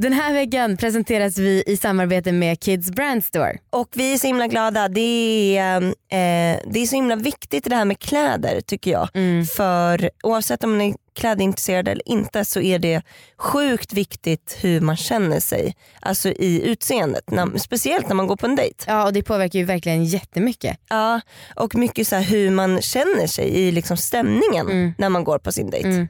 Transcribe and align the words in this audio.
Den 0.00 0.12
här 0.12 0.32
veckan 0.34 0.76
presenteras 0.76 1.38
vi 1.38 1.62
i 1.66 1.76
samarbete 1.76 2.32
med 2.32 2.60
Kids 2.60 2.90
Brand 2.90 3.24
Store. 3.24 3.58
Och 3.70 3.88
vi 3.92 4.12
är 4.14 4.18
så 4.18 4.26
himla 4.26 4.46
glada. 4.46 4.88
Det 4.88 5.56
är, 5.58 5.82
eh, 5.82 6.58
det 6.70 6.78
är 6.80 6.86
så 6.86 6.96
himla 6.96 7.16
viktigt 7.16 7.64
det 7.64 7.76
här 7.76 7.84
med 7.84 7.98
kläder 7.98 8.60
tycker 8.60 8.90
jag. 8.90 9.08
Mm. 9.14 9.46
För 9.46 10.10
oavsett 10.22 10.64
om 10.64 10.70
man 10.70 10.80
är 10.80 10.94
klädintresserad 11.14 11.88
eller 11.88 12.08
inte 12.08 12.44
så 12.44 12.60
är 12.60 12.78
det 12.78 13.02
sjukt 13.38 13.92
viktigt 13.92 14.58
hur 14.60 14.80
man 14.80 14.96
känner 14.96 15.40
sig. 15.40 15.76
Alltså 16.00 16.28
i 16.28 16.62
utseendet. 16.70 17.30
När, 17.30 17.58
speciellt 17.58 18.08
när 18.08 18.14
man 18.14 18.26
går 18.26 18.36
på 18.36 18.46
en 18.46 18.56
dejt. 18.56 18.84
Ja 18.86 19.04
och 19.06 19.12
det 19.12 19.22
påverkar 19.22 19.58
ju 19.58 19.64
verkligen 19.64 20.04
jättemycket. 20.04 20.78
Ja, 20.88 21.20
och 21.56 21.74
mycket 21.74 22.08
så 22.08 22.16
hur 22.16 22.50
man 22.50 22.82
känner 22.82 23.26
sig 23.26 23.48
i 23.48 23.72
liksom 23.72 23.96
stämningen 23.96 24.66
Mm. 24.66 24.92
när 24.98 25.08
man 25.08 25.24
går 25.24 25.38
på 25.38 25.52
sin 25.52 25.70
dejt. 25.70 25.88
Mm. 25.88 26.08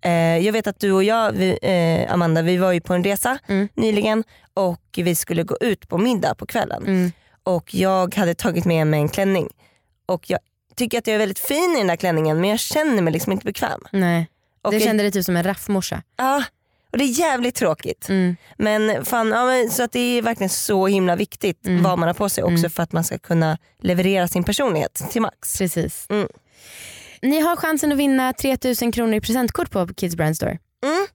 Eh, 0.00 0.12
jag 0.38 0.52
vet 0.52 0.66
att 0.66 0.80
du 0.80 0.92
och 0.92 1.04
jag, 1.04 1.32
vi, 1.32 1.58
eh, 1.62 2.12
Amanda, 2.12 2.42
vi 2.42 2.56
var 2.56 2.72
ju 2.72 2.80
på 2.80 2.94
en 2.94 3.04
resa 3.04 3.38
Mm. 3.48 3.68
nyligen 3.74 4.24
och 4.54 4.82
vi 4.96 5.14
skulle 5.14 5.42
gå 5.42 5.56
ut 5.60 5.88
på 5.88 5.98
middag 5.98 6.34
på 6.34 6.46
kvällen. 6.46 6.82
Mm. 6.86 7.12
Och 7.42 7.74
jag 7.74 8.14
hade 8.14 8.34
tagit 8.34 8.64
med 8.64 8.86
mig 8.86 9.00
en 9.00 9.08
klänning. 9.08 9.48
Och 10.06 10.30
jag 10.30 10.40
tycker 10.76 10.98
att 10.98 11.06
jag 11.06 11.14
är 11.14 11.18
väldigt 11.18 11.38
fin 11.38 11.74
i 11.76 11.78
den 11.78 11.86
där 11.86 11.96
klänningen 11.96 12.40
men 12.40 12.50
jag 12.50 12.58
känner 12.60 13.02
mig 13.02 13.12
liksom 13.12 13.32
inte 13.32 13.44
bekväm. 13.44 13.80
Nej. 13.92 14.26
Och 14.62 14.72
Du 14.72 14.80
kände 14.80 15.02
dig 15.02 15.12
typ 15.12 15.24
som 15.24 15.36
en 15.36 15.42
raffmorsa. 15.44 16.02
Ja, 16.16 16.44
och 16.92 16.98
det 16.98 17.04
är 17.04 17.20
jävligt 17.20 17.54
tråkigt. 17.54 18.08
Mm. 18.08 18.36
Men 18.58 19.04
fan, 19.04 19.28
ja, 19.28 19.44
men, 19.46 19.70
så 19.70 19.82
att 19.82 19.92
det 19.92 20.00
är 20.18 20.22
verkligen 20.22 20.50
så 20.50 20.86
himla 20.86 21.16
viktigt 21.16 21.66
Mm. 21.66 21.82
vad 21.82 21.98
man 21.98 22.06
har 22.06 22.14
på 22.14 22.28
sig 22.28 22.44
också 22.44 22.58
Mm. 22.58 22.70
för 22.70 22.82
att 22.82 22.92
man 22.92 23.04
ska 23.04 23.18
kunna 23.18 23.58
leverera 23.82 24.28
sin 24.28 24.44
personlighet 24.44 25.04
till 25.10 25.22
max. 25.22 25.58
Precis. 25.58 26.06
Ni 27.22 27.40
har 27.40 27.56
chansen 27.56 27.92
att 27.92 27.98
vinna 27.98 28.32
3000 28.32 28.92
kronor 28.92 29.14
i 29.14 29.20
presentkort 29.20 29.70
på 29.70 29.86
Kids 29.94 30.16
Brand 30.16 30.36
Store. 30.36 30.58
Mm. 30.84 31.06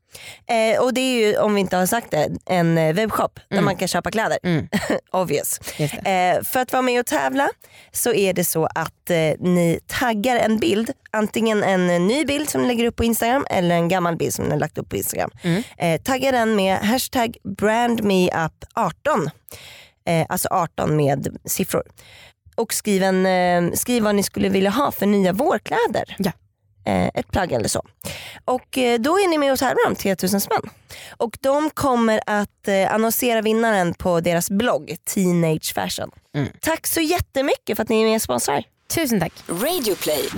Eh, 0.75 0.81
och 0.81 0.93
det 0.93 1.01
är 1.01 1.27
ju, 1.27 1.37
om 1.37 1.53
vi 1.55 1.61
inte 1.61 1.77
har 1.77 1.85
sagt 1.85 2.11
det, 2.11 2.29
en 2.45 2.77
eh, 2.77 2.93
webbshop 2.93 3.35
där 3.35 3.55
Mm. 3.57 3.65
man 3.65 3.75
kan 3.75 3.87
köpa 3.87 4.11
kläder. 4.11 4.37
Mm. 4.43 4.67
Obvious. 5.11 5.59
Eh, 5.79 6.43
för 6.43 6.59
att 6.59 6.71
vara 6.71 6.81
med 6.81 6.99
och 6.99 7.05
tävla 7.05 7.49
så 7.91 8.13
är 8.13 8.33
det 8.33 8.43
så 8.43 8.65
att 8.65 9.09
eh, 9.09 9.17
ni 9.39 9.79
taggar 9.87 10.35
en 10.35 10.57
bild, 10.59 10.91
antingen 11.11 11.63
en 11.63 11.89
eh, 11.89 11.99
ny 12.01 12.25
bild 12.25 12.49
som 12.49 12.61
ni 12.61 12.67
lägger 12.67 12.85
upp 12.85 12.95
på 12.95 13.03
Instagram 13.03 13.45
eller 13.49 13.75
en 13.75 13.87
gammal 13.89 14.15
bild 14.15 14.33
som 14.33 14.45
ni 14.45 14.51
har 14.51 14.59
lagt 14.59 14.77
upp 14.77 14.89
på 14.89 14.95
Instagram. 14.95 15.31
Mm. 15.41 15.63
Eh, 15.77 16.01
tagga 16.01 16.31
den 16.31 16.55
med 16.55 16.77
hashtag 16.77 17.37
brandmeup18, 17.43 19.29
eh, 20.07 20.25
alltså 20.29 20.47
18 20.51 20.95
med 20.95 21.37
siffror. 21.45 21.83
Och 22.55 22.73
skriv, 22.73 23.03
en, 23.03 23.25
eh, 23.25 23.73
skriv 23.73 24.03
vad 24.03 24.15
ni 24.15 24.23
skulle 24.23 24.49
vilja 24.49 24.69
ha 24.69 24.91
för 24.91 25.05
nya 25.05 25.33
vårkläder. 25.33 26.15
Ja. 26.17 26.31
Eh, 26.85 27.07
ett 27.13 27.31
plagg 27.31 27.51
eller 27.51 27.67
så. 27.67 27.81
Och 28.45 28.77
eh, 28.77 28.99
då 28.99 29.19
är 29.19 29.27
ni 29.27 29.37
med 29.37 29.51
och 29.51 29.59
tävlar 29.59 29.87
om 29.87 29.95
3000 29.95 30.41
spänn. 30.41 30.69
Och 31.17 31.37
de 31.41 31.69
kommer 31.69 32.19
att 32.25 32.67
eh, 32.67 32.93
annonsera 32.93 33.41
vinnaren 33.41 33.93
på 33.93 34.19
deras 34.19 34.49
blogg 34.49 34.95
Teenage 35.13 35.73
Fashion. 35.73 36.11
Mm. 36.35 36.49
Tack 36.59 36.87
så 36.87 37.01
jättemycket 37.01 37.75
för 37.77 37.83
att 37.83 37.89
ni 37.89 38.01
är 38.01 38.05
med 38.05 38.15
och 38.15 38.21
sponsrar. 38.21 38.63
Tusen 38.95 39.19
tack. 39.19 39.33
Radioplay. 39.47 40.29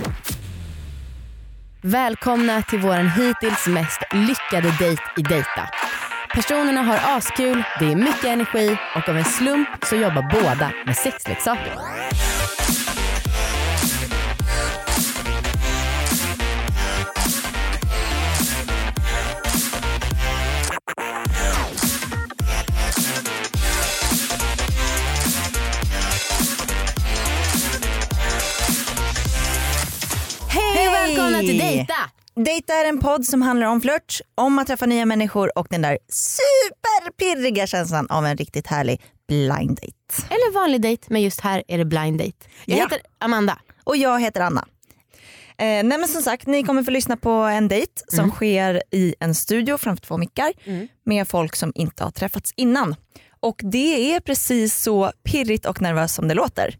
Välkomna 1.82 2.62
till 2.62 2.78
våran 2.78 3.10
hittills 3.10 3.66
mest 3.66 4.00
lyckade 4.12 4.76
dejt 4.78 5.02
i 5.16 5.22
Dejta. 5.22 5.68
Personerna 6.36 6.82
har 6.82 7.16
askul, 7.16 7.64
det 7.78 7.84
är 7.84 7.96
mycket 7.96 8.24
energi 8.24 8.76
och 8.96 9.08
av 9.08 9.16
en 9.16 9.24
slump 9.24 9.68
så 9.82 9.96
jobbar 9.96 10.42
båda 10.42 10.72
med 10.86 10.96
sexleksaker. 10.96 11.72
Hej 30.48 30.88
och 30.88 30.94
välkomna 30.94 31.38
till 31.38 31.58
Dejta! 31.58 32.15
Dejta 32.44 32.72
är 32.74 32.84
en 32.88 33.00
podd 33.00 33.24
som 33.26 33.42
handlar 33.42 33.66
om 33.66 33.80
flört, 33.80 34.20
om 34.34 34.58
att 34.58 34.66
träffa 34.66 34.86
nya 34.86 35.06
människor 35.06 35.58
och 35.58 35.66
den 35.70 35.82
där 35.82 35.98
superpirriga 36.08 37.66
känslan 37.66 38.06
av 38.10 38.26
en 38.26 38.36
riktigt 38.36 38.66
härlig 38.66 39.02
blind 39.28 39.68
date. 39.76 40.26
Eller 40.30 40.52
vanlig 40.54 40.80
dejt, 40.80 41.06
men 41.10 41.22
just 41.22 41.40
här 41.40 41.62
är 41.68 41.78
det 41.78 41.84
blind 41.84 42.18
date. 42.18 42.32
Jag 42.64 42.78
Ja. 42.78 42.82
heter 42.84 42.98
Amanda. 43.18 43.58
Och 43.84 43.96
jag 43.96 44.20
heter 44.20 44.40
Anna. 44.40 44.66
Eh, 45.58 45.64
nej 45.66 45.84
men 45.84 46.08
som 46.08 46.22
sagt, 46.22 46.46
ni 46.46 46.62
kommer 46.62 46.82
få 46.82 46.90
lyssna 46.90 47.16
på 47.16 47.30
en 47.30 47.68
dejt 47.68 47.92
som 48.08 48.18
Mm. 48.18 48.30
sker 48.30 48.82
i 48.90 49.14
en 49.20 49.34
studio 49.34 49.78
framför 49.78 50.02
två 50.06 50.16
mickar 50.16 50.52
Mm. 50.64 50.88
med 51.04 51.28
folk 51.28 51.56
som 51.56 51.72
inte 51.74 52.04
har 52.04 52.10
träffats 52.10 52.52
innan. 52.56 52.94
Och 53.40 53.60
det 53.64 54.14
är 54.14 54.20
precis 54.20 54.82
så 54.82 55.12
pirrigt 55.24 55.66
och 55.66 55.82
nervöst 55.82 56.14
som 56.14 56.28
det 56.28 56.34
låter. 56.34 56.78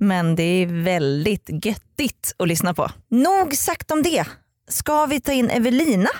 Men 0.00 0.36
det 0.36 0.42
är 0.42 0.66
väldigt 0.84 1.64
göttigt 1.66 2.34
att 2.38 2.48
lyssna 2.48 2.74
på. 2.74 2.90
Nog 3.10 3.54
sagt 3.54 3.90
om 3.90 4.02
det. 4.02 4.24
Ska 4.68 5.06
vi 5.06 5.20
ta 5.20 5.32
in 5.32 5.50
Evelina 5.50 6.10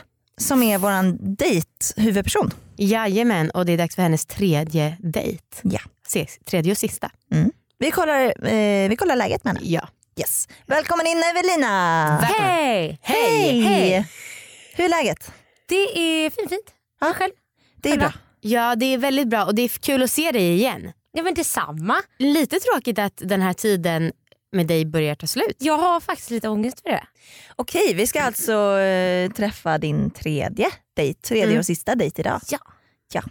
som 0.40 0.62
är 0.62 0.78
våran 0.78 1.18
dejt-huvudperson? 1.20 2.50
Jajamän, 2.76 3.50
och 3.50 3.66
det 3.66 3.72
är 3.72 3.78
dags 3.78 3.94
för 3.94 4.02
hennes 4.02 4.26
tredje 4.26 4.96
dejt. 5.00 5.44
Ja. 5.62 5.80
Ses, 6.06 6.38
tredje 6.44 6.72
och 6.72 6.78
sista. 6.78 7.10
Vi 7.78 7.90
kollar, 7.90 8.46
eh, 8.46 8.88
vi 8.88 8.96
kollar 8.98 9.16
läget 9.16 9.44
med 9.44 9.54
henne. 9.56 9.66
Ja. 9.68 9.88
Yes. 10.20 10.48
Välkommen 10.66 11.06
in 11.06 11.22
Evelina! 11.22 12.16
Hej! 12.20 12.98
Hej! 13.02 13.60
Hej! 13.60 14.06
Hur 14.74 14.84
är 14.84 14.88
läget? 14.88 15.32
Det 15.68 15.98
är 15.98 16.30
fint 16.30 16.48
fint. 16.50 16.66
Ja. 17.00 17.12
Själv? 17.12 17.32
Det 17.76 17.90
är 17.90 17.96
bra. 17.96 18.12
Ja 18.40 18.76
det 18.76 18.86
är 18.94 18.98
väldigt 18.98 19.28
bra 19.28 19.44
och 19.44 19.54
det 19.54 19.62
är 19.62 19.68
kul 19.68 20.02
att 20.02 20.10
se 20.10 20.32
dig 20.32 20.54
igen. 20.54 20.92
Ja 21.12 21.22
men 21.22 21.34
detsamma. 21.34 21.96
Lite 22.18 22.60
tråkigt 22.60 22.98
att 22.98 23.22
den 23.24 23.42
här 23.42 23.52
tiden 23.52 24.12
med 24.52 24.66
dig 24.66 24.84
börjar 24.84 25.14
ta 25.14 25.26
slut. 25.26 25.56
Jag 25.58 25.78
har 25.78 26.00
faktiskt 26.00 26.30
lite 26.30 26.48
ångest 26.48 26.80
för 26.80 26.90
det. 26.90 27.04
Okej, 27.56 27.94
vi 27.94 28.06
ska 28.06 28.22
alltså 28.22 28.78
eh, 28.78 29.30
träffa 29.32 29.78
din 29.78 30.10
tredje 30.10 30.70
dejt, 30.96 31.20
tredje 31.20 31.44
Mm. 31.46 31.58
och 31.58 31.66
sista 31.66 31.94
dejt 31.94 32.20
idag. 32.22 32.40
Ja. 32.50 32.58
ja. 33.12 33.22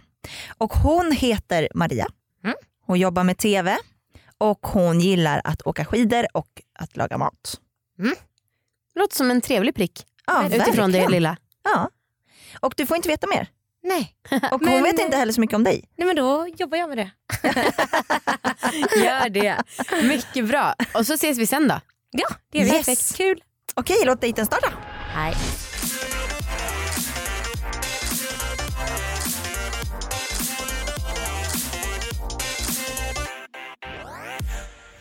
Och 0.58 0.72
hon 0.72 1.12
heter 1.12 1.68
Maria. 1.74 2.06
Mm. 2.44 2.56
Hon 2.86 2.98
jobbar 2.98 3.24
med 3.24 3.38
TV 3.38 3.76
och 4.38 4.66
hon 4.66 5.00
gillar 5.00 5.40
att 5.44 5.62
åka 5.66 5.84
skidor 5.84 6.26
och 6.34 6.62
att 6.78 6.96
laga 6.96 7.18
mat. 7.18 7.60
Låter 8.94 9.16
som 9.16 9.30
en 9.30 9.40
trevlig 9.40 9.74
prick 9.74 10.06
Ja, 10.26 10.46
utifrån 10.46 10.64
det 10.66 10.74
verkligen. 10.98 11.10
lilla. 11.10 11.36
Ja. 11.64 11.90
Och 12.60 12.74
du 12.76 12.86
får 12.86 12.96
inte 12.96 13.08
veta 13.08 13.26
mer. 13.26 13.48
Nej. 13.82 14.14
Och 14.30 14.60
hon 14.60 14.60
Men- 14.70 14.82
vet 14.82 14.98
inte 15.00 15.16
heller 15.16 15.32
så 15.32 15.40
mycket 15.40 15.56
om 15.56 15.64
dig. 15.64 15.84
Nej 15.96 16.06
men 16.06 16.16
då 16.16 16.46
jobbar 16.56 16.78
jag 16.78 16.88
med 16.88 16.98
det. 16.98 17.10
Gör 19.04 19.28
det. 19.28 19.62
Mycket 20.02 20.46
bra. 20.48 20.74
Och 20.94 21.06
så 21.06 21.14
ses 21.14 21.38
vi 21.38 21.46
sen 21.46 21.68
då. 21.68 21.80
Ja 22.10 22.28
det 22.52 22.58
är 22.60 22.64
Yes. 22.64 22.72
perfekt. 22.86 23.16
Kul. 23.16 23.42
Okej, 23.74 23.96
låt 24.04 24.20
dejten 24.20 24.46
starta. 24.46 24.72
Hej. 25.14 25.34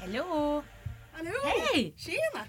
Hallå. 0.02 0.64
Hallå! 1.14 1.32
Hej. 1.74 1.94
Tjena! 1.98 2.46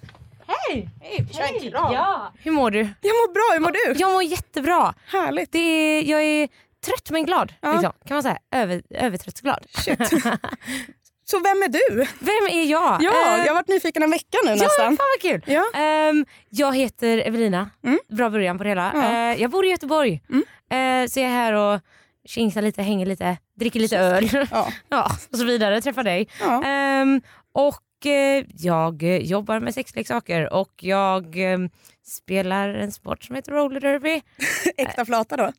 Hej. 0.48 0.88
Hej, 1.02 1.24
vi 1.28 1.34
kör 1.34 1.42
en 1.64 1.70
kram. 1.70 1.92
Ja. 1.92 2.32
Hur 2.38 2.50
mår 2.50 2.70
du? 2.70 2.78
Jag 2.78 2.88
mår 3.14 3.32
bra, 3.32 3.52
hur 3.54 3.60
mår 3.60 3.92
du? 3.94 4.00
Jag 4.00 4.12
mår 4.12 4.22
jättebra. 4.22 4.94
Härligt. 5.12 5.52
Det 5.52 5.58
är, 5.58 6.02
jag 6.10 6.22
är 6.22 6.48
trött 6.86 7.10
men 7.10 7.26
glad. 7.26 7.52
Ja. 7.60 7.72
Liksom. 7.72 7.92
Kan 8.06 8.14
man 8.14 8.22
säga. 8.22 8.38
Över, 8.54 8.82
övertrött 8.90 9.34
och 9.38 9.42
glad. 9.42 9.66
Shit. 9.70 9.98
Så 11.24 11.38
vem 11.40 11.62
är 11.62 11.68
du? 11.68 11.96
Vem 12.18 12.58
är 12.60 12.64
jag? 12.64 13.02
Ja, 13.02 13.10
Eh, 13.36 13.38
jag 13.44 13.46
har 13.46 13.54
varit 13.54 13.68
nyfiken 13.68 14.02
en 14.02 14.10
vecka 14.10 14.38
nu 14.44 14.50
Ja, 14.50 14.54
nästan. 14.54 14.96
fan 14.96 15.06
vad 15.16 15.20
kul. 15.32 15.42
Ja. 15.54 15.64
Ehm, 15.80 16.26
jag 16.50 16.76
heter 16.76 17.18
Evelina. 17.18 17.70
Mm. 17.84 17.98
Bra 18.08 18.30
början 18.30 18.58
på 18.58 18.64
det 18.64 18.70
hela. 18.70 18.92
Ja. 18.94 19.12
Eh, 19.32 19.42
jag 19.42 19.50
bor 19.50 19.64
i 19.66 19.68
Göteborg. 19.68 20.22
Mm. 20.30 20.44
Eh, 21.04 21.08
så 21.08 21.20
jag 21.20 21.26
är 21.28 21.32
här 21.34 21.52
och 21.52 21.80
tjingsar 22.24 22.62
lite, 22.62 22.82
hänger 22.82 23.06
lite, 23.06 23.36
dricker 23.56 23.80
lite 23.80 23.98
öl. 23.98 24.46
Ja. 24.50 24.68
ja, 24.88 25.10
och 25.32 25.38
så 25.38 25.44
vidare. 25.44 25.80
Träffar 25.80 26.02
dig. 26.02 26.28
Ja. 26.40 26.62
Ehm, 26.64 27.20
och 27.54 27.76
jag 28.54 29.02
eh, 29.02 29.16
jobbar 29.16 29.60
med 29.60 29.74
sexleksaker 29.74 30.52
och 30.52 30.72
jag 30.80 31.52
eh, 31.52 31.58
spelar 32.06 32.68
en 32.68 32.92
sport 32.92 33.24
som 33.24 33.36
heter 33.36 33.52
roller 33.52 33.80
derby. 33.80 34.22
Äkta 34.76 35.04
flata 35.04 35.36
då? 35.36 35.42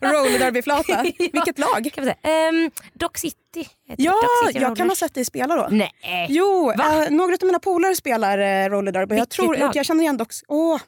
Roller 0.00 0.38
derbyflata. 0.38 1.02
Vilket 1.18 1.58
lag? 1.58 1.90
Kan 1.94 2.04
man 2.04 2.14
säga. 2.22 2.48
Ehm, 2.48 2.70
Dock 2.92 3.18
City. 3.18 3.68
Ja, 3.96 4.12
Dock 4.12 4.48
City 4.48 4.62
jag 4.62 4.76
kan 4.76 4.88
ha 4.88 4.96
sett 4.96 5.14
dig 5.14 5.24
spela 5.24 5.56
då. 5.56 5.68
Nej. 5.70 5.92
Jo, 6.28 6.70
eh, 6.70 7.10
några 7.10 7.34
av 7.34 7.46
mina 7.46 7.58
polare 7.58 7.94
spelar 7.94 8.38
eh, 8.38 8.68
roller 8.68 8.92
derby. 8.92 9.16
Jag 9.16 9.28
tror 9.28 9.56
lag? 9.56 9.70
jag 9.74 9.86
känner 9.86 10.02
igen 10.02 10.16
dock. 10.16 10.32
Åh, 10.48 10.80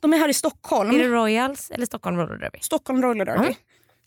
de 0.00 0.12
är 0.12 0.18
här 0.18 0.28
i 0.28 0.34
Stockholm. 0.34 0.90
Är 0.90 0.98
det 0.98 1.08
Royals 1.08 1.70
eller 1.70 1.86
Stockholm 1.86 2.16
Roller 2.16 2.36
Derby? 2.36 2.58
Stockholm 2.60 3.02
roller 3.02 3.24
derby. 3.24 3.44
Mm. 3.44 3.54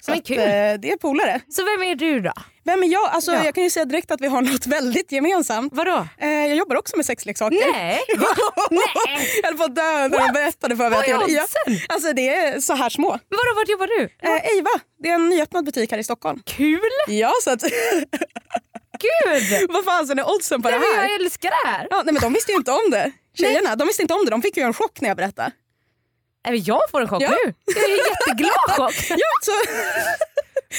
Så 0.06 0.12
Men 0.12 0.20
att, 0.20 0.26
kul. 0.28 0.38
eh, 0.38 0.44
det 0.82 0.92
är 0.92 0.98
polare. 0.98 1.42
Så 1.50 1.64
vem 1.64 1.84
är 1.84 1.96
du 1.96 2.20
då? 2.20 2.34
Vem 2.66 2.84
är 2.84 2.88
jag? 2.88 3.10
Alltså, 3.10 3.32
Ja. 3.32 3.46
Jag 3.46 3.56
kan 3.56 3.64
ju 3.64 3.70
säga 3.70 3.86
direkt 3.86 4.12
att 4.12 4.22
vi 4.22 4.28
har 4.28 4.42
något 4.52 4.66
väldigt 4.68 5.12
gemensamt. 5.12 5.74
Vadå? 5.76 6.08
Eh, 6.18 6.30
jag 6.30 6.56
jobbar 6.56 6.76
också 6.76 6.98
med 6.98 7.06
sexleksaker. 7.06 7.72
Nej? 7.74 8.00
Nej. 8.72 9.30
jag 9.42 9.48
höll 9.50 9.58
på 9.58 9.64
att 9.64 9.76
dö 9.76 10.08
när 10.08 10.20
de 10.28 10.34
berättade 10.34 10.76
för 10.78 10.84
mig 10.84 10.92
Vad 10.92 11.00
att 11.00 11.08
jag 11.08 11.30
är 11.30 11.36
ja, 11.36 11.44
oddsen? 11.44 11.86
Alltså 11.90 12.14
det 12.14 12.30
är 12.36 12.60
så 12.60 12.74
här 12.74 12.90
små. 12.90 13.10
Vadå, 13.10 13.56
vart 13.56 13.70
jobbar 13.70 13.88
du? 13.88 14.04
Eh, 14.30 14.46
Eiva, 14.56 14.70
det 15.04 15.10
är 15.10 15.14
en 15.16 15.30
nyöppnad 15.30 15.66
butik 15.66 15.92
här 15.92 15.98
i 16.00 16.04
Stockholm. 16.04 16.40
Kul! 16.46 16.80
Ja, 17.08 17.32
så 17.44 17.50
att, 17.52 17.62
Gud! 19.00 19.70
vad 19.72 19.86
fan 19.86 20.20
är 20.20 20.30
oddsen 20.36 20.62
på 20.62 20.70
det 20.72 20.80
Nej, 20.80 20.88
men 20.90 21.00
här? 21.00 21.10
jag 21.12 21.22
älskar 21.22 21.50
det 21.50 21.70
här. 21.70 21.88
Ja, 21.90 22.02
nej, 22.06 22.14
men 22.14 22.22
de 22.22 22.34
visste 22.34 22.52
ju 22.52 22.58
inte 22.58 22.72
om 22.72 22.92
det. 22.92 23.12
Tjejerna, 23.38 23.76
de 23.76 23.88
visste 23.88 24.02
inte 24.02 24.14
om 24.14 24.26
det. 24.26 24.32
De 24.32 24.42
fick 24.42 24.58
ju 24.58 24.64
en 24.64 24.74
chock 24.74 25.02
när 25.02 25.08
jag 25.10 25.18
berättade. 25.18 25.52
Även 26.48 26.64
jag 26.64 26.82
får 26.92 27.02
en 27.02 27.08
chock 27.08 27.22
Ja. 27.24 27.30
nu. 27.30 27.54
Jag 27.66 27.84
är 27.84 28.10
jätteglad 28.10 28.52
chock. 28.78 28.94
Ja, 29.10 29.18
så, 29.42 29.52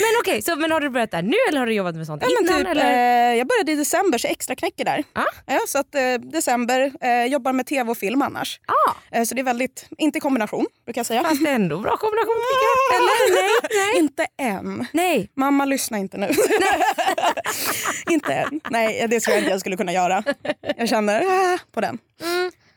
Men 0.01 0.09
okej, 0.21 0.43
så, 0.43 0.57
men 0.57 0.71
har 0.73 0.81
du 0.81 0.89
börjat 0.91 1.11
där 1.11 1.23
nu 1.23 1.37
eller 1.49 1.59
har 1.61 1.67
du 1.67 1.73
jobbat 1.75 1.95
med 1.97 2.07
sånt 2.07 2.23
ja, 2.27 2.39
innan? 2.41 2.59
typ, 2.59 2.69
eller? 2.69 3.31
eh, 3.33 3.39
jag 3.39 3.47
började 3.49 3.73
i 3.73 3.75
december 3.75 4.19
så 4.19 4.29
extra 4.29 4.55
knäcker 4.57 4.85
där. 4.85 5.05
Ah. 5.13 5.23
Ja, 5.47 5.61
så 5.69 5.79
att, 5.79 5.95
eh, 5.95 6.15
december, 6.15 6.93
eh, 7.01 7.25
jobbar 7.27 7.53
med 7.53 7.67
tv 7.67 7.91
och 7.91 7.99
film 7.99 8.23
annars. 8.23 8.61
Ah, 8.67 9.25
så 9.25 9.35
det 9.35 9.41
är 9.41 9.45
väldigt, 9.45 9.87
inte 9.99 10.21
kombination 10.21 10.67
brukar 10.85 10.99
jag 10.99 11.07
säga. 11.07 11.23
fast 11.23 11.47
ändå 11.47 11.79
bra 11.79 11.97
kombination 11.97 12.35
tycker 12.35 12.67
jag. 12.67 12.97
Eller 12.97 13.35
nej, 13.43 13.93
nej. 13.93 13.99
Inte 14.03 14.27
än. 14.39 14.87
Nej. 14.93 15.31
Mamma 15.37 15.65
lyssna 15.65 15.99
inte 15.99 16.17
nu. 16.19 16.29
inte 18.11 18.33
än. 18.35 18.61
Nej 18.71 19.07
det 19.09 19.21
tror 19.21 19.33
jag 19.35 19.41
inte 19.41 19.51
jag 19.51 19.61
skulle 19.61 19.77
kunna 19.77 19.93
göra. 19.93 20.23
Jag 20.77 20.89
känner 20.89 21.23
ah, 21.55 21.59
på 21.73 21.81
den. 21.81 21.99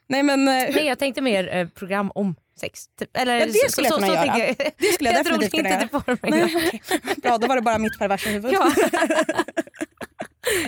Nej 0.09 0.23
men 0.23 0.47
eh, 0.47 0.53
Nej 0.53 0.85
jag 0.85 0.99
tänkte 0.99 1.21
mer 1.21 1.55
eh, 1.55 1.67
program 1.67 2.11
om 2.15 2.35
sex. 2.59 2.83
Typ. 2.99 3.17
Eller, 3.17 3.39
Ja, 3.39 3.45
det 3.45 3.71
skulle 3.71 3.87
jag 3.87 3.95
kunna 3.95 4.07
göra. 4.07 4.21
tänker 4.33 4.45
jag. 4.45 4.71
Det 4.77 4.85
skulle 4.93 5.09
jag 5.09 5.17
jag 5.17 5.25
definitivt 5.25 5.51
kunna 5.51 5.69
inte 5.69 5.85
det 5.85 6.03
var 6.07 6.29
Nej, 6.29 6.43
okej. 6.55 6.81
Bra, 7.23 7.37
då 7.37 7.47
var 7.47 7.55
det 7.55 7.61
bara 7.61 7.77
mitt 7.77 7.99
perversa 7.99 8.29
huvud. 8.29 8.53
ja. 8.53 8.71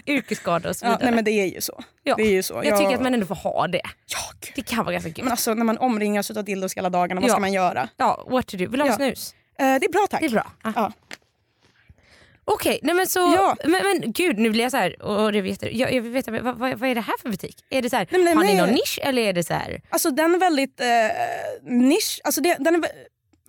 Yrkesskada 0.07 0.69
och 0.69 0.75
så 0.75 0.85
Ja, 0.85 0.89
vidare. 0.89 1.05
nej 1.05 1.15
men 1.15 1.23
det 1.23 1.31
är 1.31 1.45
ju 1.45 1.61
så. 1.61 1.83
Ja. 2.03 2.15
Det 2.15 2.23
är 2.23 2.31
ju 2.31 2.43
så. 2.43 2.61
Jag 2.63 2.77
tycker 2.79 2.95
att 2.95 3.01
man 3.01 3.13
ändå 3.13 3.25
får 3.25 3.35
ha 3.35 3.67
det. 3.67 3.81
Ja, 4.07 4.19
gud. 4.41 4.51
Det 4.55 4.61
kan 4.61 4.85
vara 4.85 4.93
ganska 4.93 5.11
kul. 5.13 5.23
Men 5.23 5.31
alltså 5.31 5.53
när 5.53 5.63
man 5.65 5.77
omringas 5.77 6.31
av 6.31 6.43
dildos 6.43 6.77
hela 6.77 6.89
dagarna, 6.89 7.21
vad 7.21 7.29
Ja. 7.29 7.33
ska 7.33 7.39
man 7.41 7.53
göra? 7.53 7.89
Ja, 7.97 8.25
what 8.29 8.47
to 8.47 8.57
do. 8.57 8.67
Vill 8.69 8.79
du 8.79 8.85
ha 8.85 8.87
Ja. 8.89 8.95
snus? 8.95 9.35
Eh, 9.59 9.65
det 9.65 9.85
är 9.85 9.91
bra 9.91 10.07
tack. 10.09 10.19
Det 10.19 10.25
är 10.25 10.29
bra. 10.29 10.51
Ah. 10.61 10.71
Ja. 10.75 10.91
Okej, 12.51 12.79
nej 12.83 12.95
men 12.95 13.07
så, 13.07 13.19
Ja. 13.19 13.55
men, 13.63 13.71
men 13.83 14.11
gud 14.11 14.37
nu 14.39 14.49
blir 14.49 14.61
jag 14.63 14.71
så 14.71 14.77
här, 14.77 15.01
och 15.01 15.31
det 15.31 15.41
vet, 15.41 15.63
jag, 15.73 15.93
jag 15.93 16.01
veta, 16.01 16.31
vad, 16.31 16.43
vad, 16.43 16.79
vad 16.79 16.89
är 16.89 16.95
det 16.95 17.01
här 17.01 17.17
för 17.21 17.29
butik? 17.29 17.65
Är 17.69 17.81
det 17.81 17.89
så 17.89 17.95
här, 17.95 18.07
Nej, 18.11 18.23
men 18.23 18.37
har 18.37 18.43
ni 18.43 18.53
nej. 18.53 18.61
någon 18.61 18.69
nisch 18.75 18.99
eller 19.03 19.21
är 19.21 19.33
det 19.33 19.43
så 19.43 19.53
här? 19.53 19.81
Alltså 19.89 20.11
den 20.11 20.35
är 20.35 20.39
väldigt 20.39 20.81
eh, 20.81 20.87
nisch. 21.71 22.21
Alltså 22.23 22.41
det, 22.41 22.55
den 22.59 22.75
är, 22.75 22.81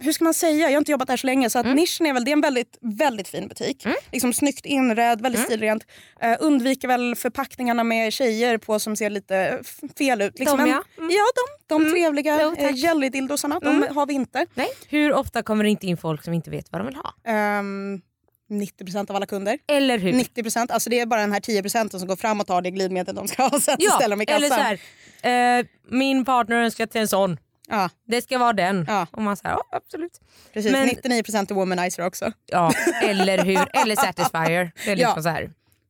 hur 0.01 0.13
ska 0.13 0.25
man 0.25 0.35
säga? 0.35 0.57
Jag 0.67 0.71
har 0.75 0.79
inte 0.79 0.91
jobbat 0.93 1.09
där 1.09 1.17
så 1.17 1.27
länge 1.27 1.51
så 1.51 1.59
att 1.59 1.65
Mm. 1.65 1.77
nischen 1.77 2.07
är 2.07 2.13
väl 2.13 2.25
det 2.25 2.31
är 2.31 2.33
en 2.33 2.41
väldigt, 2.41 2.79
väldigt 2.81 3.29
fin 3.29 3.49
butik. 3.49 3.87
Liksom 4.13 4.33
snyggt 4.33 4.67
inredd, 4.67 5.21
väldigt 5.21 5.39
Mm. 5.39 5.47
stilrent. 5.51 5.85
Eh, 6.21 6.37
undviker 6.41 6.89
väl 6.89 7.15
förpackningarna 7.17 7.85
med 7.85 8.13
tjejer 8.13 8.59
på 8.59 8.79
som 8.79 8.97
ser 8.97 9.11
lite 9.11 9.59
fel 9.99 10.23
ut. 10.23 10.39
Liksom 10.39 10.59
De, 10.59 10.69
ja. 10.71 10.83
Mm. 10.99 11.11
Ja 11.11 11.25
de, 11.69 11.75
de 11.85 11.91
trevliga 11.93 12.39
Jo, 12.43 12.55
eh, 12.59 12.75
jellydildosarna, 12.75 13.61
Mm. 13.63 13.81
de 13.81 13.95
har 13.95 14.07
vi 14.07 14.15
inte. 14.15 14.47
Nej. 14.55 14.69
Hur 14.89 15.13
ofta 15.13 15.43
kommer 15.43 15.65
det 15.65 15.71
inte 15.71 15.87
in 15.87 15.97
folk 15.97 16.25
som 16.25 16.35
inte 16.35 16.51
vet 16.51 16.67
vad 16.73 16.81
de 16.81 16.87
vill 16.87 16.97
ha? 16.97 17.15
Ehm, 17.33 18.01
90% 18.49 19.11
av 19.11 19.17
alla 19.17 19.27
kunder. 19.27 19.59
Eller 19.67 19.99
hur? 19.99 20.13
90%, 20.13 20.73
alltså 20.73 20.91
det 20.91 21.01
är 21.01 21.07
bara 21.07 21.21
den 21.21 21.33
här 21.33 21.41
10% 21.41 21.99
som 21.99 22.09
går 22.09 22.17
fram 22.17 22.41
och 22.41 22.47
tar 22.47 22.63
det 22.63 22.71
glidmedel 22.71 23.15
de 23.15 23.29
ska 23.29 23.43
ha 23.49 23.61
sen 23.61 23.77
så 23.81 23.91
ställer 23.91 24.17
de 24.17 24.23
i 24.23 24.27
kassan. 24.27 24.45
eller 24.45 24.57
så 24.57 25.29
här, 25.29 25.59
eh, 25.61 25.67
min 25.91 26.25
partner 26.25 26.57
önskar 26.57 26.87
till 26.87 27.01
en 27.01 27.09
sån. 27.09 27.39
Ja, 27.71 27.91
Det 28.07 28.23
ska 28.23 28.39
vara 28.39 28.53
den. 28.53 28.85
Ja. 28.89 29.07
Och 29.13 29.23
man 29.23 29.37
säger 29.37 29.55
ja 29.55 29.65
absolut. 29.77 30.21
precis. 30.53 30.73
Men- 30.73 30.89
99% 30.89 31.51
är 31.51 31.55
womanizer 31.55 32.07
också. 32.07 32.33
Ja, 32.47 32.73
eller 33.03 33.45
hur? 33.45 33.77
Eller 33.83 33.97
Satisfyer. 33.97 34.71
Det 34.85 34.91
är 34.93 34.97
liksom 34.97 35.13
Ja. 35.17 35.23
så 35.23 35.29
här. 35.29 35.43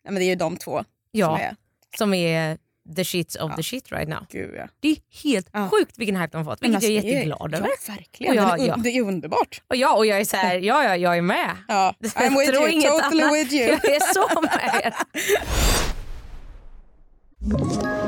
Ja, 0.02 0.10
men 0.10 0.14
det 0.14 0.24
är 0.24 0.28
ju 0.28 0.34
de 0.34 0.56
två 0.56 0.84
Ja, 1.10 1.26
som 1.26 1.36
är... 1.44 1.56
som 1.98 2.14
är 2.14 2.58
the 2.96 3.04
shits 3.04 3.36
of 3.36 3.56
the 3.56 3.62
shit 3.62 3.92
right 3.92 4.08
now. 4.08 4.18
Gud, 4.30 4.54
ja. 4.56 4.68
Det 4.80 4.88
är 4.88 4.96
helt 5.22 5.48
Ja. 5.52 5.68
sjukt 5.68 5.98
vilken 5.98 6.16
hype 6.16 6.28
de 6.32 6.36
har 6.36 6.44
fått, 6.44 6.62
vilket 6.62 6.82
jag 6.82 6.92
är 6.92 6.96
alltså, 6.96 7.08
jätteglad 7.12 7.54
över. 7.54 7.68
Ja, 7.86 7.92
verkligen. 7.94 8.30
Och 8.38 8.44
jag- 8.58 8.66
ja. 8.66 8.76
Det 8.76 8.88
är 8.90 9.02
underbart. 9.02 9.62
Och 9.68 9.76
jag, 9.76 9.96
och 9.96 10.06
jag 10.06 10.20
är 10.20 10.24
så 10.24 10.36
här, 10.36 10.58
ja, 10.62 10.84
ja 10.84 10.96
jag 10.96 11.16
är 11.16 11.22
med. 11.22 11.56
Ja. 11.68 11.94
I'm 12.00 12.38
with 12.38 12.52
you, 12.52 12.82
totally 13.00 13.22
annat. 13.22 13.34
with 13.34 13.54
you. 13.54 13.66
Jag 13.82 13.84
är 13.84 14.14
så 14.14 14.40
med. 14.40 14.94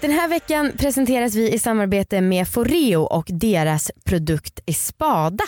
Den 0.00 0.10
här 0.10 0.28
veckan 0.28 0.72
presenteras 0.78 1.34
vi 1.34 1.52
i 1.52 1.58
samarbete 1.58 2.20
med 2.20 2.48
Foreo 2.48 3.02
och 3.02 3.26
deras 3.28 3.90
produkt 4.04 4.60
Espada. 4.66 5.44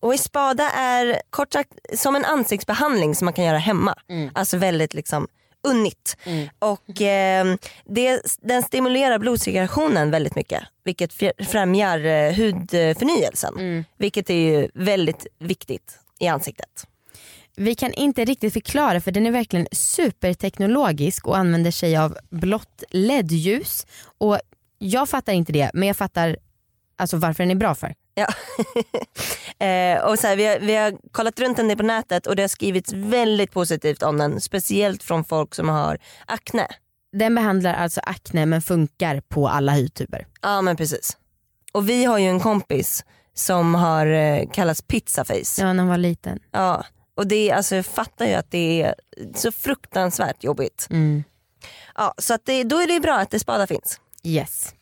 Och 0.00 0.14
Espada 0.14 0.70
är 0.70 1.22
kort 1.30 1.52
sagt 1.52 1.72
som 1.94 2.16
en 2.16 2.24
ansiktsbehandling 2.24 3.14
som 3.14 3.24
man 3.24 3.34
kan 3.34 3.44
göra 3.44 3.58
hemma. 3.58 3.94
Alltså 4.32 4.56
väldigt 4.56 4.94
liksom 4.94 5.28
unnigt. 5.68 6.16
Och 6.58 7.02
eh, 7.02 7.54
det, 7.84 8.22
den 8.40 8.62
stimulerar 8.62 9.18
blodcirkulationen 9.18 10.10
väldigt 10.10 10.34
mycket 10.34 10.62
vilket 10.84 11.12
främjar 11.48 12.04
eh, 12.04 12.32
hudförnyelsen. 12.34 13.84
Vilket 13.98 14.30
är 14.30 14.34
ju 14.34 14.68
väldigt 14.74 15.26
viktigt 15.38 15.98
i 16.18 16.28
ansiktet. 16.28 16.86
Vi 17.56 17.74
kan 17.74 17.92
inte 17.92 18.24
riktigt 18.24 18.52
förklara 18.52 19.00
för 19.00 19.12
den 19.12 19.26
är 19.26 19.30
verkligen 19.30 19.66
superteknologisk 19.72 21.26
och 21.26 21.36
använder 21.36 21.70
sig 21.70 21.96
av 21.96 22.16
blått 22.30 22.82
LED-ljus. 22.90 23.86
Och 24.18 24.38
jag 24.78 25.08
fattar 25.08 25.32
inte 25.32 25.52
det 25.52 25.70
men 25.74 25.88
jag 25.88 25.96
fattar 25.96 26.36
alltså 26.96 27.16
varför 27.16 27.42
den 27.42 27.50
är 27.50 27.54
bra 27.54 27.74
för. 27.74 27.94
Ja. 28.14 28.26
eh, 29.66 30.04
och 30.04 30.18
så 30.18 30.26
här, 30.26 30.36
vi, 30.36 30.46
har, 30.46 30.58
vi 30.58 30.76
har 30.76 30.98
kollat 31.12 31.40
runt 31.40 31.58
en 31.58 31.68
del 31.68 31.76
på 31.76 31.82
nätet 31.82 32.26
och 32.26 32.36
det 32.36 32.42
har 32.42 32.48
skrivits 32.48 32.92
väldigt 32.92 33.52
positivt 33.52 34.02
om 34.02 34.18
den. 34.18 34.40
Speciellt 34.40 35.02
från 35.02 35.24
folk 35.24 35.54
som 35.54 35.68
har 35.68 35.98
akne. 36.26 36.66
Den 37.12 37.34
behandlar 37.34 37.74
alltså 37.74 38.00
akne 38.04 38.46
men 38.46 38.62
funkar 38.62 39.20
på 39.20 39.48
alla 39.48 39.72
hudtyper. 39.72 40.26
Ja 40.42 40.62
men 40.62 40.76
precis. 40.76 41.16
Och 41.72 41.88
vi 41.88 42.04
har 42.04 42.18
ju 42.18 42.26
en 42.26 42.40
kompis 42.40 43.04
som 43.34 43.74
har 43.74 44.06
eh, 44.06 44.48
kallats 44.52 44.82
pizzaface. 44.82 45.62
Ja 45.62 45.72
när 45.72 45.78
han 45.78 45.88
var 45.88 45.98
liten. 45.98 46.38
Ja. 46.50 46.84
Och 47.20 47.26
det 47.26 47.50
är, 47.50 47.54
alltså, 47.54 47.76
jag 47.76 47.86
fattar 47.86 48.26
ju 48.26 48.34
att 48.34 48.50
det 48.50 48.82
är 48.82 48.94
så 49.34 49.52
fruktansvärt 49.52 50.44
jobbigt. 50.44 50.86
Mm. 50.90 51.24
Ja, 51.94 52.14
så 52.18 52.34
att 52.34 52.44
det, 52.44 52.64
då 52.64 52.80
är 52.80 52.86
det 52.86 53.00
bra 53.00 53.18
att 53.18 53.34
Espada 53.34 53.66
finns. 53.66 54.00
Yes. 54.24 54.74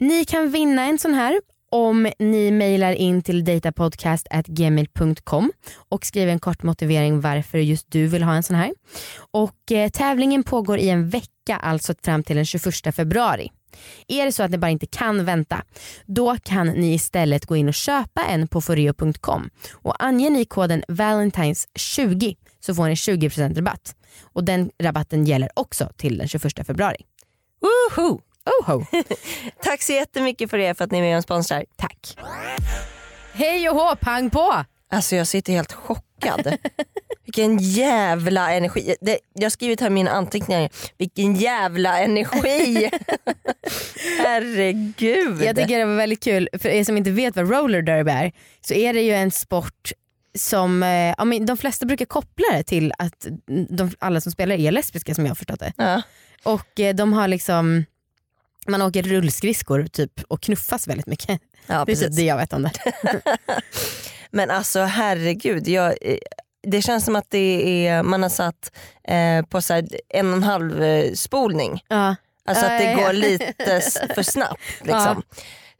Ni 0.00 0.24
kan 0.24 0.50
vinna 0.50 0.84
en 0.84 0.98
sån 0.98 1.14
här 1.14 1.40
om 1.70 2.12
ni 2.18 2.50
mejlar 2.50 2.92
in 2.92 3.22
till 3.22 3.44
datapodcast.gmail.com 3.44 5.52
och 5.88 6.06
skriver 6.06 6.32
en 6.32 6.40
kort 6.40 6.62
motivering 6.62 7.20
varför 7.20 7.58
just 7.58 7.90
du 7.90 8.06
vill 8.06 8.22
ha 8.22 8.34
en 8.34 8.42
sån 8.42 8.56
här. 8.56 8.74
Och 9.30 9.72
eh, 9.72 9.90
Tävlingen 9.90 10.42
pågår 10.42 10.78
i 10.78 10.88
en 10.88 11.08
vecka, 11.08 11.56
alltså 11.56 11.94
fram 12.02 12.22
till 12.22 12.36
den 12.36 12.46
21 12.46 12.94
februari. 12.94 13.50
Är 14.08 14.24
det 14.24 14.32
så 14.32 14.42
att 14.42 14.50
ni 14.50 14.58
bara 14.58 14.70
inte 14.70 14.86
kan 14.86 15.24
vänta, 15.24 15.62
då 16.06 16.36
kan 16.42 16.66
ni 16.66 16.94
istället 16.94 17.46
gå 17.46 17.56
in 17.56 17.68
och 17.68 17.74
köpa 17.74 18.24
en 18.24 18.48
på 18.48 18.60
foreo.com 18.60 19.50
och 19.72 20.04
anger 20.04 20.30
ni 20.30 20.44
koden 20.44 20.82
valentines20 20.88 22.36
så 22.60 22.74
får 22.74 22.88
ni 22.88 22.94
20% 22.94 23.54
rabatt. 23.54 23.94
Och 24.32 24.44
den 24.44 24.70
rabatten 24.82 25.24
gäller 25.24 25.48
också 25.54 25.90
till 25.96 26.18
den 26.18 26.28
21 26.28 26.66
februari. 26.66 27.04
Woho! 27.60 28.20
Oho. 28.60 28.84
Tack 29.62 29.82
så 29.82 29.92
jättemycket 29.92 30.50
för 30.50 30.58
det 30.58 30.74
för 30.74 30.84
att 30.84 30.90
ni 30.90 30.98
är 30.98 31.02
med 31.02 31.16
och 31.16 31.22
sponsrar. 31.22 31.64
Tack. 31.76 32.16
Hej 33.32 33.70
och 33.70 33.76
hå, 33.76 33.96
pang 33.96 34.30
på! 34.30 34.64
Alltså 34.92 35.16
jag 35.16 35.26
sitter 35.26 35.52
helt 35.52 35.72
chockad. 35.72 36.56
Vilken 37.24 37.58
jävla 37.58 38.52
energi. 38.52 38.94
Det, 39.00 39.18
jag 39.34 39.42
har 39.42 39.50
skrivit 39.50 39.80
här 39.80 39.90
mina 39.90 40.10
anteckningar, 40.10 40.70
vilken 40.98 41.34
jävla 41.34 41.98
energi. 41.98 42.90
Herregud. 44.18 45.42
Jag 45.42 45.56
tycker 45.56 45.78
det 45.78 45.84
var 45.84 45.96
väldigt 45.96 46.24
kul, 46.24 46.48
för 46.58 46.68
er 46.68 46.84
som 46.84 46.96
inte 46.96 47.10
vet 47.10 47.36
vad 47.36 47.50
roller 47.50 47.82
derby 47.82 48.10
är 48.10 48.32
så 48.60 48.74
är 48.74 48.92
det 48.94 49.00
ju 49.00 49.12
en 49.12 49.30
sport 49.30 49.92
som, 50.38 50.82
eh, 50.82 51.14
ja, 51.18 51.24
men 51.24 51.46
de 51.46 51.56
flesta 51.56 51.86
brukar 51.86 52.04
koppla 52.06 52.44
det 52.52 52.62
till 52.62 52.92
att 52.98 53.26
de, 53.68 53.90
alla 53.98 54.20
som 54.20 54.32
spelar 54.32 54.56
är 54.56 54.72
lesbiska 54.72 55.14
som 55.14 55.24
jag 55.24 55.30
har 55.30 55.36
förstått 55.36 55.60
det. 55.60 55.72
Ja. 55.76 56.02
Och 56.42 56.80
eh, 56.80 56.94
de 56.94 57.12
har 57.12 57.28
liksom, 57.28 57.84
man 58.68 58.82
åker 58.82 59.02
rullskridskor 59.02 59.86
typ 59.86 60.20
och 60.28 60.42
knuffas 60.42 60.88
väldigt 60.88 61.06
mycket. 61.06 61.40
Ja, 61.66 61.74
Det 61.84 61.92
är 61.92 61.96
typ 61.96 62.04
precis. 62.04 62.16
det 62.16 62.22
jag 62.22 62.36
vet 62.36 62.52
om 62.52 62.62
det. 62.62 62.72
Men 64.30 64.50
alltså 64.50 64.80
herregud, 64.80 65.68
jag, 65.68 65.94
eh, 66.00 66.18
det 66.62 66.82
känns 66.82 67.04
som 67.04 67.16
att 67.16 67.30
det 67.30 67.86
är, 67.86 68.02
man 68.02 68.22
har 68.22 68.30
satt 68.30 68.72
eh, 69.08 69.44
på 69.46 69.62
så 69.62 69.74
en 70.08 70.28
och 70.30 70.36
en 70.36 70.42
halv 70.42 70.82
spolning. 71.14 71.84
Ja. 71.88 72.16
Alltså 72.44 72.66
att 72.66 72.78
det 72.78 72.94
går 72.94 73.12
lite 73.12 73.54
för 74.14 74.22
snabbt. 74.22 74.60
Liksom. 74.80 75.22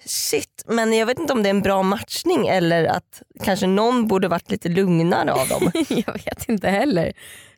Shit, 0.05 0.65
men 0.67 0.93
jag 0.93 1.07
vet 1.07 1.19
inte 1.19 1.33
om 1.33 1.43
det 1.43 1.49
är 1.49 1.51
en 1.51 1.63
bra 1.63 1.83
matchning 1.83 2.49
eller 2.49 2.85
att 2.85 3.23
kanske 3.45 3.67
någon 3.67 4.09
borde 4.09 4.29
varit 4.29 4.51
lite 4.51 4.69
lugnare 4.69 5.33
av 5.33 5.49
dem. 5.49 5.73
jag 5.89 6.13
vet 6.13 6.49
inte 6.49 6.69
heller. 6.69 7.13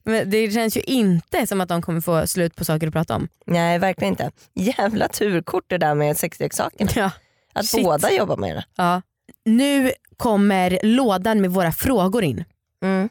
Men 0.05 0.31
det 0.31 0.51
känns 0.51 0.77
ju 0.77 0.81
inte 0.81 1.47
som 1.47 1.61
att 1.61 1.69
de 1.69 1.83
kommer 1.83 2.01
få 2.01 2.27
slut 2.27 2.57
på 2.57 2.65
saker 2.65 2.87
att 2.87 2.93
prata 2.93 3.17
om. 3.17 3.29
Nej 3.47 3.79
verkligen 3.79 4.13
inte. 4.13 4.31
Jävla 4.55 5.09
turkort 5.09 5.65
det 5.67 5.79
där 5.79 5.95
med 5.95 6.17
sexleksakerna. 6.17 6.91
Ja. 6.95 7.11
Att 7.53 7.67
Shit. 7.67 7.85
båda 7.85 8.13
jobbar 8.13 8.37
med 8.37 8.57
det. 8.57 8.65
Ja. 8.77 9.03
Nu 9.45 9.93
kommer 10.17 10.79
lådan 10.83 11.41
med 11.41 11.51
våra 11.51 11.73
frågor 11.73 12.25
in. 12.25 12.45
Mm. 12.83 13.09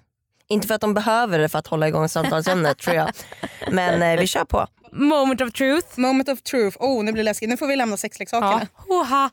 Inte 0.47 0.67
för 0.67 0.75
att 0.75 0.81
de 0.81 0.93
behöver 0.93 1.39
det 1.39 1.49
för 1.49 1.59
att 1.59 1.67
hålla 1.67 1.87
igång 1.87 2.09
samtalsämnet 2.09 2.77
tror 2.77 2.95
jag. 2.95 3.11
Men 3.71 4.01
eh, 4.01 4.19
vi 4.19 4.27
kör 4.27 4.45
på. 4.45 4.67
Moment 4.91 5.41
of 5.41 5.51
truth. 5.53 5.99
Moment 5.99 6.29
of 6.29 6.41
truth. 6.41 6.77
Oh, 6.79 7.03
nu 7.03 7.11
blir 7.11 7.23
det 7.23 7.29
läskigt. 7.29 7.49
Nu 7.49 7.57
får 7.57 7.67
vi 7.67 7.75
lämna 7.75 7.97
sexleksakerna. 7.97 8.67
Hoha. 8.73 9.29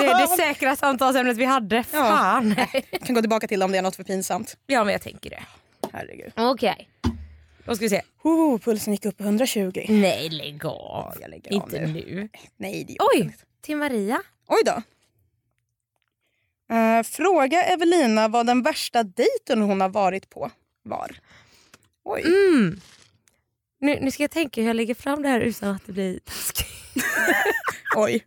Det 0.00 0.06
är 0.06 0.20
det 0.20 0.26
säkra 0.36 0.76
samtalsämnet 0.76 1.36
vi 1.36 1.44
hade. 1.44 1.82
Fan. 1.84 2.54
Jag 2.90 3.00
kan 3.00 3.14
gå 3.14 3.20
tillbaka 3.20 3.46
till 3.48 3.62
om 3.62 3.72
det 3.72 3.78
är 3.78 3.82
något 3.82 3.96
för 3.96 4.04
pinsamt. 4.04 4.56
Ja 4.66 4.84
men 4.84 4.92
jag 4.92 5.02
tänker 5.02 5.30
det. 5.30 5.42
Herregud. 5.92 6.32
Okej. 6.36 6.88
Då 7.64 7.74
ska 7.76 7.84
vi 7.84 7.88
se. 7.88 8.02
Oh, 8.22 8.58
pulsen 8.58 8.92
gick 8.92 9.04
upp 9.06 9.18
på 9.18 9.24
120. 9.24 9.84
Nej 9.88 10.30
lägg 10.30 10.66
av. 10.66 11.14
jag 11.20 11.30
lägger 11.30 11.50
av 11.50 11.54
Inte 11.54 11.80
nu. 11.80 11.92
nu. 11.92 12.28
Nej, 12.56 12.84
det 12.88 12.96
Oj, 13.14 13.36
till 13.60 13.76
Maria. 13.76 14.22
Oj 14.46 14.62
då. 14.64 14.82
Eh, 16.74 17.02
fråga 17.02 17.62
Evelina 17.62 18.28
vad 18.28 18.46
den 18.46 18.62
värsta 18.62 19.02
dejten 19.02 19.62
hon 19.62 19.80
har 19.80 19.88
varit 19.88 20.30
på 20.30 20.50
var. 20.82 21.16
Oj. 22.04 22.22
Mm. 22.26 22.80
Nu, 23.82 23.98
nu 24.00 24.10
ska 24.10 24.22
jag 24.22 24.30
tänka 24.30 24.60
hur 24.60 24.68
jag 24.68 24.76
lägger 24.76 24.94
fram 24.94 25.22
det 25.22 25.28
här 25.28 25.40
utan 25.40 25.70
att 25.70 25.86
det 25.86 25.92
blir 25.92 26.18
taskigt. 26.18 26.68
Oj. 27.96 28.26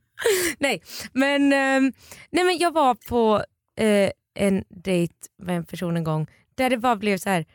nej, 0.60 0.82
men, 1.14 1.54
ehm, 1.54 1.94
nej 2.30 2.44
men 2.44 2.58
jag 2.58 2.72
var 2.74 2.96
på 2.96 3.44
eh, 3.80 4.12
en 4.34 4.64
dejt 4.70 5.14
med 5.38 5.58
en 5.58 5.66
person 5.66 5.98
en 5.98 6.04
gång 6.04 6.28
där 6.56 6.70
det 6.70 6.78
bara 6.78 6.96
blev 6.96 7.18
så 7.18 7.30
här. 7.30 7.46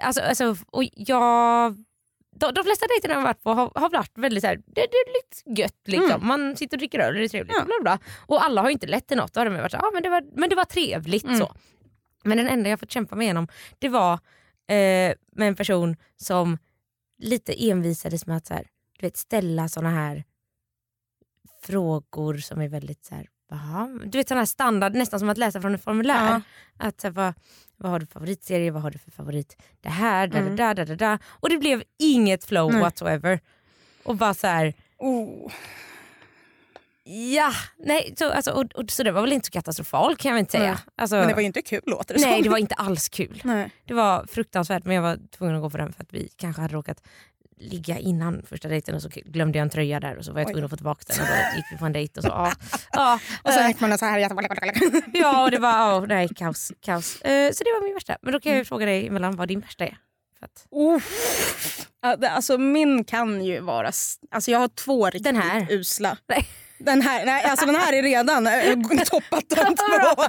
Alltså, 0.00 0.22
alltså, 0.22 0.56
och 0.66 0.84
jag, 0.96 1.72
de, 2.36 2.54
de 2.54 2.64
flesta 2.64 2.86
dejterna 2.86 3.14
jag 3.14 3.20
har 3.20 3.26
varit 3.26 3.42
på 3.42 3.50
har, 3.50 3.72
har 3.74 3.90
varit 3.90 4.18
väldigt 4.18 4.42
så 4.42 4.46
här, 4.46 4.56
det, 4.56 4.62
det 4.74 4.80
är 4.80 5.14
lite 5.14 5.62
gött. 5.62 5.80
Liksom. 5.84 6.26
Man 6.26 6.56
sitter 6.56 6.76
och 6.76 6.78
dricker 6.78 6.98
öl 6.98 7.14
och 7.14 7.18
det 7.18 7.24
är 7.24 7.28
trevligt. 7.28 7.56
Ja. 7.58 7.64
Bla 7.64 7.74
bla. 7.82 7.98
Och 8.26 8.44
alla 8.44 8.62
har 8.62 8.70
inte 8.70 8.86
lett 8.86 9.06
till 9.06 9.16
något. 9.16 9.32
Då 9.32 9.40
har 9.40 9.44
de 9.44 9.56
varit 9.56 9.72
så, 9.72 9.78
ah, 9.78 9.90
men, 9.94 10.02
det 10.02 10.08
var, 10.08 10.24
men 10.34 10.48
det 10.48 10.56
var 10.56 10.64
trevligt. 10.64 11.38
så. 11.38 11.54
Men 12.24 12.38
den 12.38 12.48
enda 12.48 12.70
jag 12.70 12.80
fått 12.80 12.90
kämpa 12.90 13.16
mig 13.16 13.24
igenom 13.24 13.48
det 13.78 13.88
var 13.88 14.12
eh, 14.68 15.14
med 15.32 15.48
en 15.48 15.56
person 15.56 15.96
som 16.16 16.58
lite 17.22 17.70
envisades 17.70 18.26
med 18.26 18.36
att 18.36 18.46
så 18.46 18.54
här, 18.54 18.66
du 18.98 19.06
vet, 19.06 19.16
ställa 19.16 19.68
såna 19.68 19.90
här 19.90 20.24
frågor 21.62 22.36
som 22.38 22.60
är 22.60 22.68
väldigt 22.68 23.04
så 23.04 23.14
här, 23.14 23.28
Jaha. 23.50 23.98
Du 24.06 24.18
vet 24.18 24.28
sån 24.28 24.38
här 24.38 24.44
standard, 24.44 24.94
nästan 24.94 25.20
som 25.20 25.28
att 25.28 25.38
läsa 25.38 25.60
från 25.60 25.74
ett 25.74 25.84
formulär. 25.84 26.30
Ja. 26.30 26.40
Att, 26.86 27.00
så 27.00 27.10
vad, 27.10 27.34
vad 27.76 27.90
har 27.92 27.98
du 28.00 28.06
för 28.06 28.12
favoritserie, 28.12 28.70
vad 28.70 28.82
har 28.82 28.90
du 28.90 28.98
för 28.98 29.10
favorit 29.10 29.56
det 29.80 29.88
här, 29.88 30.26
da, 30.26 30.38
Mm. 30.38 30.56
da, 30.56 30.74
da, 30.74 30.84
da, 30.84 30.94
da. 30.94 31.18
Och 31.26 31.48
det 31.48 31.58
blev 31.58 31.82
inget 31.98 32.44
flow 32.44 32.72
Nej. 32.72 32.80
whatsoever. 32.80 33.40
Och 34.04 34.16
bara 34.16 34.34
så 34.34 34.46
här, 34.46 34.74
Oh. 34.98 35.52
Ja, 37.04 37.52
nej, 37.78 38.14
så, 38.18 38.30
alltså, 38.30 38.50
och, 38.50 38.72
och, 38.74 38.90
så 38.90 39.02
det 39.02 39.12
var 39.12 39.20
väl 39.22 39.32
inte 39.32 39.46
så 39.46 39.52
katastrofalt 39.52 40.18
kan 40.18 40.30
jag 40.30 40.38
inte 40.38 40.52
säga. 40.52 40.78
Alltså, 40.96 41.16
Men 41.16 41.28
det 41.28 41.34
var 41.34 41.40
ju 41.40 41.46
inte 41.46 41.62
kul 41.62 41.80
låter 41.86 42.14
det 42.14 42.20
nej 42.20 42.34
som. 42.34 42.42
det 42.42 42.48
var 42.48 42.58
inte 42.58 42.74
alls 42.74 43.08
kul. 43.08 43.40
Nej. 43.44 43.70
Det 43.84 43.94
var 43.94 44.26
fruktansvärt 44.26 44.84
men 44.84 44.94
jag 44.96 45.02
var 45.02 45.18
tvungen 45.36 45.56
att 45.56 45.62
gå 45.62 45.70
på 45.70 45.76
den 45.76 45.92
för 45.92 46.02
att 46.02 46.12
vi 46.12 46.28
kanske 46.36 46.62
hade 46.62 46.74
råkat 46.74 47.02
ligga 47.56 47.98
innan 47.98 48.42
första 48.48 48.68
dejten 48.68 48.94
och 48.94 49.02
så 49.02 49.08
glömde 49.14 49.58
jag 49.58 49.62
en 49.62 49.70
tröja 49.70 50.00
där 50.00 50.16
och 50.18 50.24
så 50.24 50.32
var 50.32 50.40
jag 50.40 50.48
tvungen 50.48 50.64
att 50.64 50.70
få 50.70 50.76
tillbaka 50.76 51.02
den 51.08 51.20
och 51.20 51.26
då 51.28 51.56
gick 51.56 51.64
vi 51.72 51.78
på 51.78 51.84
en 51.86 51.92
dejt 51.92 52.20
och 52.20 52.24
så 52.24 52.28
ja. 52.28 52.52
ja, 52.92 53.18
Och 53.44 53.50
sen 53.52 53.62
eh, 53.62 53.68
gick 53.68 53.80
man 53.80 53.98
så 53.98 54.04
här 54.04 54.18
ja 54.18 55.44
och 55.44 55.50
det 55.50 55.58
var 55.58 55.98
oh, 56.00 56.06
nej, 56.06 56.28
kaos. 56.36 56.72
kaos. 56.80 57.20
Eh, 57.22 57.52
så 57.52 57.64
det 57.64 57.70
var 57.70 57.84
min 57.84 57.94
värsta. 57.94 58.16
Men 58.22 58.32
då 58.32 58.40
kan 58.40 58.52
jag 58.52 58.58
ju 58.58 58.64
fråga 58.64 58.86
dig 58.86 59.06
emellan 59.06 59.36
vad 59.36 59.48
din 59.48 59.60
värsta 59.60 59.84
är. 59.84 59.96
För 60.38 60.46
att, 62.06 62.20
det- 62.20 62.30
Alltså 62.30 62.58
min 62.58 63.04
kan 63.04 63.44
ju 63.44 63.60
vara... 63.60 63.90
Alltså 64.30 64.50
jag 64.50 64.58
har 64.58 64.68
två 64.68 65.06
riktigt 65.06 65.24
Den 65.24 65.36
här? 65.36 65.66
usla. 65.70 66.16
Nej. 66.28 66.46
Den 66.84 67.02
här, 67.02 67.26
nej, 67.26 67.44
alltså 67.44 67.66
den 67.66 67.74
här 67.74 67.92
är 67.92 68.02
redan 68.02 68.46
eh, 68.46 69.02
toppat 69.04 69.44
de 69.48 69.56
två. 69.76 70.22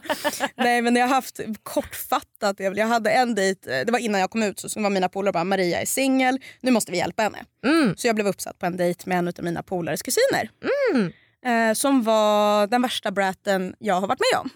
Nej 0.56 0.82
men 0.82 0.96
jag 0.96 1.08
har 1.08 1.16
haft 1.16 1.40
kortfattat, 1.64 2.56
jag 2.60 2.88
hade 2.88 3.12
en 3.12 3.36
dejt, 3.36 3.80
eh, 3.80 3.86
det 3.86 3.92
var 3.92 4.00
innan 4.00 4.22
jag 4.22 4.30
kom 4.32 4.44
ut 4.44 4.60
så 4.60 4.82
var 4.82 4.90
mina 4.90 5.10
polare 5.10 5.32
bara 5.32 5.44
Maria 5.44 5.82
är 5.82 5.86
singel, 5.86 6.40
nu 6.62 6.72
måste 6.72 6.92
vi 6.92 6.98
hjälpa 6.98 7.24
henne. 7.24 7.46
mm. 7.66 7.98
Så 7.98 8.08
jag 8.08 8.16
blev 8.16 8.28
uppsatt 8.28 8.60
på 8.60 8.66
en 8.66 8.78
dejt 8.78 9.04
med 9.10 9.18
en 9.18 9.28
av 9.28 9.34
mina 9.42 9.64
polares 9.64 10.02
kusiner. 10.02 10.50
Mm. 10.94 11.12
Eh, 11.46 11.74
som 11.74 12.04
var 12.04 12.68
den 12.68 12.82
värsta 12.82 13.12
bratten 13.12 13.76
jag 13.80 14.02
har 14.02 14.08
varit 14.08 14.22
med 14.34 14.40
om. 14.42 14.50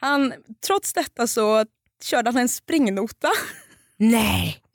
Han, 0.00 0.34
trots 0.66 0.92
detta 0.92 1.26
så 1.26 1.64
körde 2.04 2.30
han 2.30 2.36
en 2.40 2.48
springnota. 2.48 3.28
Nej. 3.96 4.62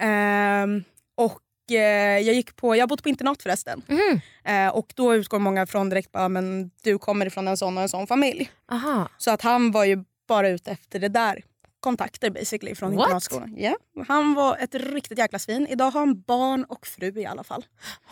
Ehm, 0.00 0.84
och 1.14 1.40
eh, 1.70 1.78
jag 2.26 2.34
gick 2.34 2.56
på, 2.56 2.76
jag 2.76 2.82
har 2.82 2.88
bott 2.88 3.02
på 3.02 3.08
internat 3.08 3.42
förresten. 3.42 3.82
Mm. 3.88 4.20
Eh, 4.44 4.74
och 4.74 4.92
då 4.94 5.14
utgår 5.14 5.38
många 5.38 5.66
från 5.66 5.88
direkt 5.88 6.12
bara, 6.12 6.28
men 6.28 6.70
du 6.82 6.98
kommer 6.98 7.26
ifrån 7.26 7.48
en 7.48 7.56
sån 7.56 7.76
och 7.76 7.82
en 7.82 7.88
sån 7.88 8.06
familj. 8.06 8.50
Aha. 8.72 9.08
Så 9.18 9.30
att 9.30 9.42
han 9.42 9.70
var 9.70 9.84
ju 9.84 10.04
bara 10.28 10.48
ute 10.48 10.70
efter 10.70 10.98
det 10.98 11.08
där. 11.08 11.44
Kontakter 11.86 12.30
basically 12.30 12.74
från 12.74 12.96
What? 12.96 13.04
internatskolan. 13.06 13.54
Ja, 13.56 13.76
Han 14.08 14.34
var 14.34 14.56
ett 14.56 14.74
riktigt 14.74 15.18
jäkla 15.18 15.38
svin. 15.38 15.66
Idag 15.66 15.90
har 15.90 16.00
han 16.00 16.20
barn 16.20 16.64
och 16.64 16.86
fru 16.86 17.12
i 17.20 17.26
alla 17.26 17.44
fall. 17.44 17.64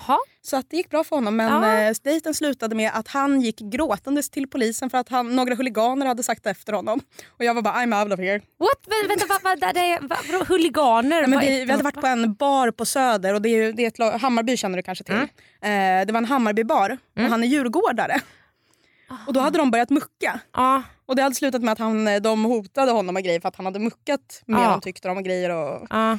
Ha. 0.07 0.19
Så 0.43 0.57
att 0.57 0.71
det 0.71 0.77
gick 0.77 0.91
bra 0.91 1.05
för 1.05 1.17
honom 1.17 1.37
men 1.37 1.53
Ja. 1.53 1.79
eh, 1.79 1.95
dejten 2.05 2.35
slutade 2.35 2.75
med 2.75 2.91
att 2.95 3.09
han 3.09 3.41
gick 3.41 3.59
gråtandes 3.61 4.31
till 4.31 4.49
polisen 4.49 4.91
för 4.91 4.99
att 4.99 5.09
han, 5.09 5.37
några 5.37 5.55
huliganer 5.55 6.07
hade 6.07 6.23
sagt 6.23 6.47
efter 6.47 6.73
honom. 6.73 7.01
Och 7.39 7.45
jag 7.45 7.55
var 7.55 7.63
bara 7.63 7.75
I'm 7.75 8.03
out 8.05 8.13
of 8.13 8.19
here. 8.21 8.39
What? 8.39 8.81
Vä- 8.87 9.09
Vänta, 9.09 9.25
vad, 9.29 9.61
vad, 9.61 10.11
vad, 10.39 10.49
huliganer? 10.49 11.27
Vad 11.29 11.41
vi, 11.41 11.65
vi 11.65 11.71
hade 11.71 11.83
varit 11.85 12.01
på 12.01 12.07
en 12.07 12.35
bar 12.35 12.71
på 12.71 12.85
Söder 12.85 13.35
och 13.35 13.43
det 13.43 13.49
är, 13.49 13.73
det 13.73 13.83
är 13.85 13.89
ett, 13.89 13.99
lag- 13.99 14.19
Hammarby 14.19 14.57
känner 14.57 14.77
du 14.77 14.83
kanske 14.83 15.05
till. 15.05 15.15
Mm. 15.15 16.01
Eh, 16.01 16.07
det 16.07 16.13
var 16.13 16.19
en 16.19 16.25
Hammarbybar 16.25 16.99
och 17.17 17.23
han 17.23 17.43
är 17.43 17.47
djurgårdare. 17.49 18.21
Och 19.27 19.33
då 19.33 19.41
hade 19.41 19.59
de 19.59 19.71
börjat 19.71 19.91
mucka. 19.91 20.41
Ja. 20.53 20.83
Och 21.07 21.17
det 21.17 21.23
hade 21.23 21.35
slutat 21.35 21.63
med 21.63 21.73
att 21.73 21.79
han, 21.79 22.09
eh, 22.09 22.21
de 22.21 22.45
hotade 22.45 22.93
honom 22.93 23.15
med 23.15 23.25
grejer 23.25 23.41
för 23.41 23.49
att 23.49 23.57
han 23.57 23.67
hade 23.67 23.79
muckat 23.79 24.43
med 24.47 24.61
Ja. 24.61 24.71
de 24.71 24.81
tyckte 24.81 25.09
de 25.09 25.17
och 25.17 25.25
grejer. 25.25 25.51
Och, 25.51 25.87
Ja. 25.91 26.19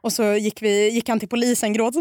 och 0.00 0.12
så 0.12 0.24
gick, 0.24 0.62
vi, 0.62 0.88
gick 0.90 1.08
han 1.08 1.18
till 1.20 1.28
polisen. 1.28 1.70
"Ah, 1.80 1.92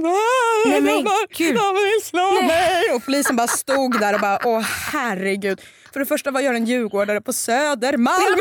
Nej, 0.66 0.82
de, 0.82 0.82
men 0.82 1.04
bara, 1.04 1.14
gud. 1.38 1.56
de 1.56 1.74
vill 1.76 2.02
slå 2.04 2.42
mig! 2.42 2.92
Och 2.96 3.06
polisen 3.06 3.36
bara 3.36 3.48
stod 3.48 4.00
där 4.00 4.14
och 4.14 4.20
bara 4.22 4.40
åh 4.46 4.60
herregud. 4.92 5.62
För 5.94 6.00
det 6.00 6.06
första 6.06 6.32
vad 6.32 6.44
gör 6.44 6.54
en 6.54 6.66
djurgårdare 6.66 7.22
på 7.22 7.34
Södermalm? 7.34 8.40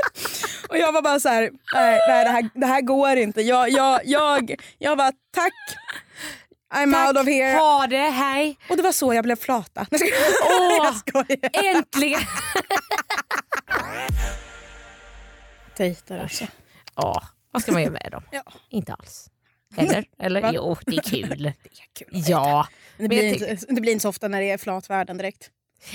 och 0.68 0.78
jag 0.78 0.92
var 0.92 1.02
bara 1.02 1.20
så 1.20 1.28
här, 1.28 1.50
nej, 1.74 1.98
nej 2.08 2.24
det, 2.24 2.30
här, 2.30 2.50
det 2.54 2.66
här 2.66 2.80
går 2.80 3.16
inte. 3.16 3.42
Jag, 3.42 3.70
jag, 3.70 4.00
jag, 4.04 4.54
jag 4.78 4.98
bara 4.98 5.12
tack. 5.34 5.52
I'm 6.74 7.06
out 7.06 7.16
of 7.16 7.26
here. 7.26 7.58
Ha 7.58 7.86
det, 7.86 7.96
hej. 7.96 8.58
Och 8.70 8.76
det 8.76 8.82
var 8.82 8.92
så 8.92 9.14
jag 9.14 9.24
blev 9.24 9.36
flata. 9.36 9.86
Åh. 10.50 10.96
Äntligen. 11.52 12.20
Dejtar 15.76 16.18
alltså. 16.18 16.46
Ja, 16.96 17.22
vad 17.50 17.62
ska 17.62 17.72
man 17.72 17.82
göra 17.82 17.92
med 17.92 18.08
dem? 18.12 18.22
Ja. 18.30 18.42
Inte 18.70 18.92
alls. 18.94 19.30
Eller? 19.76 20.04
Eller? 20.18 20.42
Va? 20.42 20.50
Jo, 20.54 20.76
det 20.86 20.96
är 20.96 21.00
kul. 21.00 21.28
Det 21.62 22.04
är 22.04 22.04
kul. 22.04 22.22
Ja. 22.28 22.66
Det 22.98 23.08
blir, 23.08 23.22
inte, 23.22 23.66
det 23.68 23.80
blir 23.80 23.92
inte 23.92 24.02
så 24.02 24.08
ofta 24.08 24.28
när 24.28 24.40
det 24.40 24.50
är 24.50 24.58
flatvärlden 24.58 25.16
direkt. 25.18 25.50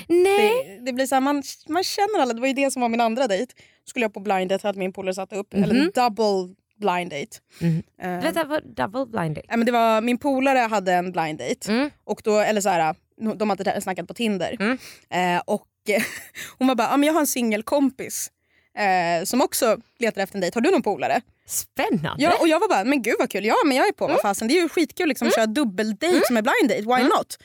Nej. 0.07 0.77
Det, 0.79 0.85
det 0.85 0.93
blir 0.93 1.05
så 1.05 1.15
här, 1.15 1.21
man, 1.21 1.43
man 1.67 1.83
känner 1.83 2.19
alla. 2.19 2.33
Det 2.33 2.41
var 2.41 2.47
ju 2.47 2.53
det 2.53 2.71
som 2.71 2.81
var 2.81 2.89
min 2.89 3.01
andra 3.01 3.27
dejt. 3.27 3.53
Skulle 3.85 4.05
jag 4.05 4.13
på 4.13 4.19
blind 4.19 4.49
date 4.49 4.67
hade 4.67 4.79
min 4.79 4.93
polare 4.93 5.15
satt 5.15 5.33
upp. 5.33 5.53
Eller 5.53 5.75
en 5.75 5.91
double 5.95 6.55
blind 6.81 7.11
date. 7.11 7.37
Mhm. 7.59 7.83
Eh, 8.01 8.23
Vänta, 8.23 8.43
vad, 8.43 8.63
double 8.63 9.05
blind 9.05 9.35
date? 9.35 9.47
men 9.49 9.65
det 9.65 9.71
var, 9.71 10.01
min 10.01 10.17
polare 10.17 10.59
hade 10.59 10.93
en 10.93 11.11
blind 11.11 11.39
date. 11.39 11.71
Mm. 11.71 11.89
Och 12.03 12.21
då, 12.23 12.39
eller 12.39 12.61
så 12.61 12.69
här, 12.69 12.95
de 13.35 13.49
hade 13.49 13.81
snackat 13.81 14.07
på 14.07 14.13
Tinder. 14.13 14.57
Mm. 14.59 14.77
Eh, 15.09 15.41
och 15.45 15.67
hon 16.57 16.67
var 16.67 16.75
bara, 16.75 16.89
ah, 16.89 16.97
men 16.97 17.07
jag 17.07 17.13
har 17.13 17.19
en 17.21 17.27
singelkompis. 17.27 18.31
Eh, 18.77 19.23
som 19.23 19.41
också 19.41 19.77
letar 19.99 20.21
efter 20.21 20.37
en 20.37 20.41
dejt. 20.41 20.57
Har 20.57 20.61
du 20.61 20.71
någon 20.71 20.81
polare? 20.81 21.21
Spännande. 21.45 22.23
Ja, 22.23 22.37
och 22.39 22.47
jag 22.47 22.59
var 22.59 22.69
bara, 22.69 22.83
men 22.83 23.01
gud 23.01 23.15
vad 23.19 23.29
kul. 23.29 23.45
Ja 23.45 23.55
men 23.65 23.77
jag 23.77 23.87
är 23.87 23.91
på, 23.91 24.07
vad 24.07 24.21
fasen. 24.21 24.47
Det 24.47 24.57
är 24.57 24.61
ju 24.61 24.69
skitkul 24.69 25.07
liksom, 25.07 25.27
att 25.27 25.35
köra 25.35 25.45
dubbeldejt 25.45 26.21
som 26.27 26.37
är 26.37 26.41
blind 26.41 26.69
date. 26.69 26.81
Why 26.81 27.09
not? 27.09 27.37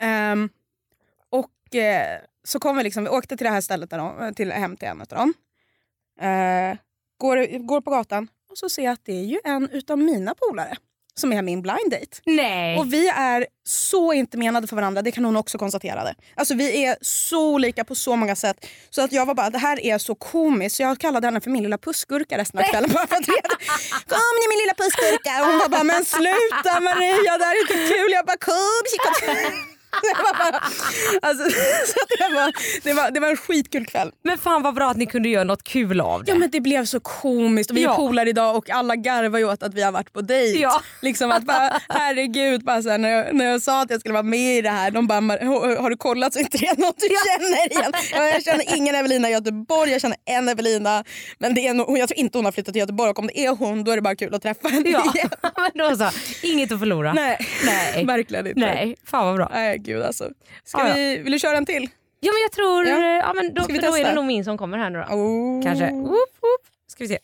Ehm, 0.00 0.48
och 1.30 1.74
eh, 1.74 2.18
så 2.44 2.58
kom 2.58 2.76
vi, 2.76 2.82
liksom, 2.82 3.04
vi 3.04 3.10
åkte 3.10 3.36
till 3.36 3.44
det 3.44 3.50
här 3.50 3.60
stället, 3.60 3.90
där 3.90 3.98
de, 3.98 4.34
till, 4.34 4.52
hem 4.52 4.76
till 4.76 4.88
en 4.88 5.00
av 5.00 5.06
dem. 5.06 5.34
Går, 7.22 7.66
går 7.66 7.80
på 7.80 7.90
gatan 7.90 8.28
och 8.50 8.58
så 8.58 8.68
ser 8.68 8.82
jag 8.82 8.92
att 8.92 9.04
det 9.04 9.12
är 9.12 9.24
ju 9.24 9.40
en 9.44 9.68
utav 9.70 9.98
mina 9.98 10.34
polare 10.34 10.76
som 11.14 11.32
är 11.32 11.42
min 11.42 11.62
blind 11.62 11.90
date. 11.90 12.16
Nej. 12.26 12.78
Och 12.78 12.92
vi 12.92 13.08
är 13.08 13.46
så 13.64 14.12
inte 14.12 14.36
menade 14.38 14.66
för 14.66 14.76
varandra, 14.76 15.02
det 15.02 15.10
kan 15.10 15.24
hon 15.24 15.36
också 15.36 15.58
konstatera. 15.58 16.14
Alltså 16.34 16.54
vi 16.54 16.84
är 16.84 16.96
så 17.00 17.54
olika 17.54 17.84
på 17.84 17.94
så 17.94 18.16
många 18.16 18.36
sätt. 18.36 18.66
Så 18.90 19.02
att 19.02 19.12
jag 19.12 19.26
var 19.26 19.34
bara, 19.34 19.50
det 19.50 19.58
här 19.58 19.80
är 19.80 19.98
så 19.98 20.14
komiskt. 20.14 20.76
Så 20.76 20.82
jag 20.82 20.98
kallade 20.98 21.26
henne 21.26 21.40
för 21.40 21.50
min 21.50 21.62
lilla 21.62 21.78
pussgurka 21.78 22.38
resten 22.38 22.60
av 22.60 22.64
kvällen. 22.64 22.90
Bara 22.92 23.06
för 23.06 23.16
att 23.16 23.28
reda. 23.28 23.48
Kom 24.12 24.34
ni 24.40 24.44
min 24.52 24.58
lilla 24.62 24.74
pussgurka. 24.74 25.40
Och 25.40 25.46
hon 25.46 25.58
var 25.58 25.68
bara, 25.68 25.84
men 25.84 26.04
sluta 26.04 26.80
Maria 26.80 27.38
det 27.38 27.44
här 27.44 27.54
är 27.54 27.60
inte 27.60 27.94
kul. 27.94 28.12
Jag 28.12 28.26
bara, 28.26 28.36
kom. 28.36 28.82
Det 28.84 29.71
bara, 30.38 30.60
alltså, 31.22 31.44
det, 32.18 32.34
var, 32.34 32.52
det, 32.84 32.92
var, 32.92 33.10
det 33.10 33.20
var 33.20 33.28
en 33.28 33.36
skitkul 33.36 33.86
kväll. 33.86 34.12
Men 34.24 34.38
fan 34.38 34.62
vad 34.62 34.74
bra 34.74 34.90
att 34.90 34.96
ni 34.96 35.06
kunde 35.06 35.28
göra 35.28 35.44
något 35.44 35.62
kul 35.64 36.00
av 36.00 36.24
det. 36.24 36.30
Ja 36.32 36.38
men 36.38 36.50
det 36.50 36.60
blev 36.60 36.84
så 36.84 37.00
komiskt 37.00 37.70
och 37.70 37.76
vi 37.76 37.80
är 37.80 37.88
Ja. 37.88 37.96
polare 37.96 38.28
idag 38.28 38.56
och 38.56 38.70
alla 38.70 38.96
garvar 38.96 39.38
ju 39.38 39.44
åt 39.52 39.62
att 39.62 39.74
vi 39.74 39.82
har 39.82 39.92
varit 39.92 40.12
på 40.12 40.20
dejt. 40.20 40.58
Ja. 40.58 40.82
Liksom 41.02 41.30
att 41.30 41.42
bara, 41.44 41.80
herregud, 41.88 42.64
bara 42.64 42.82
så 42.82 42.88
här, 42.90 42.98
när, 42.98 43.08
jag, 43.10 43.34
när 43.34 43.44
jag 43.44 43.62
sa 43.62 43.82
att 43.82 43.90
jag 43.90 44.00
skulle 44.00 44.12
vara 44.12 44.22
med 44.22 44.58
i 44.58 44.62
det 44.62 44.70
här, 44.70 44.90
de 44.90 45.06
bara 45.06 45.20
"Har- 45.20 45.90
du 45.90 45.96
kollat 45.96 46.32
så 46.32 46.38
är 46.38 46.42
inte 46.42 46.58
det 46.58 46.78
något 46.78 46.96
du 46.98 47.08
känner 47.08 47.72
igen? 47.72 47.92
Ja, 48.12 48.24
jag 48.28 48.42
känner 48.44 48.76
ingen 48.76 48.94
Evelina 48.94 49.28
i 49.28 49.32
Göteborg, 49.32 49.90
jag 49.92 50.00
känner 50.00 50.16
en 50.24 50.48
Evelina 50.48 51.04
men 51.38 51.54
det 51.54 51.66
är 51.66 51.74
nog, 51.74 51.98
jag 51.98 52.08
tror 52.08 52.18
inte 52.18 52.38
hon 52.38 52.44
har 52.44 52.52
flyttat 52.52 52.72
till 52.74 52.80
Göteborg 52.80 53.10
och 53.10 53.18
om 53.18 53.26
det 53.26 53.44
är 53.46 53.50
hon 53.56 53.84
då 53.84 53.92
är 53.92 53.96
det 53.96 54.02
bara 54.02 54.16
kul 54.16 54.34
att 54.34 54.42
träffa 54.42 54.68
henne 54.68 54.90
Ja, 54.90 55.12
igen. 55.14 55.28
men 55.56 55.70
då 55.88 55.96
så. 55.96 56.10
Inget 56.42 56.72
att 56.72 56.78
förlora. 56.78 57.12
Nej, 57.12 57.38
Nej. 57.64 58.04
verkligen 58.06 58.46
inte. 58.46 58.60
Nej, 58.60 58.96
fan 59.06 59.26
vad 59.26 59.36
bra. 59.36 59.50
Nej 59.52 59.78
gud 59.82 60.02
alltså. 60.02 60.30
Ska 60.64 60.78
Ja, 60.78 60.88
ja. 60.88 60.94
vi, 60.94 61.18
vill 61.18 61.32
du 61.32 61.38
köra 61.38 61.56
en 61.56 61.66
till? 61.66 61.88
Ja 62.20 62.32
men 62.32 62.42
jag 62.42 62.52
tror, 62.52 62.86
Ja. 62.86 63.16
ja. 63.16 63.32
men 63.32 63.54
då, 63.54 63.62
för 63.62 63.82
då 63.82 63.96
är 63.96 64.04
det 64.04 64.14
nog 64.14 64.24
min 64.24 64.44
som 64.44 64.58
kommer 64.58 64.78
här 64.78 64.90
nu 64.90 64.98
då. 65.08 65.14
Oh. 65.14 65.62
Kanske. 65.62 65.90
Woop, 65.92 66.10
woop. 66.40 66.66
Ska 66.86 67.04
vi 67.04 67.08
se. 67.08 67.18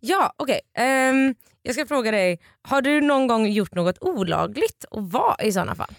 Ja 0.00 0.32
okej, 0.36 0.60
Ehm, 0.74 1.34
jag 1.62 1.74
ska 1.74 1.86
fråga 1.86 2.10
dig, 2.10 2.40
har 2.62 2.82
du 2.82 3.00
någon 3.00 3.26
gång 3.26 3.46
gjort 3.46 3.74
något 3.74 3.98
olagligt 4.00 4.84
och 4.84 5.10
vad 5.10 5.42
i 5.42 5.52
sådana 5.52 5.74
fall? 5.74 5.94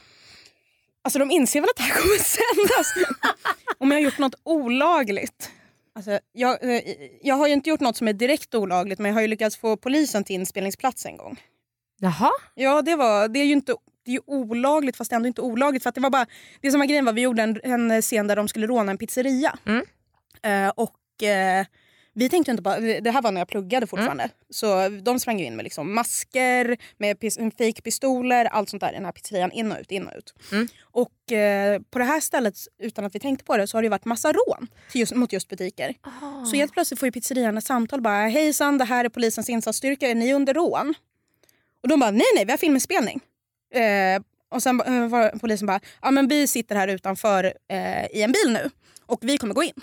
Alltså 1.01 1.20
de 1.20 1.32
inser 1.32 1.62
väl 1.62 1.70
att 1.70 1.75
det 1.78 1.84
här 1.84 2.01
kommer 2.01 2.18
sändas. 2.18 2.94
Om 3.78 3.92
jag 3.92 3.98
har 3.98 4.04
gjort 4.04 4.18
något 4.18 4.36
olagligt. 4.44 5.51
Alltså, 5.96 6.20
jag, 6.32 6.75
eh, 6.75 6.82
jag 7.22 7.36
har 7.36 7.48
ju 7.48 7.54
inte 7.54 7.70
gjort 7.70 7.80
något 7.80 7.98
som 7.98 8.08
är 8.08 8.13
direkt 8.13 8.56
olagligt 8.56 9.00
men 9.00 9.10
jag 9.10 9.16
har 9.16 9.22
ju 9.22 9.28
lyckats 9.28 9.58
få 9.58 9.78
polisen 9.78 10.24
till 10.24 10.36
inspelningsplats 10.36 11.06
en 11.06 11.18
gång. 11.18 11.42
Jaha? 12.00 12.32
Ja 12.56 12.82
det, 12.82 12.96
var, 12.96 13.28
det 13.28 13.39
är 13.39 13.46
ju 13.46 13.54
inte 13.54 13.75
det 14.06 14.12
är 14.12 14.13
ju 14.13 14.22
olagligt 14.25 14.98
fast 14.98 15.12
ändå 15.12 15.27
inte 15.27 15.41
olagligt. 15.41 15.84
För 15.84 15.91
det 15.91 16.01
var 16.01 16.10
bara, 16.10 16.25
det 16.62 16.72
som 16.72 16.79
var 16.79 16.88
grejen 16.88 17.06
var 17.06 17.13
vi 17.13 17.22
gjorde 17.22 17.44
en, 17.44 17.60
en 17.63 18.01
scen 18.01 18.27
där 18.27 18.36
de 18.36 18.48
skulle 18.48 18.68
råna 18.68 18.91
en 18.91 18.98
pizzeria. 18.98 19.58
Mm. 19.65 19.86
Eh, 20.44 20.74
och 20.75 21.24
eh, 21.24 21.65
vi 22.13 22.29
tänkte 22.29 22.51
inte 22.51 22.63
bara, 22.63 22.79
det 22.79 23.12
här 23.12 23.22
var 23.22 23.32
när 23.32 23.41
jag 23.41 23.48
pluggade 23.48 23.88
fortfarande. 23.88 24.29
Så 24.50 24.89
de 24.89 25.20
sprang 25.20 25.39
in 25.39 25.56
med 25.56 25.63
liksom 25.63 25.96
masker, 25.96 26.77
med 26.98 27.18
pis- 27.18 27.51
fejkpistoler, 27.58 28.46
allt 28.46 28.70
sånt 28.70 28.82
där 28.82 28.91
i 28.91 28.96
den 28.96 29.06
här 29.06 29.12
pizzerian. 29.12 29.51
In 29.51 29.72
och 29.72 29.77
ut, 29.79 29.91
in 29.91 30.08
och 30.08 30.13
ut. 30.18 30.34
Mm. 30.51 30.68
Och 30.82 31.32
eh, 31.32 31.82
på 31.91 32.00
det 32.00 32.06
här 32.06 32.20
stället, 32.20 32.56
utan 32.79 33.06
att 33.06 33.15
vi 33.15 33.20
tänkte 33.20 33.46
på 33.46 33.58
det, 33.58 33.68
så 33.68 33.77
har 33.77 33.84
det 33.84 33.89
varit 33.89 34.06
massa 34.06 34.34
rån 34.34 34.68
just, 34.94 35.15
mot 35.15 35.34
just 35.34 35.50
butiker. 35.50 35.94
Så 36.46 36.56
helt 36.56 36.72
plötsligt 36.74 37.00
får 37.00 37.08
ju 37.08 37.12
pizzerian 37.12 37.58
ett 37.58 37.65
samtal 37.65 38.01
bara 38.01 38.27
hejsan 38.27 38.77
det 38.77 38.86
här 38.86 39.06
är 39.06 39.10
polisens 39.10 39.50
insatsstyrka, 39.50 40.08
är 40.08 40.15
ni 40.15 40.34
under 40.34 40.53
rån? 40.53 40.94
Och 41.84 41.89
de 41.89 42.00
bara 42.00 42.12
nej 42.12 42.27
nej 42.36 42.46
vi 42.46 42.51
har 42.51 42.58
filminspelning. 42.58 43.20
Eh, 43.72 44.22
och 44.50 44.64
sen 44.64 44.82
eh, 44.82 45.08
var 45.08 45.40
polisen 45.40 45.68
bara 45.68 45.80
ja 46.02 46.12
men 46.12 46.28
vi 46.28 46.48
sitter 46.48 46.76
här 46.76 46.88
utanför 46.88 47.54
eh, 47.68 48.06
i 48.06 48.22
en 48.22 48.32
bil 48.32 48.54
nu 48.54 48.70
och 49.06 49.20
vi 49.22 49.38
kommer 49.38 49.54
gå 49.54 49.64
in. 49.64 49.82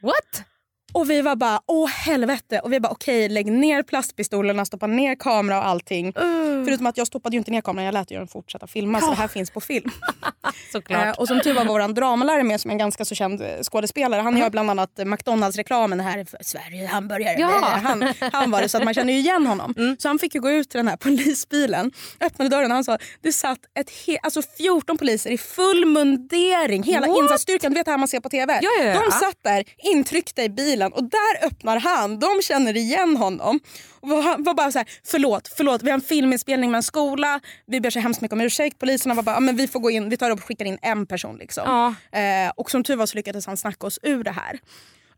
What? 0.00 0.47
Och 0.92 1.10
vi 1.10 1.22
var 1.22 1.36
bara 1.36 1.60
åh 1.66 1.88
helvete 1.88 2.60
och 2.60 2.72
vi 2.72 2.80
bara 2.80 2.92
okej 2.92 3.28
lägg 3.28 3.52
ner 3.52 3.82
plastpistolerna, 3.82 4.64
stoppa 4.64 4.86
ner 4.86 5.14
kamera 5.14 5.58
och 5.58 5.66
allting. 5.66 6.12
Förutom 6.64 6.86
att 6.86 6.96
jag 6.96 7.06
stoppade 7.06 7.36
ju 7.36 7.38
inte 7.38 7.50
ner 7.50 7.60
kameran, 7.60 7.84
jag 7.84 7.92
lät 7.92 8.10
ju 8.10 8.18
den 8.18 8.28
fortsätta 8.28 8.66
filma 8.66 9.00
så 9.00 9.10
det 9.10 9.16
här 9.16 9.28
finns 9.28 9.50
på 9.50 9.60
film. 9.60 9.90
Såklart. 10.72 11.06
Eh, 11.06 11.10
och 11.12 11.28
som 11.28 11.40
tur 11.40 11.54
var 11.54 11.64
vår 11.64 11.88
dramalärare 11.92 12.42
med 12.42 12.60
som 12.60 12.70
är 12.70 12.72
en 12.72 12.78
ganska 12.78 13.04
så 13.04 13.14
känd 13.14 13.40
eh, 13.42 13.48
skådespelare. 13.62 14.20
Han 14.20 14.36
gör 14.36 14.50
bland 14.50 14.70
annat 14.70 14.98
eh, 14.98 15.04
McDonalds-reklamen 15.04 16.00
här 16.00 16.24
för 16.24 16.38
Sverige 16.40 16.86
hamburgare. 16.86 17.36
Ja. 17.38 17.58
Eh, 17.58 17.82
Han, 17.82 18.12
han 18.32 18.50
var 18.50 18.62
det 18.62 18.68
så 18.68 18.78
att 18.78 18.84
man 18.84 18.94
känner 18.94 19.12
ju 19.12 19.18
igen 19.18 19.46
honom. 19.46 19.96
Så 19.98 20.08
han 20.08 20.18
fick 20.18 20.34
ju 20.34 20.40
gå 20.40 20.50
ut 20.50 20.70
till 20.70 20.78
den 20.78 20.88
här 20.88 20.96
polisbilen, 20.96 21.92
öppnade 22.20 22.48
dörren 22.48 22.70
och 22.70 22.74
han 22.74 22.84
sa 22.84 22.98
det 23.22 23.32
satt 23.32 23.58
ett 23.78 23.90
alltså 24.22 24.42
14 24.58 24.98
poliser 24.98 25.30
i 25.30 25.38
full 25.38 25.84
mundering, 25.86 26.82
hela 26.82 27.06
insatsstyrkan, 27.06 27.72
du 27.72 27.78
vet 27.78 27.84
det 27.84 27.90
här 27.90 27.98
man 27.98 28.08
ser 28.08 28.20
på 28.20 28.28
TV. 28.28 28.58
Ja, 28.62 28.70
ja, 28.78 28.84
ja. 28.84 29.00
De 29.00 29.10
satt 29.10 29.36
där 29.42 29.64
intryckta 29.78 30.44
i 30.44 30.48
bilen 30.48 30.77
och 30.86 31.04
där 31.04 31.46
öppnar 31.46 31.80
han, 31.80 32.18
de 32.18 32.42
känner 32.42 32.76
igen 32.76 33.16
honom. 33.16 33.60
Och 34.00 34.08
han 34.22 34.42
var 34.44 34.54
bara 34.54 34.72
så 34.72 34.78
här, 34.78 34.88
förlåt, 35.06 35.48
förlåt, 35.56 35.82
vi 35.82 35.90
har 35.90 35.94
en 35.94 36.00
filminspelning 36.00 36.70
med 36.70 36.78
en 36.78 36.82
skola, 36.82 37.40
vi 37.66 37.80
ber 37.80 37.90
så 37.90 37.98
hemskt 38.00 38.20
mycket 38.20 38.32
om 38.32 38.40
ursäkt. 38.40 38.78
Poliserna 38.78 39.14
var 39.14 39.22
bara, 39.22 39.36
"Ja, 39.36 39.40
men 39.40 39.56
vi 39.56 39.68
får 39.68 39.80
gå 39.80 39.90
in, 39.90 40.08
vi 40.08 40.16
tar 40.16 40.30
och 40.30 40.44
skickar 40.44 40.64
in 40.64 40.78
en 40.82 41.06
person. 41.06 41.36
Liksom. 41.38 41.62
Ja. 41.66 42.18
Eh, 42.18 42.52
och 42.56 42.70
som 42.70 42.84
tur 42.84 42.96
var 42.96 43.06
så 43.06 43.16
lyckades 43.16 43.46
han 43.46 43.56
snacka 43.56 43.86
oss 43.86 43.98
ur 44.02 44.24
det 44.24 44.30
här. 44.30 44.58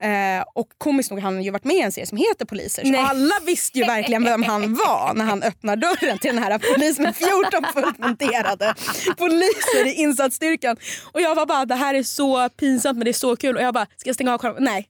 Eh, 0.03 0.44
och 0.55 0.66
komiskt 0.79 1.11
nog 1.11 1.20
har 1.20 1.33
han 1.33 1.42
ju 1.42 1.51
varit 1.51 1.64
med 1.64 1.77
i 1.77 1.81
en 1.81 1.92
serie 1.92 2.07
som 2.07 2.18
heter 2.18 2.44
Poliser. 2.44 2.83
Så 2.83 2.88
Nej. 2.90 3.01
alla 3.09 3.35
visste 3.46 3.79
ju 3.79 3.85
verkligen 3.85 4.25
vem 4.25 4.42
han 4.42 4.75
var 4.75 5.12
när 5.14 5.25
han 5.25 5.42
öppnar 5.42 5.77
dörren 5.77 6.18
till 6.18 6.35
den 6.35 6.42
här 6.42 6.59
polisen 6.75 7.05
med 7.05 7.16
14 7.16 7.64
fullt 7.75 7.99
monterade 7.99 8.75
poliser 9.18 9.87
i 9.87 9.92
insatsstyrkan. 9.94 10.77
Och 11.12 11.20
jag 11.20 11.35
var 11.35 11.46
bara, 11.46 11.64
det 11.64 11.75
här 11.75 11.94
är 11.94 12.03
så 12.03 12.49
pinsamt 12.49 12.99
men 12.99 13.05
det 13.05 13.11
är 13.11 13.12
så 13.12 13.37
kul. 13.37 13.57
Och 13.57 13.62
jag 13.62 13.75
bara, 13.75 13.87
ska 13.96 14.09
jag 14.09 14.14
stänga 14.14 14.35
av 14.35 14.38
kameran? 14.38 14.64
Nej. 14.64 14.88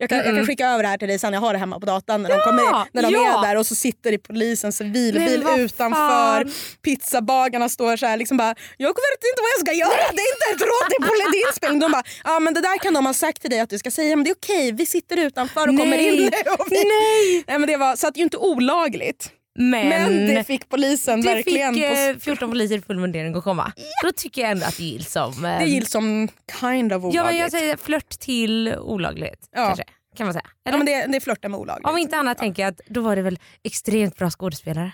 Jag 0.00 0.08
kan, 0.08 0.18
jag 0.18 0.34
kan 0.34 0.46
skicka 0.46 0.68
över 0.68 0.82
det 0.82 0.88
här 0.88 0.98
till 0.98 1.08
dig 1.08 1.18
sen, 1.18 1.32
jag 1.32 1.40
har 1.40 1.52
det 1.52 1.58
hemma 1.58 1.80
på 1.80 1.86
datorn 1.86 2.22
när 2.22 2.30
de, 2.30 2.40
kommer, 2.40 2.86
när 2.92 3.02
de 3.02 3.12
ja. 3.12 3.38
är 3.38 3.48
där 3.48 3.56
och 3.56 3.66
så 3.66 3.74
sitter 3.74 4.10
det 4.12 4.18
polisens 4.18 4.76
civilbil 4.76 5.44
utanför. 5.58 6.44
fan. 6.44 6.52
Pizzabagarna 6.82 7.68
står 7.68 7.96
så 7.96 8.06
här 8.06 8.16
liksom 8.16 8.36
bara, 8.36 8.54
jag 8.76 8.88
vet 8.88 9.24
inte 9.30 9.42
vad 9.42 9.50
jag 9.56 9.60
ska 9.66 9.72
göra, 9.72 10.12
det 10.12 10.22
är 10.22 10.30
inte 10.34 10.46
ett 10.54 10.68
råd, 10.70 10.86
det 10.88 10.96
är 11.06 11.44
är 11.44 11.48
inspelning. 11.48 11.80
De 11.80 11.92
bara, 11.92 12.02
ja 12.24 12.40
men 12.40 12.54
det 12.54 12.60
där 12.60 12.78
kan 12.78 12.94
de 12.94 13.06
ha 13.06 13.14
sagt 13.14 13.40
till 13.40 13.50
dig 13.50 13.60
att 13.60 13.70
du 13.70 13.78
ska 13.78 13.90
säga, 13.90 14.16
men 14.16 14.24
det 14.24 14.30
är 14.30 14.34
okej, 14.34 14.72
vi 14.72 14.86
sitter 14.86 15.16
utanför 15.16 15.68
och 15.68 15.78
kommer 15.78 15.98
in 15.98 16.14
Nej. 16.14 16.16
nu. 16.16 16.30
Vi, 16.70 16.84
Nej. 16.84 17.44
Nej, 17.46 17.58
men 17.58 17.66
det 17.66 17.76
var, 17.76 17.96
så 17.96 18.06
att 18.06 18.14
det 18.14 18.18
är 18.18 18.22
ju 18.22 18.24
inte 18.24 18.36
olagligt. 18.36 19.30
Men, 19.58 19.88
Men 19.88 20.26
det 20.34 20.44
fick 20.44 20.68
polisen 20.68 21.20
du 21.20 21.28
verkligen. 21.28 21.74
fick 21.74 21.82
eh, 21.84 22.16
14 22.16 22.50
poliser 22.50 22.78
i 22.78 22.80
full 22.80 22.98
mundering 22.98 23.34
att 23.34 23.44
komma. 23.44 23.72
Då 24.02 24.12
tycker 24.16 24.42
jag 24.42 24.50
ändå 24.50 24.66
att 24.66 24.76
det 24.76 24.82
gills 24.84 25.12
som... 25.12 25.44
eh, 25.44 25.58
det 25.58 25.64
gills 25.66 25.90
som 25.90 26.28
kind 26.60 26.92
of 26.92 26.96
olagligt. 27.04 27.14
Ja 27.16 27.24
men 27.24 27.36
jag 27.36 27.50
säger 27.50 27.76
flört 27.76 28.08
till 28.08 28.74
olaglighet 28.78 29.48
Ja. 29.52 29.66
kanske. 29.66 29.84
Kan 30.16 30.26
man 30.26 30.32
säga. 30.34 30.42
ja, 30.64 30.68
Eller? 30.68 30.78
men 30.78 30.86
det, 30.86 31.06
det 31.06 31.16
är 31.16 31.20
flörta 31.20 31.48
med 31.48 31.60
olagligt. 31.60 31.88
Om 31.88 31.98
inte 31.98 32.16
annat 32.16 32.38
tänker 32.38 32.62
jag 32.62 32.70
att 32.70 32.80
då 32.86 33.00
var 33.00 33.16
det 33.16 33.22
väl 33.22 33.38
extremt 33.62 34.16
bra 34.16 34.30
skådespelare. 34.30 34.92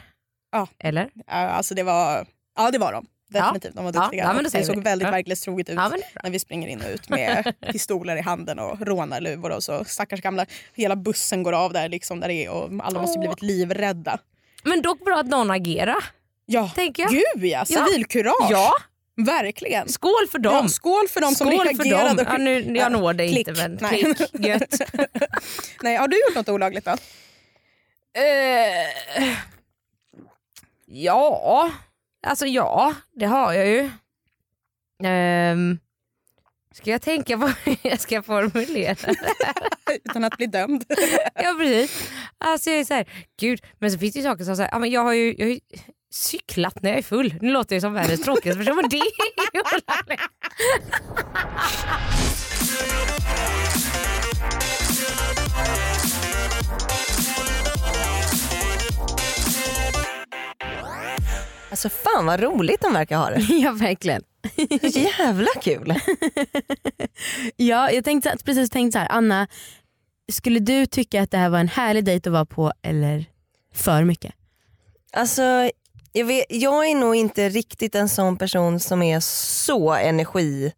Ja. 0.52 0.68
Eller? 0.78 1.10
Ja, 1.26 1.32
alltså 1.32 1.74
det 1.74 1.82
var, 1.82 2.26
ja 2.56 2.70
det 2.70 2.78
var 2.78 2.92
de. 2.92 3.06
Definitivt, 3.30 3.74
de 3.74 3.84
var 3.84 3.92
Ja, 3.94 4.00
duktiga. 4.00 4.22
ja, 4.24 4.32
men 4.32 4.44
då 4.44 4.48
Och 4.48 4.52
det 4.52 4.64
såg 4.64 4.76
vi. 4.76 4.82
väldigt 4.82 5.06
Ja. 5.06 5.12
verklighetstroget 5.12 5.68
ut 5.68 5.74
Ja, 5.76 5.88
det 5.88 6.22
när 6.22 6.30
vi 6.30 6.38
springer 6.38 6.68
in 6.68 6.80
och 6.80 6.90
ut 6.94 7.08
med 7.08 7.52
pistoler 7.72 8.16
i 8.16 8.20
handen 8.20 8.58
och 8.58 8.80
rånarluvor 8.86 9.50
och 9.52 9.62
så 9.62 9.84
stackars 9.84 10.20
gamla, 10.20 10.46
hela 10.74 10.96
bussen 10.96 11.42
går 11.42 11.52
av 11.52 11.72
där 11.72 11.88
liksom 11.88 12.20
där 12.20 12.28
det 12.28 12.34
är 12.44 12.50
och 12.50 12.70
alla 12.82 13.00
måste 13.00 13.18
blivit 13.18 13.42
livrädda. 13.42 14.18
Men 14.64 14.82
dock 14.82 15.04
bra 15.04 15.18
att 15.20 15.26
någon 15.26 15.50
agerar. 15.50 16.04
Ja, 16.46 16.68
Tänker 16.74 17.02
jag. 17.02 17.12
gud 17.12 17.44
ja, 17.44 17.64
civilkurage. 17.64 18.50
Ja, 18.50 18.72
Verkligen. 19.16 19.88
skål 19.88 20.26
för 20.32 20.38
dem. 20.38 20.54
Ja, 20.54 20.68
skål 20.68 21.08
för 21.08 21.20
dem 21.20 21.34
som 21.34 21.46
skål 21.50 21.66
för 21.66 21.84
reagerade. 21.84 22.14
dem. 22.24 22.26
Ja, 22.32 22.38
nu, 22.38 22.76
jag 22.76 22.92
når 22.92 23.12
dig 23.12 23.28
Klick. 23.32 23.48
inte 23.48 23.68
men 23.68 23.78
Nej. 23.82 24.00
klick. 24.14 24.18
Gött. 24.46 24.80
Nej, 25.82 25.96
har 25.96 26.08
du 26.08 26.16
gjort 26.26 26.34
något 26.36 26.48
olagligt 26.48 26.84
då? 26.84 26.90
Eh, 28.20 29.36
ja, 30.86 31.70
alltså 32.26 32.46
ja, 32.46 32.94
det 33.12 33.26
har 33.26 33.52
jag 33.52 33.66
ju. 33.66 33.80
Um, 35.52 35.78
ska 36.76 36.90
jag 36.90 37.02
tänka 37.02 37.38
på 37.38 37.46
hur 37.64 37.76
jag 37.90 38.00
ska 38.00 38.22
formulera 38.22 38.94
det? 38.94 39.16
Utan 40.04 40.24
att 40.24 40.36
bli 40.36 40.46
dömd. 40.46 40.84
Ja 41.34 41.54
precis. 41.58 42.10
Alltså 42.38 42.70
jag 42.70 42.78
är 42.80 42.84
så 42.84 42.94
här, 42.94 43.06
gud, 43.40 43.60
men 43.78 43.92
så 43.92 43.98
finns 43.98 44.12
det 44.12 44.18
ju 44.18 44.24
saker 44.24 44.44
som 44.44 44.56
så 44.56 44.62
här, 44.62 44.70
ja, 44.72 44.78
men 44.78 44.90
jag 44.90 45.00
har 45.02 45.12
ju, 45.12 45.34
jag 45.38 45.46
har 45.46 45.50
ju 45.52 45.60
cyklat 46.12 46.82
när 46.82 46.90
jag 46.90 46.98
är 46.98 47.02
full. 47.02 47.34
Nu 47.40 47.52
låter 47.52 47.74
jag 47.74 47.82
som 47.82 47.92
världens 47.92 48.20
tråkigaste 48.20 48.58
person 48.64 48.76
men 48.76 48.88
det 48.88 48.96
är 48.96 49.04
ju 49.04 49.60
olagligt. 49.60 50.20
Alltså 61.70 61.88
fan 61.88 62.26
vad 62.26 62.40
roligt 62.40 62.80
de 62.80 62.92
verkar 62.92 63.16
ha 63.16 63.30
det. 63.30 63.40
ja 63.40 63.72
verkligen. 63.72 64.22
Jävla 64.82 65.48
kul. 65.62 65.94
Ja, 67.56 67.90
jag 67.90 68.04
tänkte 68.04 68.36
precis 68.44 68.70
tänkt 68.70 68.92
så 68.92 68.98
här, 68.98 69.08
Anna, 69.10 69.46
skulle 70.32 70.58
du 70.58 70.86
tycka 70.86 71.22
att 71.22 71.30
det 71.30 71.38
här 71.38 71.48
var 71.48 71.58
en 71.58 71.68
härlig 71.68 72.04
dejt 72.04 72.28
att 72.28 72.32
vara 72.32 72.46
på 72.46 72.72
eller 72.82 73.24
för 73.74 74.04
mycket? 74.04 74.34
Alltså, 75.12 75.70
jag, 76.12 76.24
vet, 76.24 76.44
jag 76.48 76.86
är 76.90 76.94
nog 76.94 77.16
inte 77.16 77.48
riktigt 77.48 77.94
en 77.94 78.08
sån 78.08 78.36
person 78.36 78.80
som 78.80 79.02
är 79.02 79.20
så 79.20 79.92
energifull 79.94 80.70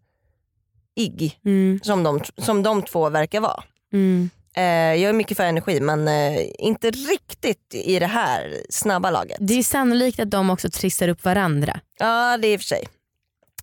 ig 0.97 1.39
Mm. 1.45 1.81
som 1.83 2.03
de, 2.03 2.21
som 2.39 2.63
de 2.63 2.83
två 2.83 3.09
verkar 3.09 3.41
vara. 3.41 3.63
Mm. 3.93 4.31
Eh, 4.57 4.63
jag 4.63 5.01
är 5.09 5.13
mycket 5.13 5.37
för 5.37 5.45
energi 5.45 5.81
men 5.81 6.09
eh, 6.09 6.41
inte 6.59 6.91
riktigt 6.91 7.75
i 7.75 7.99
det 7.99 8.07
här 8.07 8.57
snabba 8.71 9.11
laget. 9.11 9.37
Det 9.41 9.55
är 9.55 9.63
sannolikt 9.63 10.21
att 10.21 10.31
de 10.31 10.51
också 10.51 10.71
trissar 10.71 11.09
upp 11.09 11.25
varandra. 11.25 11.81
Ja 11.99 12.37
det 12.37 12.49
är 12.49 12.53
i 12.53 12.57
och 12.57 12.61
för 12.61 12.67
sig. 12.67 12.89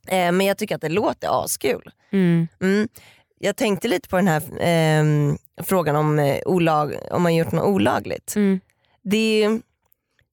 Eh, 0.07 0.31
men 0.31 0.41
jag 0.41 0.57
tycker 0.57 0.75
att 0.75 0.81
det 0.81 0.89
låter 0.89 1.43
askul. 1.43 1.91
Mm. 2.11 2.47
Mm. 2.61 2.87
Jag 3.39 3.55
tänkte 3.55 3.87
lite 3.87 4.09
på 4.09 4.15
den 4.15 4.27
här 4.27 4.41
ehm, 4.59 5.37
frågan 5.63 5.95
om, 5.95 6.19
eh, 6.19 6.37
olag, 6.45 6.95
om 7.11 7.21
man 7.23 7.35
gjort 7.35 7.51
något 7.51 7.65
olagligt. 7.65 8.35
Mm. 8.35 8.59
Det, 9.03 9.43
är, 9.43 9.61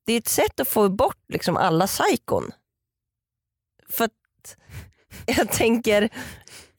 det 0.06 0.12
är 0.12 0.18
ett 0.18 0.28
sätt 0.28 0.60
att 0.60 0.68
få 0.68 0.88
bort 0.88 1.24
liksom 1.28 1.56
alla 1.56 1.86
psykon. 1.86 2.50
För 3.90 4.04
att 4.04 4.56
jag 5.36 5.50
tänker, 5.50 6.08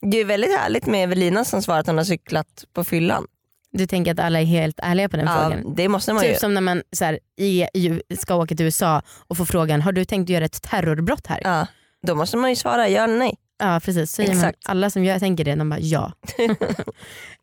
det 0.00 0.16
är 0.20 0.24
väldigt 0.24 0.58
härligt 0.58 0.86
med 0.86 1.04
Evelina 1.04 1.44
som 1.44 1.62
svarar 1.62 1.80
att 1.80 1.86
hon 1.86 1.96
har 1.96 2.04
cyklat 2.04 2.64
på 2.72 2.84
fyllan. 2.84 3.26
Du 3.70 3.86
tänker 3.86 4.12
att 4.12 4.18
alla 4.18 4.40
är 4.40 4.44
helt 4.44 4.80
ärliga 4.82 5.08
på 5.08 5.16
den 5.16 5.26
Ja, 5.26 5.40
frågan? 5.42 5.74
det 5.74 5.88
måste 5.88 6.12
man 6.12 6.22
Typ 6.22 6.32
ju. 6.32 6.36
som 6.36 6.54
när 6.54 6.60
man 6.60 6.82
så 6.92 7.04
här, 7.04 7.18
i, 7.36 7.62
i, 7.74 8.02
ska 8.16 8.34
åka 8.34 8.54
till 8.54 8.66
USA 8.66 9.02
och 9.08 9.36
få 9.36 9.46
frågan, 9.46 9.82
har 9.82 9.92
du 9.92 10.04
tänkt 10.04 10.28
göra 10.30 10.44
ett 10.44 10.62
terrorbrott 10.62 11.26
här? 11.26 11.40
Ja, 11.44 11.66
då 12.06 12.14
måste 12.14 12.36
man 12.36 12.50
ju 12.50 12.56
svara 12.56 12.88
ja 12.88 13.04
eller 13.04 13.18
nej. 13.18 13.34
Ja 13.58 13.80
precis, 13.84 14.10
säger 14.12 14.30
man, 14.30 14.38
Exakt. 14.38 14.58
alla 14.64 14.90
som 14.90 15.04
jag 15.04 15.20
tänker 15.20 15.44
det, 15.44 15.54
de 15.54 15.70
bara 15.70 15.80
ja. 15.80 16.12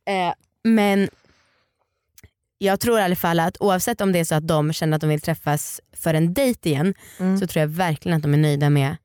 eh, 0.05 0.33
men 0.63 1.09
jag 2.57 2.79
tror 2.79 2.99
i 2.99 3.01
alla 3.01 3.15
fall 3.15 3.39
att 3.39 3.57
oavsett 3.59 4.01
om 4.01 4.11
det 4.11 4.19
är 4.19 4.23
så 4.23 4.35
att 4.35 4.47
de 4.47 4.73
känner 4.73 4.95
att 4.95 5.01
de 5.01 5.09
vill 5.09 5.21
träffas 5.21 5.81
för 5.97 6.13
en 6.13 6.33
dejt 6.33 6.69
igen 6.69 6.93
Mm. 7.19 7.37
så 7.37 7.47
tror 7.47 7.61
jag 7.61 7.67
verkligen 7.67 8.17
att 8.17 8.23
de 8.23 8.33
är 8.33 8.37
nöjda 8.37 8.69
med 8.69 8.95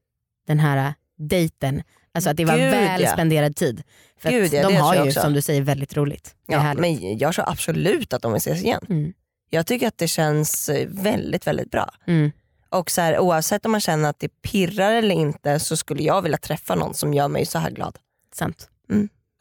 den 0.47 0.59
här 0.59 0.77
äh, 0.77 0.93
dejten. 1.19 1.83
Alltså 2.15 2.31
att 2.31 2.37
det 2.37 2.45
var 2.45 2.57
Gud, 2.57 2.71
väl 2.71 3.03
ja. 3.03 3.13
spenderad 3.13 3.57
tid. 3.57 3.83
För 4.21 4.31
Gud, 4.31 4.53
ja, 4.53 4.69
de 4.69 4.77
har 4.77 5.05
ju 5.05 5.13
som 5.13 5.33
du 5.33 5.43
säger 5.43 5.63
väldigt 5.63 5.97
roligt. 5.97 6.35
Ja, 6.47 6.75
men 6.75 7.19
jag 7.19 7.35
tror 7.35 7.49
absolut 7.49 8.13
att 8.13 8.23
de 8.23 8.33
vill 8.33 8.39
ses 8.39 8.63
igen. 8.63 8.87
Mm. 8.89 9.13
Jag 9.51 9.67
tycker 9.67 9.89
att 9.89 9.99
det 9.99 10.09
känns 10.09 10.69
eh, 10.69 10.89
väldigt 10.89 11.47
väldigt 11.47 11.71
bra. 11.71 11.91
Mm. 12.07 12.33
Och 12.69 12.91
så 12.91 13.01
här, 13.01 13.19
oavsett 13.19 13.67
om 13.67 13.73
man 13.73 13.81
känner 13.81 14.09
att 14.11 14.21
det 14.21 14.29
pirrar 14.43 14.93
eller 14.93 15.15
inte 15.15 15.61
så 15.61 15.77
skulle 15.77 16.03
jag 16.03 16.23
vilja 16.23 16.39
träffa 16.39 16.75
någon 16.75 16.95
som 16.95 17.15
gör 17.15 17.29
mig 17.29 17.47
så 17.47 17.59
här 17.59 17.71
glad. 17.71 17.99
Sant. 18.35 18.69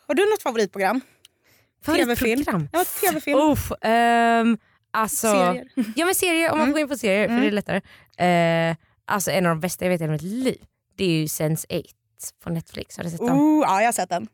Har 0.08 0.14
du 0.16 0.30
något 0.30 0.42
favoritprogram? 0.42 1.02
TV-film? 1.86 2.16
Favoritprogram? 2.18 2.70
Ja, 2.72 2.84
tv-film. 3.02 3.40
Uff, 3.40 3.72
ehm, 3.82 4.58
alltså, 4.92 5.28
Serier. 5.28 5.68
Ja 5.96 6.06
men 6.06 6.16
serier, 6.16 6.52
om 6.52 6.58
man 6.58 6.68
får 6.68 6.74
gå 6.74 6.80
in 6.80 6.88
på 6.88 6.98
serier 6.98 7.28
för 7.28 7.36
det 7.42 7.48
är 7.48 7.52
lättare. 7.52 7.82
Eh, 8.70 8.76
alltså 9.06 9.32
en 9.32 9.46
av 9.46 9.50
de 9.50 9.60
bästa 9.60 9.86
jag 9.86 9.90
vet 9.90 10.02
i 10.02 10.08
mitt 10.08 10.22
liv, 10.22 10.58
det 10.96 11.04
är 11.06 11.10
ju 11.10 11.26
Sense8 11.26 11.84
på 12.44 12.50
Netflix. 12.50 12.98
Har 12.98 13.04
du 13.04 13.10
sett? 13.10 13.22
Oh, 13.22 13.64
ja, 13.68 13.82
jag 13.82 13.88
har 13.88 13.92
sett 13.94 14.10
den. 14.10 14.28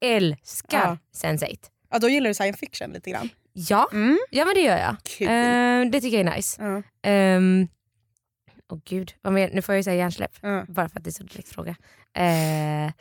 Älskar 0.00 0.78
Ja. 0.78 1.28
Sense8. 1.28 1.58
Ja, 1.90 1.98
då 1.98 2.08
gillar 2.08 2.28
du 2.30 2.34
science 2.34 2.58
fiction 2.58 2.92
lite 2.92 3.10
grann. 3.10 3.28
Ja, 3.52 3.88
Mm. 3.92 4.18
ja 4.30 4.44
men 4.44 4.54
det 4.54 4.60
gör 4.60 4.76
jag. 4.78 4.96
Kul. 5.04 5.26
Eh, 5.28 5.90
det 5.92 6.00
tycker 6.00 6.18
jag 6.18 6.26
är 6.32 6.36
nice. 6.36 6.62
Ja. 6.62 6.82
Ehm, 7.10 7.68
Åh 8.74 8.80
gud, 8.84 9.14
vad 9.22 9.32
mer? 9.32 9.50
nu 9.52 9.62
får 9.62 9.72
jag 9.74 9.78
ju 9.78 9.82
säga 9.84 9.96
hjärnsläpp. 9.96 10.32
Ja. 10.40 10.64
Bara 10.68 10.88
för 10.88 10.98
att 10.98 11.04
det 11.04 11.10
är 11.10 11.12
så 11.12 11.22
direkt 11.22 11.48
fråga. 11.48 11.70
Eh, 12.16 12.92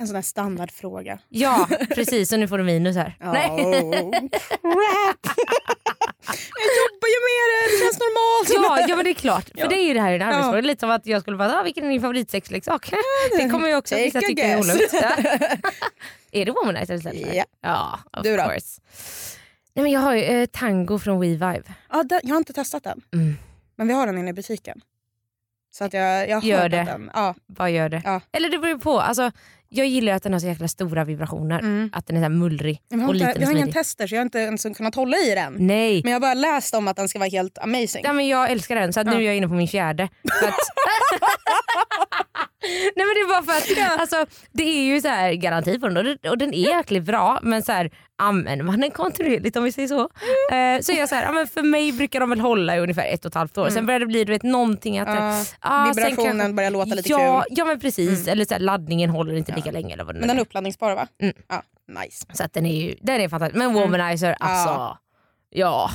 En 0.00 0.06
sån 0.06 0.14
här 0.14 0.22
standardfråga. 0.22 1.18
ja 1.28 1.68
precis, 1.94 2.32
och 2.32 2.38
nu 2.38 2.48
får 2.48 2.58
du 2.58 2.64
minus 2.64 2.96
här. 2.96 3.16
Oh, 3.20 3.32
Nej. 3.32 3.48
crap! 4.62 5.36
jag 6.56 6.70
jobbar 6.80 7.08
ju 7.14 7.18
med 7.26 7.44
det, 7.50 7.72
det 7.72 7.78
känns 7.84 7.98
normalt. 7.98 8.48
Ja, 8.80 8.86
ja 8.88 8.96
men 8.96 9.04
det 9.04 9.10
är 9.10 9.14
klart. 9.14 9.44
För 9.48 9.58
Ja. 9.58 9.68
det 9.68 9.74
är 9.74 9.88
ju 9.88 9.94
det 9.94 10.00
här 10.00 10.12
i 10.12 10.14
en 10.16 10.22
arbetsfråga. 10.22 10.58
Ja. 10.58 10.60
Lite 10.60 10.80
som 10.80 10.90
att 10.90 11.06
jag 11.06 11.22
skulle 11.22 11.36
bara, 11.36 11.60
ah, 11.60 11.62
vilken 11.62 11.84
är 11.84 11.88
din 11.88 12.00
favoritsexleksak? 12.00 12.90
Det 13.38 13.48
kommer 13.48 13.68
ju 13.68 13.76
också 13.76 13.96
vissa 13.96 14.20
tycka 14.20 14.44
är. 14.44 14.56
Ja. 15.02 15.16
Är 16.32 16.44
det 16.46 16.52
Womanizer 16.52 16.94
istället? 16.94 17.34
Ja. 17.34 17.44
Ja, 17.62 17.98
of 18.12 18.22
Du 18.22 18.36
då? 18.36 18.42
course. 18.42 18.80
Nej, 19.74 19.82
men 19.82 19.92
jag 19.92 20.00
har 20.00 20.14
ju 20.14 20.22
eh, 20.22 20.46
Tango 20.46 20.98
från 20.98 21.20
WeVive. 21.20 21.62
Ja, 21.92 22.04
jag 22.22 22.30
har 22.30 22.36
inte 22.38 22.52
testat 22.52 22.84
den. 22.84 23.00
Mm. 23.14 23.36
Men 23.76 23.88
vi 23.88 23.94
har 23.94 24.06
den 24.06 24.18
inne 24.18 24.30
i 24.30 24.32
butiken. 24.32 24.80
Så 25.78 25.84
att 25.84 25.92
jag, 25.92 26.28
jag 26.28 26.36
har 26.36 26.42
Gör 26.42 26.62
hört 26.62 26.70
det. 26.70 26.80
att 26.80 26.86
Den, 26.86 27.10
ja. 27.14 27.34
Vad 27.46 27.70
gör 27.70 27.88
det? 27.88 28.02
Ja. 28.04 28.20
Eller 28.32 28.48
det 28.50 28.58
beror 28.58 28.78
på. 28.78 29.00
Alltså, 29.00 29.30
jag 29.68 29.86
gillar 29.86 30.12
att 30.12 30.22
den 30.22 30.32
har 30.32 30.40
så 30.40 30.46
jäkla 30.46 30.68
stora 30.68 31.04
vibrationer. 31.04 31.58
Mm. 31.58 31.90
Att 31.92 32.06
den 32.06 32.16
är 32.16 32.22
så 32.24 32.28
mullrig 32.30 32.80
jag 32.88 33.08
och 33.08 33.14
inte, 33.14 33.26
liten 33.26 33.42
jag 33.42 33.42
och 33.42 33.46
har 33.46 33.52
ingen 33.62 33.72
tester 33.72 34.06
så 34.06 34.14
jag 34.14 34.20
har 34.20 34.24
inte 34.24 34.38
ens 34.38 34.62
kunnat 34.76 34.94
hålla 34.94 35.16
i 35.16 35.34
den. 35.34 35.54
Nej. 35.58 36.00
Men 36.04 36.12
jag 36.12 36.16
har 36.16 36.20
bara 36.20 36.34
läst 36.34 36.74
om 36.74 36.88
att 36.88 36.96
den 36.96 37.08
ska 37.08 37.18
vara 37.18 37.28
helt 37.28 37.58
amazing. 37.58 38.02
Ja, 38.04 38.12
men 38.12 38.28
jag 38.28 38.50
älskar 38.50 38.74
den 38.76 38.92
så 38.92 39.00
att 39.00 39.06
nu 39.06 39.12
Ja. 39.12 39.18
är 39.18 39.22
jag 39.22 39.36
inne 39.36 39.48
på 39.48 39.54
min 39.54 39.68
fjärde. 39.68 40.04
Att... 40.04 40.54
Nej 42.96 43.06
men 43.06 43.14
det 43.14 43.20
är 43.20 43.28
bara 43.28 43.42
för 43.42 43.52
att 43.92 44.00
alltså, 44.00 44.26
det 44.52 44.62
är 44.62 44.84
ju 44.84 45.00
så 45.00 45.08
här 45.08 45.32
garanti 45.32 45.78
på 45.78 45.88
den 45.88 46.18
och, 46.30 46.38
den 46.38 46.54
är 46.54 46.58
jäkligt 46.68 47.04
bra 47.04 47.38
men 47.42 47.62
så 47.62 47.72
här, 47.72 47.90
använder 48.18 48.64
man 48.64 48.80
den 48.80 48.90
kontinuerligt 48.90 49.56
om 49.56 49.64
vi 49.64 49.72
säger 49.72 49.88
så. 49.88 50.00
Eh, 50.00 50.80
så 50.80 50.92
är 50.92 50.98
jag 50.98 51.08
så 51.08 51.14
här, 51.14 51.22
ja, 51.22 51.32
men 51.32 51.46
för 51.48 51.62
mig 51.62 51.92
brukar 51.92 52.20
de 52.20 52.30
väl 52.30 52.40
hålla 52.40 52.76
i 52.76 52.80
ungefär 52.80 53.06
ett 53.06 53.24
och 53.24 53.28
ett 53.30 53.34
halvt 53.34 53.58
år. 53.58 53.68
Sen 53.70 53.86
börjar 53.86 54.00
det 54.00 54.06
bli 54.06 54.24
du 54.24 54.32
vet, 54.32 54.42
någonting 54.42 54.98
att 54.98 55.08
Ja, 55.08 55.44
ah, 55.60 55.84
vibrationen 55.88 56.38
kanske- 56.38 56.52
börjar 56.52 56.70
låta 56.70 56.94
lite 56.94 57.08
ja, 57.10 57.42
kul. 57.48 57.56
Ja 57.58 57.64
men 57.64 57.80
precis, 57.80 58.28
eller 58.28 58.44
så 58.44 58.54
här, 58.54 58.60
laddningen 58.60 59.10
håller 59.10 59.34
inte 59.34 59.54
lika 59.56 59.70
länge. 59.70 59.94
Eller 59.94 60.04
vad 60.04 60.16
Men 60.16 60.28
den 60.28 60.36
är. 60.38 60.42
uppladdningsbar 60.42 60.94
va? 60.94 61.06
Mm. 61.22 61.34
Ja, 61.48 61.62
nice. 62.02 62.26
Så 62.32 62.44
den 62.52 62.66
är 62.66 62.82
ju 62.82 62.94
den 63.00 63.20
är 63.20 63.28
fantastisk. 63.28 63.58
Men 63.58 63.72
Womanizer 63.74 64.36
alltså. 64.40 64.98
Ja. 65.50 65.90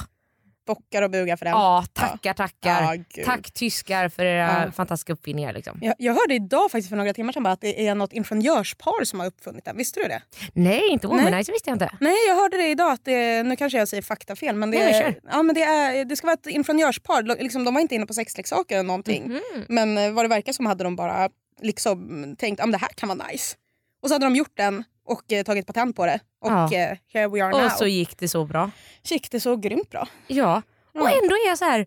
Bockar 0.69 1.01
och 1.01 1.09
bugar 1.11 1.35
för 1.37 1.45
den. 1.45 1.51
ja, 1.53 1.85
tackar 1.93 2.33
tackar. 2.33 3.03
Ja. 3.13 3.23
Tack 3.25 3.51
tyskar 3.51 4.09
för 4.09 4.25
era 4.25 4.63
Ja. 4.65 4.71
fantastiska 4.71 5.13
uppfinningar. 5.13 5.53
Liksom. 5.53 5.79
Jag, 5.81 5.95
jag 5.97 6.13
hörde 6.13 6.33
idag 6.35 6.71
faktiskt 6.71 6.89
för 6.89 6.95
några 6.95 7.13
timmar 7.13 7.33
sedan 7.33 7.45
att 7.45 7.61
det 7.61 7.87
är 7.87 7.95
något 7.95 8.13
ingenjörspar 8.13 9.05
som 9.05 9.19
har 9.19 9.27
uppfunnit 9.27 9.65
den. 9.65 9.77
Visste 9.77 9.99
du 9.99 10.07
det? 10.07 10.21
Nej 10.53 10.89
inte 10.89 11.07
Womanizer 11.07 11.53
visste 11.53 11.69
jag 11.69 11.75
inte. 11.75 11.89
Nej 11.99 12.15
jag 12.27 12.35
hörde 12.35 12.57
det 12.57 12.67
idag, 12.69 12.91
att 12.91 13.05
det, 13.05 13.43
nu 13.43 13.55
kanske 13.55 13.77
jag 13.77 13.87
säger 13.87 14.03
faktafel 14.03 14.55
men 14.55 14.71
det, 14.71 14.77
Nej, 14.79 14.93
är, 15.03 15.19
ja, 15.31 15.43
men 15.43 15.55
det, 15.55 15.63
är, 15.63 16.05
det 16.05 16.15
ska 16.15 16.27
vara 16.27 16.33
ett 16.33 16.47
ingenjörspar. 16.47 17.21
Liksom, 17.43 17.63
de 17.63 17.73
var 17.73 17.81
inte 17.81 17.95
inne 17.95 18.05
på 18.05 18.13
sexleksaker 18.13 18.75
eller 18.75 18.87
någonting. 18.87 19.23
Mhm. 19.27 19.41
Men 19.69 19.97
eh, 19.97 20.11
vad 20.11 20.25
det 20.25 20.29
verkar 20.29 20.53
som 20.53 20.65
hade 20.65 20.83
de 20.83 20.95
bara 20.95 21.29
liksom 21.61 22.35
tänkt 22.39 22.59
att 22.61 22.71
det 22.71 22.77
här 22.77 22.89
kan 22.95 23.09
vara 23.09 23.27
nice. 23.31 23.55
Och 24.01 24.07
så 24.09 24.15
hade 24.15 24.25
de 24.25 24.35
gjort 24.35 24.57
den 24.57 24.83
och 25.11 25.31
eh, 25.33 25.43
tagit 25.43 25.67
patent 25.67 25.95
på 25.95 26.05
det. 26.05 26.19
Och 26.39 26.51
Ja. 26.51 26.63
eh, 26.73 26.97
here 27.13 27.27
we 27.27 27.43
are 27.43 27.51
now. 27.51 27.65
Och 27.65 27.71
så 27.71 27.87
gick 27.87 28.17
det 28.17 28.27
så 28.27 28.45
bra. 28.45 28.71
gick 29.03 29.31
det 29.31 29.39
så 29.39 29.55
grymt 29.55 29.89
bra. 29.89 30.07
Ja. 30.27 30.61
Och 30.93 30.99
Ja. 30.99 31.09
ändå 31.23 31.35
är 31.35 31.47
jag 31.47 31.57
så 31.57 31.65
här. 31.65 31.85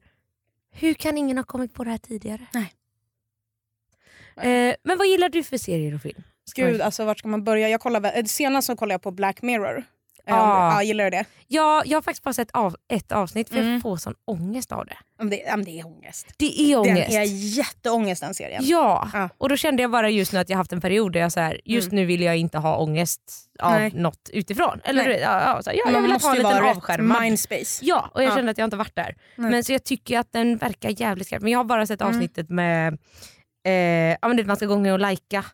hur 0.74 0.94
kan 0.94 1.18
ingen 1.18 1.36
ha 1.36 1.44
kommit 1.44 1.74
på 1.74 1.84
det 1.84 1.90
här 1.90 1.98
tidigare? 1.98 2.46
Nej. 2.54 2.72
Eh, 4.36 4.74
men 4.84 4.98
vad 4.98 5.06
gillar 5.06 5.28
du 5.28 5.42
för 5.44 5.58
serier 5.58 5.94
och 5.94 6.02
film? 6.02 6.22
Gud 6.54 6.80
alltså 6.80 7.04
vart 7.04 7.18
ska 7.18 7.28
man 7.28 7.44
börja? 7.44 7.68
Jag 7.68 7.80
kollar, 7.80 8.16
eh, 8.18 8.24
senast 8.24 8.66
så 8.66 8.76
kollade 8.76 8.94
jag 8.94 9.02
på 9.02 9.10
Black 9.10 9.42
Mirror. 9.42 9.84
Ah. 10.26 10.72
Ja, 10.74 10.82
gillar 10.82 11.04
du 11.04 11.10
det? 11.10 11.24
Ja, 11.48 11.82
jag 11.86 11.96
har 11.96 12.02
faktiskt 12.02 12.22
bara 12.24 12.32
sett 12.32 12.50
av, 12.50 12.76
ett 12.88 13.12
avsnitt 13.12 13.48
för 13.48 13.56
Mm. 13.58 13.72
jag 13.72 13.82
får 13.82 13.96
sån 13.96 14.14
ångest 14.24 14.72
av 14.72 14.86
det. 14.86 14.96
Ja, 15.18 15.24
det, 15.24 15.36
ja, 15.46 15.56
det 15.56 15.80
är 15.80 15.86
ångest. 15.86 16.26
Det 16.36 16.60
är 16.60 16.78
ångest. 16.78 17.10
Den 17.10 17.20
är 17.22 17.26
jätteångest 17.58 18.20
den 18.22 18.34
serien. 18.34 18.62
Ja, 18.64 19.10
Ja. 19.12 19.28
och 19.38 19.48
då 19.48 19.56
kände 19.56 19.82
jag 19.82 19.90
bara 19.90 20.10
just 20.10 20.32
nu 20.32 20.38
att 20.38 20.48
jag 20.48 20.56
haft 20.56 20.72
en 20.72 20.80
period 20.80 21.12
där 21.12 21.20
jag 21.20 21.32
så 21.32 21.40
här, 21.40 21.60
just 21.64 21.92
nu 21.92 22.04
vill 22.04 22.20
jag 22.22 22.36
inte 22.36 22.58
ha 22.58 22.76
ångest 22.76 23.20
av 23.58 23.72
Nej. 23.72 23.90
något 23.94 24.30
utifrån. 24.32 24.80
Eller, 24.84 25.04
Nej. 25.04 25.18
ja, 25.20 25.42
ja, 25.42 25.62
så 25.62 25.70
här, 25.70 25.76
ja, 25.76 25.90
jag 25.92 26.02
vill 26.02 26.12
ha 26.12 26.30
en 26.30 26.36
liten 26.36 26.64
avskärmad. 26.64 27.22
mindspace. 27.22 27.78
Ja, 27.84 28.10
och 28.14 28.22
jag 28.22 28.30
Ja. 28.30 28.34
kände 28.36 28.50
att 28.50 28.58
jag 28.58 28.66
inte 28.66 28.76
varit 28.76 28.96
där. 28.96 29.16
Nej. 29.36 29.50
Men 29.50 29.64
så 29.64 29.72
jag 29.72 29.84
tycker 29.84 30.18
att 30.18 30.32
den 30.32 30.56
verkar 30.56 31.00
jävligt 31.00 31.26
skarp. 31.26 31.42
Men 31.42 31.52
jag 31.52 31.58
har 31.58 31.64
bara 31.64 31.86
sett 31.86 32.00
Mm. 32.00 32.14
avsnittet 32.14 32.50
med 32.50 32.98
eh, 33.66 33.72
ja, 34.22 34.28
men 34.28 34.36
det, 34.36 34.44
man 34.44 34.56
ska 34.56 34.66
gå 34.66 34.92
och 34.92 34.98
lajka 34.98 35.44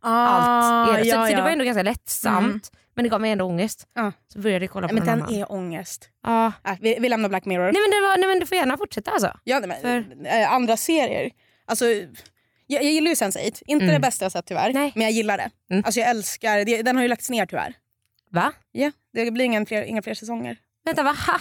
Ah, 0.00 0.10
allt. 0.10 1.00
så, 1.00 1.06
ja, 1.08 1.14
så 1.14 1.26
det 1.26 1.32
ja. 1.32 1.42
var 1.42 1.50
ändå 1.50 1.64
ganska 1.64 1.82
lättsamt. 1.82 2.44
Mm. 2.44 2.60
Men 2.94 3.02
det 3.02 3.08
gav 3.08 3.20
mig 3.20 3.30
ändå 3.30 3.44
ångest. 3.44 3.86
Ja. 3.94 4.12
Så 4.32 4.38
började 4.38 4.64
jag 4.64 4.72
kolla 4.72 4.86
Nej, 4.86 4.96
på 4.96 5.04
men 5.04 5.06
någon 5.18 5.18
den 5.18 5.26
annan. 5.28 5.40
är 5.40 5.52
ångest. 5.52 6.08
Ja. 6.22 6.52
Äh, 6.66 6.72
vi, 6.80 6.96
vi 7.00 7.08
lämnar 7.08 7.28
Black 7.28 7.44
Mirror. 7.44 7.72
Nej, 7.72 7.82
men 7.82 7.90
det 7.90 8.00
var, 8.08 8.18
nej 8.18 8.28
men 8.28 8.40
du 8.40 8.46
får 8.46 8.56
gärna 8.56 8.76
fortsätta 8.78 9.10
alltså. 9.10 9.38
Ja, 9.44 9.60
nej, 9.60 9.80
men, 9.82 10.26
äh, 10.26 10.52
andra 10.52 10.76
serier. 10.76 11.30
Alltså, 11.66 11.84
jag, 11.86 12.84
jag 12.84 12.84
gillar 12.92 13.08
ju 13.08 13.14
Sense8. 13.14 13.62
Inte 13.66 13.84
Mm. 13.84 13.94
det 13.94 14.00
bästa 14.00 14.24
jag 14.24 14.32
sett 14.32 14.46
tyvärr, 14.46 14.72
Nej. 14.72 14.92
men 14.94 15.02
jag 15.02 15.12
gillar 15.12 15.36
det. 15.38 15.50
Mm. 15.70 15.82
Alltså, 15.86 16.00
jag 16.00 16.08
älskar 16.10 16.64
det. 16.64 16.82
Den 16.82 16.96
har 16.96 17.02
ju 17.02 17.08
lagts 17.08 17.30
ner 17.30 17.46
tyvärr. 17.46 17.74
Va? 18.30 18.52
Ja, 18.72 18.92
det 19.12 19.30
blir 19.30 19.44
ingen 19.44 19.66
fler, 19.66 19.82
inga 19.82 20.02
fler 20.02 20.14
säsonger. 20.14 20.56
Vänta 20.84 21.02
va? 21.02 21.16
Ha? 21.26 21.40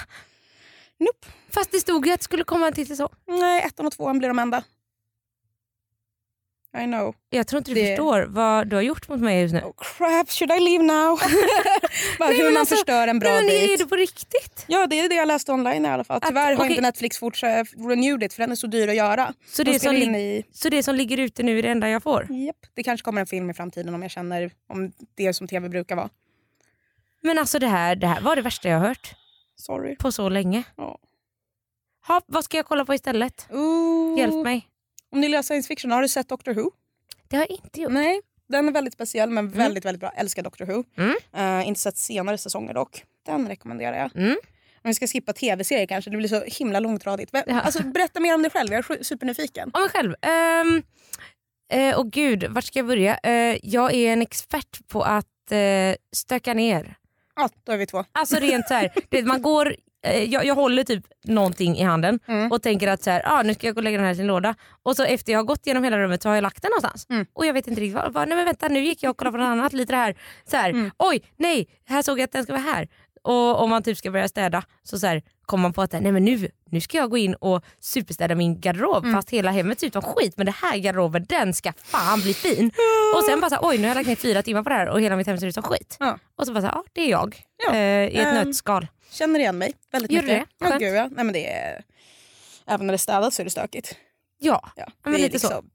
Nope. 0.99 1.27
Fast 1.53 1.71
det 1.71 1.79
stod 1.79 2.05
ju 2.07 2.13
att 2.13 2.19
det 2.19 2.23
skulle 2.23 2.43
komma 2.43 2.67
en 2.67 2.73
till 2.73 2.87
säsong. 2.87 3.09
Nej, 3.27 3.61
ettan 3.63 3.85
och 3.87 3.93
tvåan 3.93 4.19
blir 4.19 4.27
de 4.29 4.39
enda. 4.39 4.63
I 6.77 6.83
know. 6.85 7.15
Jag 7.29 7.47
tror 7.47 7.57
inte 7.57 7.71
du 7.71 7.75
Det- 7.81 7.87
förstår 7.87 8.21
vad 8.29 8.67
du 8.67 8.75
har 8.75 8.83
gjort 8.83 9.07
mot 9.09 9.19
mig 9.19 9.41
just 9.41 9.53
nu. 9.53 9.59
Oh 9.61 9.73
crap, 9.77 10.29
should 10.31 10.51
I 10.51 10.59
leave 10.59 10.83
now? 10.83 11.19
Bara 12.19 12.29
Nej, 12.29 12.37
hur 12.37 12.43
man 12.51 12.57
alltså- 12.59 12.75
förstör 12.75 13.07
en 13.07 13.19
bra 13.19 13.29
Nej, 13.29 13.41
men 13.45 13.55
är 13.55 13.59
dejt. 13.67 13.83
det 13.83 13.89
på 13.89 13.95
riktigt? 13.95 14.65
Ja, 14.67 14.87
det 14.87 14.99
är 14.99 15.09
det 15.09 15.15
jag 15.15 15.27
läste 15.27 15.51
online 15.51 15.85
i 15.85 15.89
alla 15.89 16.03
fall. 16.03 16.17
Att- 16.17 16.27
Tyvärr 16.27 16.55
har 16.55 16.65
inte 16.65 16.81
Netflix 16.81 17.17
fortsatt 17.17 17.67
renewed 17.77 18.23
it 18.23 18.33
för 18.33 18.43
den 18.43 18.51
är 18.51 18.55
så 18.55 18.67
dyr 18.67 18.87
att 18.87 18.95
göra. 18.95 19.33
Så 19.47 19.63
De 19.63 19.71
det, 19.71 19.79
som, 19.79 19.95
i... 19.95 20.43
så 20.53 20.69
det 20.69 20.83
som 20.83 20.95
ligger 20.95 21.17
ute 21.17 21.43
nu 21.43 21.59
är 21.59 21.63
det 21.63 21.69
enda 21.69 21.89
jag 21.89 22.03
får? 22.03 22.27
Japp, 22.29 22.55
det 22.73 22.83
kanske 22.83 23.05
kommer 23.05 23.21
en 23.21 23.27
film 23.27 23.49
i 23.49 23.53
framtiden 23.53 23.95
om 23.95 24.01
jag 24.01 24.11
känner 24.11 24.51
om 24.69 24.91
det 25.15 25.25
är 25.25 25.33
som 25.33 25.47
tv 25.47 25.69
brukar 25.69 25.95
vara. 25.95 26.09
Men 27.21 27.37
alltså 27.37 27.59
det 27.59 27.67
här, 27.67 27.95
det 27.95 28.07
här 28.07 28.21
var 28.21 28.35
det 28.35 28.41
värsta 28.41 28.69
jag 28.69 28.79
har 28.79 28.87
hört 28.87 29.15
Sorry. 29.55 29.95
på 29.95 30.11
så 30.11 30.29
länge. 30.29 30.63
Ja. 30.77 30.97
Ha, 32.07 32.21
vad 32.27 32.43
ska 32.43 32.57
jag 32.57 32.65
kolla 32.65 32.85
på 32.85 32.93
istället? 32.93 33.47
Ooh. 33.51 34.19
Hjälp 34.19 34.33
mig. 34.43 34.67
Om 35.13 35.21
ni 35.21 35.27
gillar 35.27 35.41
science 35.41 35.67
fiction, 35.67 35.91
har 35.91 36.01
du 36.01 36.07
sett 36.07 36.29
Doctor 36.29 36.53
Who? 36.53 36.71
Det 37.27 37.35
har 37.35 37.43
jag 37.49 37.51
inte 37.63 37.81
gjort. 37.81 37.91
Nej. 37.91 38.21
Den 38.49 38.67
är 38.67 38.71
väldigt 38.71 38.93
speciell 38.93 39.29
men 39.29 39.49
väldigt 39.49 39.85
väldigt 39.85 39.99
bra. 39.99 40.09
Älskar 40.09 40.43
Doctor 40.43 40.65
Who. 40.65 40.83
Mm. 40.97 41.15
Eh, 41.61 41.67
inte 41.67 41.79
sett 41.79 41.97
senare 41.97 42.37
säsonger 42.37 42.73
dock. 42.73 43.03
Den 43.25 43.47
rekommenderar 43.47 43.97
jag. 43.97 44.15
Mm. 44.15 44.37
Om 44.83 44.89
vi 44.89 44.93
ska 44.93 45.07
skippa 45.07 45.33
tv-serier 45.33 45.85
kanske, 45.85 46.09
det 46.11 46.17
blir 46.17 46.27
så 46.27 46.43
himla 46.43 46.79
långtradigt. 46.79 47.33
Vem- 47.33 47.43
Ja. 47.47 47.61
Alltså, 47.61 47.83
berätta 47.83 48.19
mer 48.19 48.35
om 48.35 48.41
dig 48.41 48.51
själv, 48.51 48.71
jag 48.73 48.89
är 48.91 49.03
supernyfiken. 49.03 49.71
Om 49.73 49.81
mig 49.81 49.89
själv. 49.89 50.15
Um, 50.65 50.83
eh, 51.73 51.97
och 51.99 52.11
gud, 52.11 52.43
vart 52.49 52.63
ska 52.63 52.79
jag 52.79 52.85
börja? 52.87 53.17
Eh, 53.23 53.57
jag 53.63 53.93
är 53.93 54.13
en 54.13 54.21
expert 54.21 54.87
på 54.87 55.03
att 55.03 55.51
eh, 55.51 55.95
stöka 56.15 56.53
ner. 56.53 56.95
Ja, 57.35 57.49
då 57.63 57.71
är 57.71 57.77
vi 57.77 57.85
två. 57.85 58.05
Alltså 58.11 58.35
rent 58.35 58.67
så 58.67 58.73
här, 58.73 58.91
man 59.25 59.41
går, 59.41 59.75
jag, 60.11 60.45
jag 60.45 60.55
håller 60.55 60.83
typ 60.83 61.03
någonting 61.23 61.77
i 61.77 61.83
handen 61.83 62.19
Mm. 62.27 62.51
och 62.51 62.61
tänker 62.61 62.87
att 62.87 63.03
så 63.03 63.09
här, 63.09 63.21
ah, 63.25 63.41
nu 63.43 63.53
ska 63.53 63.67
jag 63.67 63.75
gå 63.75 63.79
och 63.79 63.83
lägga 63.83 63.97
den 63.97 64.05
här 64.05 64.13
i 64.13 64.15
sin 64.15 64.27
låda. 64.27 64.55
Och 64.83 64.95
så 64.95 65.03
efter 65.03 65.31
jag 65.31 65.39
har 65.39 65.43
gått 65.43 65.67
genom 65.67 65.83
hela 65.83 65.99
rummet 65.99 66.21
så 66.21 66.29
har 66.29 66.35
jag 66.35 66.41
lagt 66.41 66.61
den 66.61 66.69
någonstans. 66.69 67.07
Mm. 67.09 67.25
Och 67.33 67.45
jag 67.45 67.53
vet 67.53 67.67
inte 67.67 67.81
riktigt 67.81 67.95
vad. 67.95 68.13
vad- 68.13 68.27
Nej 68.27 68.35
men 68.35 68.45
vänta 68.45 68.67
nu 68.67 68.79
gick 68.79 69.03
jag 69.03 69.09
och 69.09 69.17
kollade 69.17 69.31
på 69.37 69.43
något 69.43 69.47
annat. 69.51 69.73
Lite 69.73 69.93
det 69.93 69.97
här, 69.97 70.15
så 70.49 70.57
här 70.57 70.69
Mm. 70.69 70.91
oj 70.97 71.21
nej 71.37 71.67
här 71.85 72.01
såg 72.01 72.19
jag 72.19 72.23
att 72.23 72.31
den 72.31 72.43
ska 72.43 72.53
vara 72.53 72.63
här. 72.63 72.87
Och 73.25 73.61
om 73.61 73.69
man 73.69 73.83
typ 73.83 73.97
ska 73.97 74.11
börja 74.11 74.27
städa 74.27 74.63
så, 74.83 74.99
så 74.99 75.21
kommer 75.45 75.61
man 75.61 75.73
på 75.73 75.81
att 75.81 75.91
nej 75.91 76.11
men 76.11 76.25
nu, 76.25 76.49
nu 76.69 76.81
ska 76.81 76.97
jag 76.97 77.09
gå 77.09 77.17
in 77.17 77.33
och 77.35 77.63
superstäda 77.79 78.35
min 78.35 78.59
garderob 78.61 79.03
Mm. 79.03 79.15
fast 79.15 79.29
hela 79.29 79.51
hemmet 79.51 79.79
ser 79.79 79.87
ut 79.87 79.93
som 79.93 80.01
skit 80.01 80.33
men 80.37 80.45
det 80.45 80.51
här 80.51 80.77
garderoben 80.77 81.25
den 81.29 81.53
ska 81.53 81.73
fan 81.77 82.21
bli 82.21 82.33
fin. 82.33 82.71
Och 83.17 83.23
sen 83.23 83.39
bara 83.41 83.49
så 83.49 83.55
här, 83.55 83.65
oj 83.67 83.77
nu 83.77 83.83
har 83.83 83.87
jag 83.87 83.95
lagt 83.95 84.07
ner 84.07 84.15
fyra 84.15 84.41
timmar 84.43 84.63
på 84.63 84.69
det 84.69 84.75
här 84.75 84.89
och 84.89 85.01
hela 85.01 85.15
mitt 85.15 85.27
hem 85.27 85.37
ser 85.37 85.47
ut 85.47 85.53
som 85.53 85.63
skit. 85.63 85.97
Ja. 85.99 86.17
Och 86.35 86.45
så 86.47 86.53
bara 86.53 86.61
så 86.61 86.67
här, 86.67 86.73
ja 86.73 86.83
det 86.93 87.01
är 87.01 87.09
jag 87.09 87.41
Ja. 87.67 87.73
eh, 87.75 88.07
i 88.07 88.15
ett 88.17 88.27
Ehm, 88.27 88.47
nötskal. 88.47 88.87
Känner 89.11 89.39
igen 89.39 89.57
mig 89.57 89.73
väldigt 89.91 90.11
Gör 90.11 90.21
du 90.21 90.27
mycket. 90.27 90.47
det? 90.59 90.65
Ja, 90.65 90.69
Skönt. 90.69 90.81
gud, 90.81 90.93
ja. 90.95 91.07
Nej, 91.11 91.25
men 91.25 91.33
det 91.33 91.51
är... 91.53 91.83
Även 92.67 92.87
när 92.87 92.93
det 92.93 92.95
är 92.95 92.97
städat 92.97 93.33
så 93.33 93.41
är 93.41 93.43
det 93.43 93.49
stökigt. 93.49 93.95
Ja, 94.39 94.71
Ja, 94.75 94.85
men 95.03 95.13
det 95.13 95.19
är 95.19 95.23
lite 95.23 95.39
så. 95.39 95.47
liksom, 95.47 95.69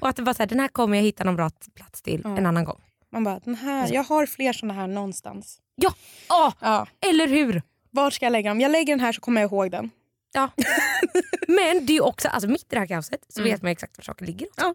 och 0.00 0.08
att 0.08 0.16
det 0.16 0.22
var 0.22 0.34
så 0.34 0.42
här, 0.42 0.46
den 0.46 0.60
här 0.60 0.68
kommer 0.68 0.96
jag 0.96 1.04
hitta 1.04 1.24
någon 1.24 1.36
bra 1.36 1.50
plats 1.74 2.02
till 2.02 2.24
en 2.24 2.46
annan 2.46 2.64
gång. 2.64 2.80
Man 3.12 3.24
bara, 3.24 3.38
den 3.38 3.54
här, 3.54 3.92
jag 3.92 4.04
har 4.04 4.26
fler 4.26 4.52
såna 4.52 4.74
här 4.74 4.86
någonstans. 4.86 5.58
Ja, 5.80 5.94
Åh, 6.30 6.52
Ja. 6.60 6.86
eller 7.10 7.28
hur? 7.28 7.62
Var 7.90 8.10
ska 8.10 8.26
jag 8.26 8.32
lägga 8.32 8.50
dem? 8.50 8.60
Jag 8.60 8.72
lägger 8.72 8.92
den 8.92 9.00
här 9.00 9.12
så 9.12 9.20
kommer 9.20 9.40
jag 9.40 9.48
ihåg 9.52 9.70
den. 9.70 9.90
Ja. 10.32 10.50
Men 11.48 11.86
det 11.86 11.96
är 11.96 12.04
också, 12.04 12.28
alltså 12.28 12.48
mitt 12.50 12.62
i 12.62 12.66
det 12.68 12.78
här 12.78 12.86
kaoset 12.86 13.20
så 13.28 13.40
Mm. 13.40 13.52
vet 13.52 13.62
man 13.62 13.72
exakt 13.72 13.98
var 13.98 14.02
saker 14.02 14.26
ligger. 14.26 14.48
Också. 14.48 14.74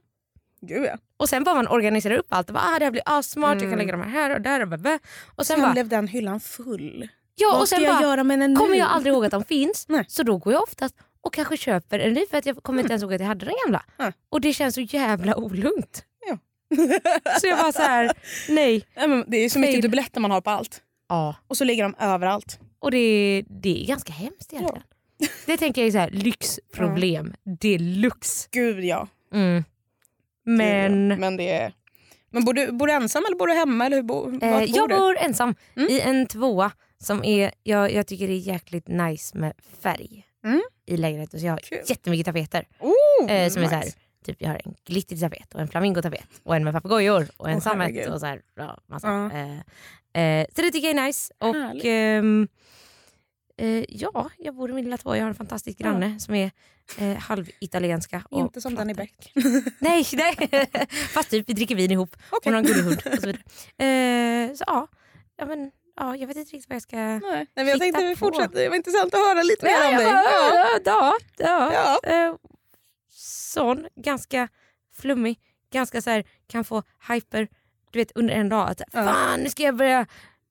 Gud 0.62 0.86
ja. 0.86 0.98
Och 1.18 1.30
sen 1.30 1.44
bara 1.44 1.56
man 1.56 1.68
organiserar 1.68 2.16
upp 2.18 2.26
allt. 2.30 2.50
Och 2.50 2.54
bara, 2.54 2.64
ah, 2.76 2.80
det 2.80 2.86
här 2.86 2.92
blir 2.92 3.04
assmart, 3.06 3.54
jag 3.54 3.58
Mm. 3.64 3.70
kan 3.72 3.78
lägga 3.80 3.92
de 3.92 4.02
här 4.02 4.10
här 4.10 4.30
och 4.36 4.42
där. 4.42 4.62
Och, 4.74 4.80
bä. 4.80 5.00
och 5.36 5.46
sen 5.48 5.56
Sen 5.56 5.62
bara, 5.62 5.72
blev 5.74 5.88
den 5.88 6.08
hyllan 6.08 6.40
full. 6.40 7.08
ja, 7.36 7.50
Vad 7.52 7.62
och 7.62 7.68
ska 7.68 7.76
sen 7.76 7.86
jag 7.86 7.96
bara 7.96 8.02
göra 8.04 8.24
med 8.24 8.40
den 8.40 8.54
nu? 8.54 8.60
kommer 8.60 8.76
jag 8.76 8.88
aldrig 8.88 9.14
ihåg 9.14 9.26
att 9.26 9.32
de 9.32 9.44
finns. 9.48 9.86
Nej. 9.88 10.06
Så 10.08 10.24
då 10.24 10.38
går 10.38 10.54
jag 10.54 10.64
oftast 10.64 10.96
och 11.22 11.34
kanske 11.34 11.58
köper 11.58 12.00
en 12.00 12.14
ny 12.14 12.26
för 12.30 12.38
att 12.38 12.46
jag 12.46 12.64
kommer 12.64 12.80
inte 12.82 12.92
ens 12.94 13.04
ihåg 13.04 13.14
att 13.14 13.20
jag 13.22 13.28
hade 13.28 13.46
den 13.46 13.56
gamla. 13.66 13.84
Mm. 13.98 14.14
Och 14.30 14.42
det 14.42 14.54
känns 14.54 14.76
så 14.76 14.82
jävla 14.82 15.36
olugnt. 15.36 16.04
Ja. 16.28 16.38
så 17.42 17.48
jag 17.48 17.60
bara 17.60 17.72
så 17.72 17.82
här, 17.82 18.12
nej. 18.50 18.86
Det 19.28 19.38
är 19.38 19.50
så 19.50 19.60
mycket 19.60 19.82
dubbletter 19.82 20.20
man 20.22 20.32
har 20.32 20.42
på 20.42 20.50
allt. 20.50 20.82
Ja. 21.10 21.36
Och 21.48 21.58
så 21.58 21.64
ligger 21.64 21.84
de 21.84 21.96
överallt. 22.00 22.60
Och 22.80 22.92
det, 22.92 23.44
det 23.50 23.84
är 23.84 23.88
ganska 23.88 24.14
hemskt 24.14 24.54
egentligen. 24.54 24.84
Det 25.46 25.58
tänker 25.58 25.82
jag 25.82 25.88
är 25.88 25.92
så 25.92 25.98
här, 25.98 26.10
lyxproblem 26.10 27.34
deluxe. 27.62 28.48
Gud 28.52 28.84
ja. 28.84 29.08
Mm. 29.34 29.64
Men 30.46 31.10
Gud, 31.10 31.12
ja. 31.12 31.18
Men 31.18 31.38
det 31.38 31.52
är... 31.52 31.74
Men 32.32 32.46
bor 32.46 32.54
du, 32.54 32.72
bor 32.72 32.88
du 32.88 32.94
ensam 32.94 33.24
eller 33.28 33.36
bor 33.38 33.48
du 33.48 33.54
hemma? 33.54 33.86
Eller 33.86 33.96
hur 33.96 34.04
bo, 34.04 34.26
eh, 34.42 34.60
bor 34.60 34.66
jag 34.68 34.90
du? 34.90 34.96
bor 34.98 35.18
ensam 35.18 35.56
Mm. 35.78 35.90
i 35.90 36.00
en 36.00 36.28
tvåa 36.28 36.72
som 36.98 37.24
är, 37.24 37.52
jag, 37.64 37.94
jag 37.94 38.08
tycker 38.08 38.28
det 38.28 38.34
är 38.34 38.38
jäkligt 38.38 38.88
nice 38.88 39.38
med 39.38 39.54
färg 39.82 40.26
Mm. 40.46 40.62
i 40.86 40.98
lägenheten. 40.98 41.40
Så 41.40 41.46
jag 41.46 41.54
har 41.54 41.58
Kul. 41.60 41.78
jättemycket 41.88 42.26
tapeter. 42.26 42.68
Oh, 42.80 43.32
Eh, 43.32 43.50
som 43.50 43.64
är 43.64 43.68
så 43.68 43.76
här, 43.76 43.84
nice. 43.86 43.98
Typ 44.26 44.42
jag 44.42 44.50
har 44.50 44.62
en 44.66 44.76
glittrig 44.86 45.20
tapet 45.22 45.54
och 45.54 45.60
en 45.62 45.68
flamingotapet 45.68 46.26
och 46.44 46.56
en 46.56 46.64
med 46.64 46.74
papegojor 46.74 47.28
och 47.38 47.50
en 47.50 47.56
Åh, 47.56 47.62
sammet 47.62 48.10
och 48.10 48.20
så 48.20 48.26
här, 48.26 48.42
ja, 48.56 48.78
massa. 48.88 49.08
Ja. 49.08 49.32
Eh, 50.20 50.24
eh, 50.24 50.46
så 50.56 50.62
det 50.62 50.72
tycker 50.72 50.88
jag 50.88 50.98
är 50.98 51.04
nice. 51.08 51.34
Och 51.40 51.86
ehm, 51.86 52.48
eh, 53.58 53.84
ja, 53.90 54.30
jag 54.38 54.56
bor 54.56 54.70
i 54.70 54.74
min 54.74 54.84
lilla 54.84 54.98
tvåa. 54.98 55.18
Jag 55.18 55.24
har 55.24 55.30
en 55.30 55.36
fantastisk 55.36 55.78
granne 55.78 56.20
som 56.20 56.36
är 56.36 56.52
eh, 56.98 57.16
halvitalienska. 57.18 58.24
Inte 58.32 58.62
som 58.62 58.76
Danny 58.76 58.94
Beck. 58.94 59.32
Nej, 59.80 60.06
nej. 60.14 60.68
fast 61.14 61.30
typ 61.30 61.50
vi 61.50 61.54
dricker 61.54 61.76
vin 61.76 61.92
ihop. 61.92 62.16
Okej. 62.30 62.40
Hon 62.44 62.54
har 62.54 62.60
en 62.60 62.66
gullig 62.68 62.84
hund 62.84 63.02
och 63.06 63.20
så 63.22 63.28
vidare. 63.28 64.48
Eh, 64.50 64.54
så 64.56 64.64
ja, 64.68 64.88
ja, 65.38 65.46
men, 65.46 65.72
ja, 65.96 66.16
jag 66.16 66.28
vet 66.28 66.38
inte 66.38 66.56
riktigt 66.56 66.70
vad 66.70 66.76
jag 66.76 66.82
ska... 66.82 66.98
Nej, 66.98 67.48
men 67.56 67.68
jag 67.68 67.80
tänkte 67.80 68.02
vi 68.06 68.16
fortsätter. 68.16 68.60
Det 68.60 68.70
var 68.70 68.76
intressant 68.76 69.14
att 69.14 69.20
höra 69.20 69.44
lite 69.44 69.66
mer 69.66 69.72
Ja, 69.72 69.90
om 69.90 69.96
dig. 69.96 70.06
ja, 70.06 70.80
ja, 70.86 71.14
ja, 71.38 71.74
Ja. 71.74 72.00
Eh, 72.28 72.36
sån, 73.18 73.88
ganska 73.96 74.48
flummig, 74.98 75.40
ganska 75.74 76.02
så 76.02 76.10
här, 76.10 76.24
kan 76.48 76.64
få 76.66 76.84
hyper 77.10 77.48
du 77.92 78.00
vet, 78.00 78.12
under 78.16 78.34
en 78.34 78.50
dag. 78.50 78.70
Att, 78.70 78.82
Ja. 78.92 79.04
Fan 79.04 79.40
nu 79.40 79.50
ska 79.50 79.64
jag 79.64 79.76
börja 79.76 80.06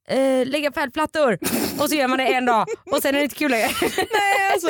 eh, 0.09 0.47
lägga 0.47 0.71
pärlplattor. 0.71 1.39
och 1.81 1.89
så 1.89 1.95
gör 1.95 2.09
man 2.09 2.19
det 2.19 2.35
en 2.35 2.45
dag 2.47 2.67
och 2.93 3.03
sen 3.03 3.15
är 3.15 3.19
det 3.19 3.25
inte 3.25 3.37
kul 3.37 3.51
längre. 3.51 3.69
Nej, 3.97 4.53
alltså, 4.53 4.69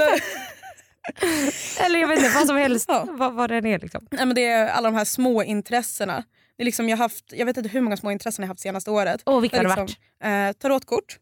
Eller 1.84 1.98
jag 2.00 2.08
vet 2.08 2.18
inte, 2.18 2.30
vad 2.34 2.46
som 2.46 2.56
helst. 2.56 2.84
Ja. 2.88 3.06
Vad, 3.10 3.32
vad 3.34 3.50
den 3.50 3.66
är 3.66 3.78
liksom. 3.78 4.06
nej, 4.10 4.26
men 4.26 4.34
det 4.34 4.44
är 4.44 4.68
alla 4.68 4.90
de 4.90 4.96
här 4.96 5.04
små 5.04 5.42
intressena. 5.42 6.24
Det 6.56 6.62
är 6.62 6.64
liksom, 6.64 6.88
jag, 6.88 6.96
haft, 6.96 7.24
jag 7.32 7.46
vet 7.46 7.56
inte 7.56 7.68
hur 7.68 7.80
många 7.80 7.96
små 7.96 8.10
intressen 8.10 8.42
jag 8.42 8.48
haft 8.48 8.60
senaste 8.60 8.90
året. 8.90 9.22
Åh 9.26 9.40
vilka 9.40 9.56
har 9.56 9.64
det 9.64 9.68
liksom, 9.68 9.86
varit? 10.20 10.52
eh, 10.54 10.60
tarotkort. 10.62 11.18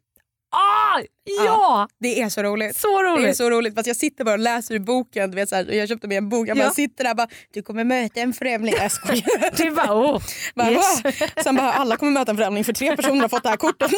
Ah, 0.54 1.00
ja! 1.46 1.88
Det 2.00 2.20
är 2.22 2.28
så 2.28 2.42
roligt. 2.42 2.76
Så 2.76 3.02
Det 3.02 3.08
är 3.08 3.12
roligt! 3.12 3.36
så 3.36 3.50
roligt. 3.50 3.74
Fast 3.74 3.86
jag 3.86 3.96
sitter 3.96 4.24
bara 4.24 4.32
och 4.32 4.38
läser 4.38 4.74
i 4.74 4.80
boken. 4.80 5.30
Du 5.30 5.34
vet, 5.34 5.48
så 5.48 5.56
här, 5.56 5.72
jag 5.72 5.88
köpte 5.88 6.08
med 6.08 6.18
en 6.18 6.28
bok. 6.28 6.48
Jag 6.48 6.56
bara 6.56 6.64
Ja. 6.64 6.70
sitter 6.70 7.04
där 7.04 7.10
och 7.10 7.16
bara, 7.16 7.28
du 7.52 7.62
kommer 7.62 7.84
möta 7.84 8.20
en 8.20 8.32
främling. 8.32 8.74
Jag 8.78 8.92
skojar. 8.92 9.50
Det 9.56 9.62
är 9.62 9.70
bara, 9.70 9.94
oh, 9.94 10.22
Bara, 10.54 10.70
yes. 10.70 11.02
Sen 11.44 11.56
bara, 11.56 11.72
alla 11.72 11.96
kommer 11.96 12.12
möta 12.12 12.30
en 12.30 12.36
främling 12.36 12.64
för 12.64 12.72
tre 12.72 12.96
personer 12.96 13.20
har 13.20 13.28
fått 13.28 13.42
det 13.42 13.48
här 13.48 13.56
kortet. 13.56 13.90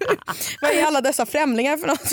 Vad 0.62 0.70
är 0.70 0.84
alla 0.84 1.00
dessa 1.00 1.26
främlingar 1.26 1.76
för 1.76 1.86
något? 1.86 2.12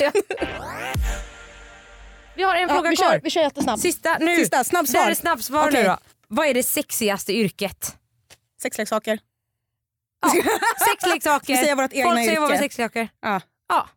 Vi 2.36 2.43
har 2.43 2.56
en 2.56 2.62
Ja, 2.62 2.67
fråga 2.75 2.89
vi, 2.89 2.95
kvar. 2.95 3.12
kör, 3.12 3.19
vi 3.23 3.29
kör 3.29 3.41
jättesnabbt. 3.41 3.82
Sista 3.82 4.17
nu. 4.19 4.36
Sista, 4.36 4.56
Det 4.56 4.58
här 4.58 4.63
snabbsvar. 4.63 5.10
är 5.10 5.13
snabbsvar 5.13 5.67
Okej. 5.67 5.84
nu 5.84 5.89
då. 5.89 5.97
Vad 6.27 6.47
är 6.47 6.53
det 6.53 6.63
sexigaste 6.63 7.34
yrket? 7.34 7.95
Sexleksaker. 8.62 9.19
Sexleksaker. 10.89 11.47
Vi 11.53 11.58
säger 11.58 11.75
vårt 11.75 11.93
egna 11.93 12.10
Folk 12.10 12.19
säger 12.25 12.41
yrke. 12.43 12.53
är 12.53 12.58
sexleksaker. 12.58 13.10
Ja. 13.21 13.41
Ja. 13.69 13.88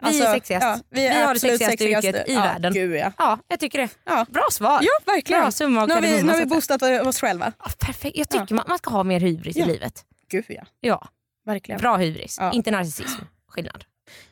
Vi 0.00 0.08
Alltså, 0.08 0.24
är 0.24 0.32
sexigast. 0.34 0.64
ja, 0.64 0.78
vi, 0.90 1.06
är 1.06 1.10
Vi 1.10 1.14
har 1.20 1.24
det 1.24 1.30
absolut 1.30 1.58
sexigaste 1.62 2.08
yrket 2.08 2.28
i 2.28 2.32
ja, 2.34 2.40
världen. 2.40 2.72
Gud, 2.72 2.96
ja. 2.96 3.12
Ja, 3.18 3.38
jag 3.48 3.60
tycker 3.60 3.78
det. 3.78 3.88
Ja. 4.04 4.26
Bra 4.28 4.46
svar. 4.50 4.78
ja, 4.82 5.12
verkligen. 5.12 5.42
Bra 5.42 5.50
summa 5.50 5.86
nu 5.86 5.94
har 5.94 6.00
vi, 6.00 6.22
nu 6.22 6.32
har 6.32 6.38
vi 6.40 6.46
boostat 6.46 6.82
oss 6.82 7.20
själva. 7.20 7.52
Ja, 7.64 7.70
perfekt. 7.78 8.16
Jag 8.16 8.28
tycker 8.28 8.54
man, 8.54 8.64
man 8.68 8.78
ska 8.78 8.90
ha 8.90 9.02
mer 9.04 9.20
hybris 9.20 9.56
Ja. 9.56 9.64
i 9.64 9.68
livet. 9.68 10.04
Gud 10.30 10.44
ja, 10.48 10.62
Ja, 10.80 11.08
verkligen. 11.46 11.80
bra 11.80 11.96
hybris. 11.96 12.36
Ja. 12.40 12.52
Inte 12.52 12.70
narcissism. 12.70 13.20
Skillnad. 13.48 13.84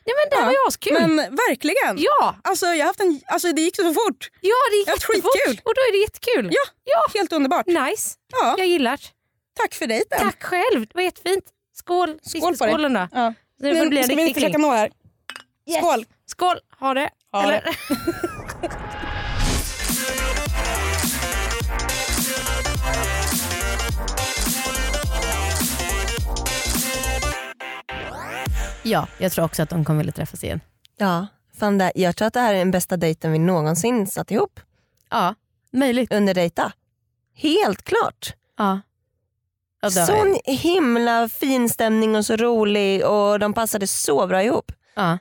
Nej 0.05 0.15
men 0.17 0.29
det 0.29 0.35
Ja, 0.35 0.45
var 0.45 0.51
ju 0.51 0.57
askul. 0.67 0.93
Men 0.93 1.15
verkligen. 1.49 1.97
Ja, 1.97 2.35
Alltså, 2.43 2.65
jag 2.65 2.85
haft 2.85 2.99
en, 2.99 3.21
alltså, 3.27 3.51
det 3.51 3.61
gick 3.61 3.75
så 3.75 3.83
fort. 3.93 4.29
ja, 4.41 4.55
det 4.71 4.77
gick 4.77 4.87
Ja, 4.87 4.93
jättefort. 4.93 5.15
skitkul. 5.15 5.61
Och 5.65 5.73
då 5.75 5.81
är 5.81 5.91
det 5.91 5.97
jättekul. 5.97 6.45
Ja, 6.53 6.71
ja. 6.83 7.19
Helt 7.19 7.33
underbart. 7.33 7.65
Nice. 7.67 8.15
Ja, 8.31 8.55
Jag 8.57 8.67
gillar 8.67 8.99
tack 9.61 9.73
för 9.73 9.87
dejten. 9.87 10.19
Tack 10.19 10.43
själv. 10.43 10.79
Det 10.81 10.91
var 10.95 11.01
jättefint. 11.01 11.43
Skål. 11.75 12.19
Skål 12.23 12.57
på 12.57 12.65
dig. 12.65 13.07
Ja. 13.11 13.33
Nu 13.69 13.75
får 13.77 13.83
det 13.83 13.89
bli 13.89 13.97
en 13.97 14.03
ska 14.03 14.15
vi 14.15 14.33
försöka 14.33 14.49
kling. 14.53 14.61
nå 14.61 14.71
här? 14.71 14.91
Yes. 15.65 15.77
Skål. 15.77 16.05
Skål. 16.25 16.57
Ha 16.79 16.93
det. 16.93 17.09
Ha 17.31 17.43
Eller? 17.43 17.61
det. 17.61 17.73
Ja, 28.83 29.07
jag 29.17 29.31
tror 29.31 29.45
också 29.45 29.63
att 29.63 29.69
de 29.69 29.85
kommer 29.85 29.97
vilja 29.97 30.13
träffas 30.13 30.43
igen. 30.43 30.59
Ja, 30.97 31.27
fan 31.53 31.77
det, 31.77 31.91
jag 31.95 32.15
tror 32.15 32.27
att 32.27 32.33
det 32.33 32.39
här 32.39 32.53
är 32.53 32.57
den 32.59 32.71
bästa 32.71 32.97
dejten 32.97 33.31
vi 33.31 33.39
någonsin 33.39 34.07
satt 34.07 34.31
ihop. 34.31 34.59
Ja, 35.09 35.35
möjligt. 35.71 36.13
Under 36.13 36.33
dejta. 36.33 36.71
Helt 37.35 37.83
klart. 37.83 38.33
Ja. 38.57 38.63
Ja, 38.67 38.71
det 38.71 38.71
har 38.71 38.77
jag. 38.77 39.72
Sån 39.91 40.37
himla 40.45 41.29
fin 41.29 41.69
stämning 41.69 42.15
och 42.15 42.25
så 42.25 42.35
rolig 42.35 43.05
och 43.05 43.39
de 43.39 43.53
passade 43.53 43.87
så 43.87 44.27
bra 44.27 44.43
ihop. 44.43 44.71
Ja. 44.95 45.17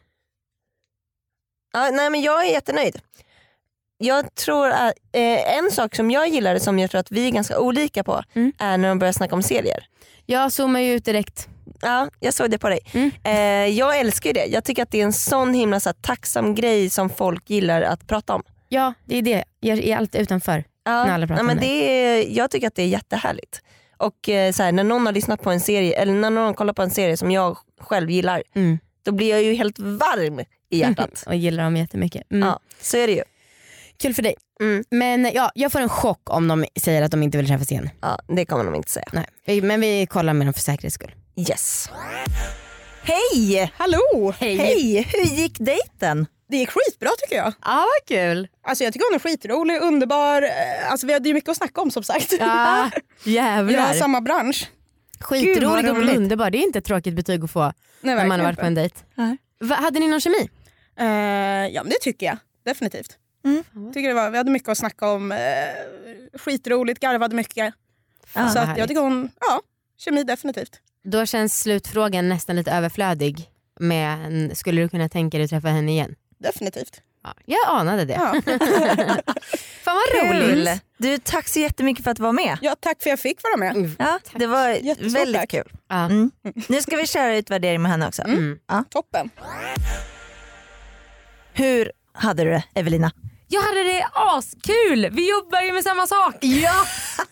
Ja, 1.73 1.91
nej 1.93 2.11
men 2.11 2.23
jag 2.23 2.47
är 2.47 2.51
jättenöjd. 2.53 3.01
Jag 3.99 4.35
tror 4.35 4.69
att 4.71 4.93
eh, 5.13 5.57
en 5.59 5.71
sak 5.71 5.95
som 5.97 6.11
jag 6.11 6.29
gillade 6.29 6.61
som 6.61 6.79
jag 6.79 6.91
tror 6.91 6.99
att 7.01 7.11
vi 7.11 7.27
är 7.27 7.31
ganska 7.31 7.59
olika 7.59 8.05
på 8.05 8.23
Mm. 8.35 8.53
är 8.59 8.79
när 8.79 8.89
de 8.89 8.99
börjar 8.99 9.13
snacka 9.13 9.35
om 9.35 9.43
serier. 9.43 9.87
Jag 10.27 10.53
zoomar 10.53 10.81
ju 10.81 10.93
ut 10.95 11.05
direkt. 11.05 11.49
Ja, 11.81 12.09
jag 12.21 12.35
såg 12.35 12.51
det 12.51 12.59
på 12.59 12.69
dig. 12.69 12.79
Mm. 12.93 13.11
Eh, 13.25 13.79
jag 13.79 13.99
älskar 14.01 14.31
ju 14.31 14.35
det. 14.35 14.45
Jag 14.47 14.65
tycker 14.65 14.83
att 14.83 14.91
det 14.91 15.01
är 15.01 15.05
en 15.05 15.13
sån 15.13 15.55
himla 15.55 15.81
så 15.81 15.89
här, 15.89 15.95
tacksam 16.01 16.55
grej 16.55 16.91
som 16.91 17.11
folk 17.11 17.51
gillar 17.51 17.83
att 17.83 18.07
prata 18.07 18.35
om. 18.35 18.43
Ja, 18.69 18.95
det 19.05 19.17
är 19.19 19.23
det. 19.23 19.45
Jag 19.61 19.79
är 19.79 19.97
alltid 19.97 20.21
utanför. 20.21 20.65
Ja, 20.85 21.05
När 21.05 21.15
alla 21.15 21.27
pratar 21.27 21.43
nej, 21.45 21.55
men 21.55 21.65
om 21.65 21.71
det. 21.71 21.87
det 21.87 22.05
är, 22.07 22.37
jag 22.37 22.51
tycker 22.51 22.67
att 22.67 22.75
det 22.75 22.83
är 22.83 22.87
jättehärligt. 22.87 23.63
Och 24.03 24.29
eh, 24.29 24.53
så 24.53 24.63
här, 24.63 24.73
när 24.73 24.85
någon 24.85 25.07
har 25.07 25.13
lyssnat 25.13 25.43
på 25.43 25.51
en 25.51 25.61
serie 25.61 25.93
eller 25.95 26.13
när 26.13 26.31
någon 26.31 26.55
kollar 26.55 26.73
på 26.73 26.83
en 26.83 26.91
serie 26.91 27.17
som 27.17 27.31
jag 27.31 27.57
själv 27.81 28.11
gillar 28.11 28.43
Mm. 28.55 28.79
då 29.03 29.13
blir 29.13 29.31
jag 29.31 29.43
ju 29.43 29.55
helt 29.55 29.79
varm 29.79 30.41
i 30.71 30.79
hjärtat. 30.79 31.25
Och 31.27 31.35
gillar 31.35 31.65
dem 31.65 31.77
jättemycket. 31.77 32.23
Mm. 32.31 32.49
Ja, 32.49 32.61
så 32.81 32.97
är 32.97 33.07
det 33.07 33.13
ju. 33.13 33.23
kul 33.97 34.15
för 34.15 34.23
dig. 34.23 34.35
Men 34.91 35.31
ja, 35.35 35.51
jag 35.55 35.73
får 35.73 35.81
en 35.81 35.89
chock 35.89 36.31
om 36.31 36.49
de 36.49 36.65
säger 36.81 37.03
att 37.03 37.11
de 37.11 37.23
inte 37.23 37.39
vill 37.39 37.47
träffas 37.47 37.73
igen. 37.73 37.91
Ja, 38.01 38.19
det 38.29 38.45
kommer 38.45 38.65
de 38.65 38.75
inte 38.75 38.91
säga. 38.91 39.07
Nej. 39.47 39.61
Men 39.61 39.81
vi 39.81 40.07
kollar 40.07 40.33
med 40.33 40.47
dem 40.47 40.55
för 40.55 40.61
säkerhets 40.61 40.95
skull. 40.95 41.15
Yes. 41.37 41.91
Hej! 43.03 43.73
Hallå! 43.77 44.35
Hej! 44.39 45.09
Hur 45.13 45.25
gick 45.37 45.59
dejten? 45.59 46.27
Det 46.53 46.59
gick 46.59 46.71
skitbra 46.71 47.11
tycker 47.19 47.37
jag. 47.37 47.53
Ja 47.63 47.87
vad 47.87 48.09
kul. 48.09 48.49
Alltså 48.63 48.85
jag 48.85 48.93
tycker 48.93 49.07
hon 49.07 49.15
är 49.15 49.19
skitrolig, 49.19 49.81
underbar. 49.83 50.49
Alltså 50.91 51.07
vi 51.07 51.13
hade 51.13 51.29
ju 51.29 51.35
mycket 51.35 51.51
att 51.51 51.57
snacka 51.57 51.81
om 51.81 51.91
som 51.91 52.03
sagt. 52.03 52.33
Ja, 52.41 52.91
Vi 53.25 53.39
har 53.39 53.57
jävlar. 53.57 53.95
samma 53.95 54.21
bransch. 54.21 54.71
Skitrolig 55.21 55.91
och 55.91 56.17
underbar. 56.17 56.51
Det 56.51 56.59
är 56.59 56.63
inte 56.63 56.79
ett 56.79 56.85
tråkigt 56.85 57.15
betyg 57.15 57.45
att 57.45 57.51
få 57.51 57.73
Nej, 58.01 58.15
när 58.15 58.27
man 58.27 58.41
har 58.41 58.47
varit 58.47 58.59
på 58.59 58.67
en 58.67 58.75
dejt. 58.75 58.97
Nej. 59.15 59.37
Va, 59.61 59.75
hade 59.75 60.01
ni 60.01 60.09
någon 60.09 60.21
kemi? 60.21 60.51
Eh, 60.99 61.07
ja 61.75 61.83
men 61.83 61.89
det 61.91 61.99
tycker 62.01 62.27
jag 62.27 62.37
definitivt. 62.65 63.19
Mm. 63.45 63.93
Tycker 63.93 64.09
det 64.09 64.15
var, 64.15 64.31
vi 64.31 64.37
hade 64.37 64.51
mycket 64.51 64.69
att 64.69 64.79
snacka 64.79 65.11
om. 65.11 65.33
Eh, 65.33 65.39
skitroligt, 66.39 67.01
garvade 67.01 67.37
mycket. 67.37 67.75
Fan, 68.27 68.51
så 68.51 68.59
att 68.59 68.79
jag 68.79 68.89
tycker 68.89 69.03
hon, 69.03 69.31
ja, 69.41 69.61
kemi 69.99 70.25
definitivt. 70.25 70.81
Då 71.05 71.27
känns 71.27 71.61
slutfrågan 71.61 72.29
nästan 72.29 72.57
lite 72.57 72.73
överflödig. 72.73 73.49
Med 73.81 74.51
skulle 74.59 74.83
du 74.83 74.89
kunna 74.89 75.09
tänka 75.09 75.39
dig 75.39 75.45
att 75.45 75.51
träffa 75.51 75.69
henne 75.69 75.93
igen? 75.93 76.15
Definitivt. 76.43 77.01
Ja, 77.25 77.35
jag 77.47 77.61
anade 77.69 78.05
det. 78.05 78.13
Ja. 78.13 78.33
Fan 79.85 79.95
vad 79.97 80.21
Kul! 80.21 80.51
roligt. 80.51 80.83
Du, 80.99 81.19
tack 81.19 81.49
så 81.49 81.59
jättemycket 81.59 82.05
för 82.05 82.11
att 82.11 82.17
du 82.17 82.23
var 82.23 82.33
med. 82.33 82.59
ja, 82.63 82.77
tack 82.81 83.03
för 83.03 83.11
att 83.11 83.13
jag 83.13 83.21
fick 83.21 83.43
vara 83.43 83.57
med. 83.57 83.95
Ja, 83.99 84.19
det 84.35 84.47
var 84.47 84.69
Jättestort 84.69 85.21
väldigt 85.21 85.41
tack. 85.41 85.51
kul. 85.51 85.73
Ja. 85.89 86.05
Mm. 86.05 86.31
Nu 86.69 86.83
ska 86.83 86.97
vi 86.97 87.07
köra 87.07 87.37
utvärdering 87.37 87.83
med 87.83 87.91
henne 87.91 88.09
också. 88.09 88.23
Mm. 88.23 88.59
Toppen. 88.91 89.31
Hur 91.53 91.93
hade 92.15 92.45
du 92.45 92.51
det 92.51 92.63
Evelina? 92.75 93.11
Jag 93.49 93.63
hade 93.63 93.83
det 93.83 94.07
askul! 94.15 95.09
Vi 95.13 95.31
jobbar 95.31 95.61
ju 95.61 95.73
med 95.73 95.83
samma 95.85 96.07
sak. 96.07 96.35
Ja, 96.41 96.75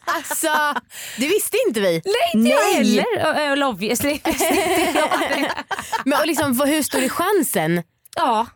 alltså 0.05 0.81
det 1.19 1.27
visste 1.29 1.57
inte 1.69 1.81
vi. 1.81 2.03
Nej 2.05 2.31
inte 2.35 2.51
jag 2.51 3.35
heller. 3.35 3.65
Obviously. 3.69 4.21
Men 6.05 6.21
och 6.21 6.27
liksom, 6.27 6.61
hur 6.61 6.83
stor 6.83 7.03
är 7.03 7.09
chansen? 7.09 7.83
ja, 8.17 8.47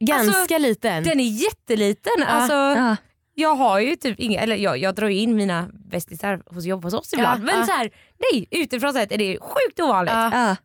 Ganska 0.00 0.36
Alltså, 0.40 0.58
liten. 0.58 1.04
den 1.04 1.20
är 1.20 1.24
jätteliten. 1.44 2.22
Alltså, 2.26 2.54
Ja. 2.54 2.96
Jag 3.34 3.54
har 3.54 3.80
ju 3.80 3.96
typ 3.96 4.20
inga, 4.20 4.40
eller 4.40 4.56
jag, 4.56 4.78
jag 4.78 4.94
drar 4.94 5.08
ju 5.08 5.16
in 5.18 5.36
mina 5.36 5.68
bästisar 5.72 6.42
hos 6.46 6.64
jobb 6.64 6.84
hos 6.84 6.94
oss 6.94 7.12
ibland. 7.12 7.40
Ja, 7.40 7.44
men 7.46 7.58
ja. 7.60 7.66
så 7.66 7.72
här, 7.72 7.90
nej 8.32 8.46
utifrån 8.50 8.92
sett 8.92 9.12
är 9.12 9.18
det 9.18 9.38
sjukt 9.40 9.80
ovanligt. 9.80 10.14
Ja. 10.14 10.30
Ja. 10.48 10.56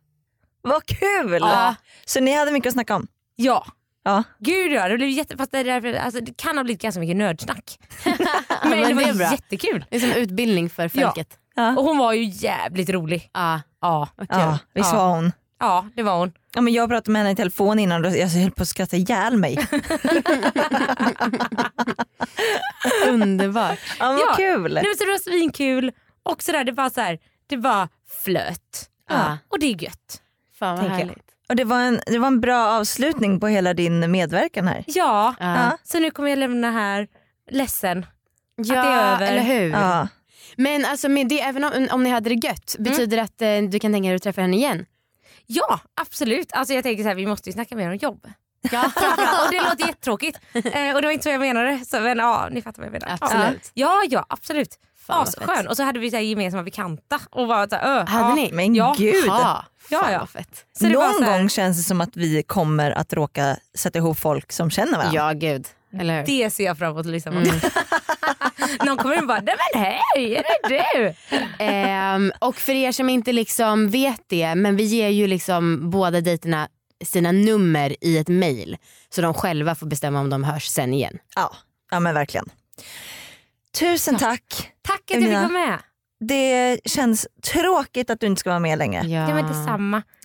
Vad 0.62 0.86
kul! 0.86 1.38
Ja. 1.40 1.74
Så 2.04 2.20
ni 2.20 2.32
hade 2.36 2.52
mycket 2.52 2.66
att 2.66 2.72
snacka 2.72 2.96
om? 2.96 3.06
Ja. 3.36 3.66
Ja. 4.04 4.22
Gud 4.38 4.72
ja, 4.72 4.88
det 4.88 4.96
blev 4.96 5.08
jätte, 5.08 5.36
fast 5.36 5.52
det, 5.52 5.58
är 5.58 5.64
därför, 5.64 5.94
alltså, 5.94 6.20
det 6.20 6.36
kan 6.36 6.56
ha 6.56 6.64
blivit 6.64 6.82
ganska 6.82 7.00
mycket 7.00 7.16
nördsnack. 7.16 7.78
men, 8.04 8.70
men 8.70 8.88
det 8.88 8.94
var 8.94 9.12
det 9.14 9.30
jättekul. 9.30 9.84
Det 9.90 9.96
är 9.96 10.00
som 10.00 10.10
utbildning 10.12 10.70
för 10.70 10.82
Ja. 10.82 10.88
folket. 11.06 11.38
Och 11.76 11.84
hon 11.84 11.98
var 11.98 12.12
ju 12.12 12.24
jävligt 12.24 12.90
rolig. 12.90 13.30
Ja. 13.32 13.60
Ja, 13.80 14.08
kul. 14.18 14.26
Ja, 14.30 14.58
visst 14.74 14.92
var 14.92 15.08
hon? 15.16 15.32
ja 15.60 15.88
det 15.96 16.02
var 16.02 16.18
hon. 16.18 16.32
Ja, 16.56 16.62
men 16.62 16.72
jag 16.72 16.88
pratade 16.88 17.10
med 17.12 17.20
henne 17.20 17.32
i 17.32 17.36
telefon 17.36 17.78
innan 17.78 18.04
och 18.04 18.10
jag 18.16 18.28
höll 18.28 18.50
på 18.50 18.62
att 18.62 18.68
skratta 18.68 18.96
ihjäl 18.96 19.36
mig. 19.36 19.58
Underbart. 23.08 23.78
Ja, 23.98 24.06
vad 24.12 24.18
Ja. 24.20 24.34
kul! 24.36 24.74
Nej, 24.74 24.82
men 24.84 24.96
så 24.98 25.04
det 25.04 25.10
var 25.10 25.18
svinkul 25.30 25.92
och 26.22 26.42
sådär, 26.42 26.64
det 26.64 26.72
var 26.72 26.90
så 26.90 27.00
här, 27.00 27.18
det 27.46 27.56
var 27.56 27.88
flöt. 28.24 28.90
Ja. 29.08 29.38
Och 29.48 29.58
det 29.60 29.66
är 29.66 29.82
gött. 29.82 30.20
Fan 30.58 30.76
vad 30.76 30.84
jag. 30.84 30.90
härligt. 30.90 31.22
Och 31.48 31.56
det, 31.56 31.64
var 31.64 31.80
en, 31.80 32.00
det 32.06 32.18
var 32.18 32.26
en 32.26 32.40
bra 32.40 32.66
avslutning 32.66 33.40
på 33.40 33.46
hela 33.46 33.74
din 33.74 34.10
medverkan 34.10 34.68
här. 34.68 34.84
Ja, 34.86 35.34
Ja. 35.40 35.78
så 35.84 35.98
nu 35.98 36.10
kommer 36.10 36.28
jag 36.28 36.38
lämna 36.38 36.70
här 36.70 37.06
ledsen. 37.50 38.06
Ja, 38.56 38.74
det 38.74 38.80
är 38.88 39.14
över. 39.14 39.26
eller 39.32 39.42
hur? 39.42 39.70
Ja. 39.70 40.08
Men 40.56 40.84
alltså 40.84 41.08
med 41.08 41.28
det, 41.28 41.40
även 41.40 41.64
om, 41.64 41.88
om 41.90 42.02
ni 42.02 42.10
hade 42.10 42.28
det 42.34 42.46
gött, 42.46 42.76
betyder 42.78 43.16
det 43.16 43.22
att 43.22 43.42
eh, 43.42 43.70
du 43.70 43.78
kan 43.78 43.92
tänka 43.92 44.06
dig 44.08 44.16
att 44.16 44.22
träffa 44.22 44.40
henne 44.40 44.56
igen? 44.56 44.86
Ja 45.46 45.80
absolut, 46.00 46.52
alltså 46.52 46.74
jag 46.74 46.82
tänker 46.82 47.02
så 47.02 47.08
här, 47.08 47.16
vi 47.16 47.26
måste 47.26 47.48
ju 47.48 47.52
snacka 47.52 47.76
mer 47.76 47.88
om 47.88 47.96
jobb. 47.96 48.26
Ja, 48.72 48.84
och 49.46 49.50
det 49.50 49.60
låter 49.60 49.86
jättetråkigt 49.86 50.38
eh, 50.54 50.94
och 50.94 51.02
det 51.02 51.06
var 51.06 51.10
inte 51.10 51.22
så 51.22 51.28
jag 51.28 51.40
menade. 51.40 51.84
Så, 51.86 52.00
men 52.00 52.18
ja, 52.18 52.48
ni 52.50 52.62
fattar 52.62 52.82
vad 52.82 52.86
jag 52.94 53.02
menar. 53.02 53.18
Absolut. 53.20 53.70
Ja, 53.74 54.02
ja 54.10 54.26
absolut. 54.28 54.78
Asskön. 55.06 55.68
Och 55.68 55.76
så 55.76 55.82
hade 55.82 55.98
vi 55.98 56.10
så 56.10 56.16
här 56.16 56.22
gemensamma 56.22 56.62
bekanta. 56.62 57.20
Och 57.30 57.46
var 57.46 57.68
så 57.68 57.76
här, 57.76 57.98
ö, 57.98 58.04
Hade 58.08 58.28
ja. 58.28 58.34
ni? 58.34 58.50
Men 58.52 58.74
Ja. 58.74 58.94
gud! 58.98 59.24
Ja, 59.26 59.64
Ja, 59.88 60.10
ja. 60.10 60.26
Så 60.78 60.88
Någon 60.88 61.14
så 61.14 61.22
här, 61.22 61.38
gång 61.38 61.48
känns 61.48 61.76
det 61.76 61.82
som 61.82 62.00
att 62.00 62.16
vi 62.16 62.42
kommer 62.42 62.90
att 62.90 63.12
råka 63.12 63.56
sätta 63.74 63.98
ihop 63.98 64.18
folk 64.18 64.52
som 64.52 64.70
känner 64.70 64.92
varandra. 64.98 65.14
Ja 65.14 65.32
gud, 65.32 65.66
eller 66.00 66.16
hur? 66.18 66.26
Det 66.26 66.50
ser 66.50 66.64
jag 66.64 66.78
fram 66.78 66.90
emot 66.90 67.06
att 67.06 67.12
lyssna 67.12 67.32
på. 67.32 67.38
Någon 68.86 68.96
kommer 68.96 69.14
in 69.14 69.20
och 69.20 69.26
bara, 69.28 69.40
nej 69.40 69.54
men 69.72 69.82
hej, 69.82 70.36
är 70.36 70.42
det 70.68 70.84
du? 70.94 71.14
Ehm, 71.64 72.32
och 72.38 72.56
för 72.56 72.72
er 72.72 72.92
som 72.92 73.08
inte 73.08 73.32
liksom 73.32 73.88
vet 73.88 74.20
det, 74.26 74.54
men 74.54 74.76
vi 74.76 74.82
ger 74.82 75.08
ju 75.08 75.26
liksom 75.26 75.90
båda 75.90 76.20
dejterna 76.20 76.68
sina 77.04 77.32
nummer 77.32 77.96
i 78.00 78.18
ett 78.18 78.28
mail. 78.28 78.76
Så 79.08 79.22
de 79.22 79.34
själva 79.34 79.74
får 79.74 79.86
bestämma 79.86 80.20
om 80.20 80.30
de 80.30 80.44
hörs 80.44 80.66
sen 80.66 80.94
igen. 80.94 81.18
Ja, 81.34 81.56
ja 81.90 82.00
men 82.00 82.14
verkligen. 82.14 82.50
Tusen 83.78 84.16
tack. 84.18 84.72
Tack 84.82 85.00
att 85.00 85.10
jag 85.10 85.22
fick 85.22 85.32
vara 85.32 85.48
med. 85.48 85.78
Det 86.20 86.80
känns 86.84 87.26
tråkigt 87.42 88.10
att 88.10 88.20
du 88.20 88.26
inte 88.26 88.40
ska 88.40 88.50
vara 88.50 88.60
med 88.60 88.78
längre. 88.78 89.02
Ja, 89.06 89.20
detsamma. 89.20 89.26
det 89.26 89.32
gör 89.32 89.42
det 89.42 90.15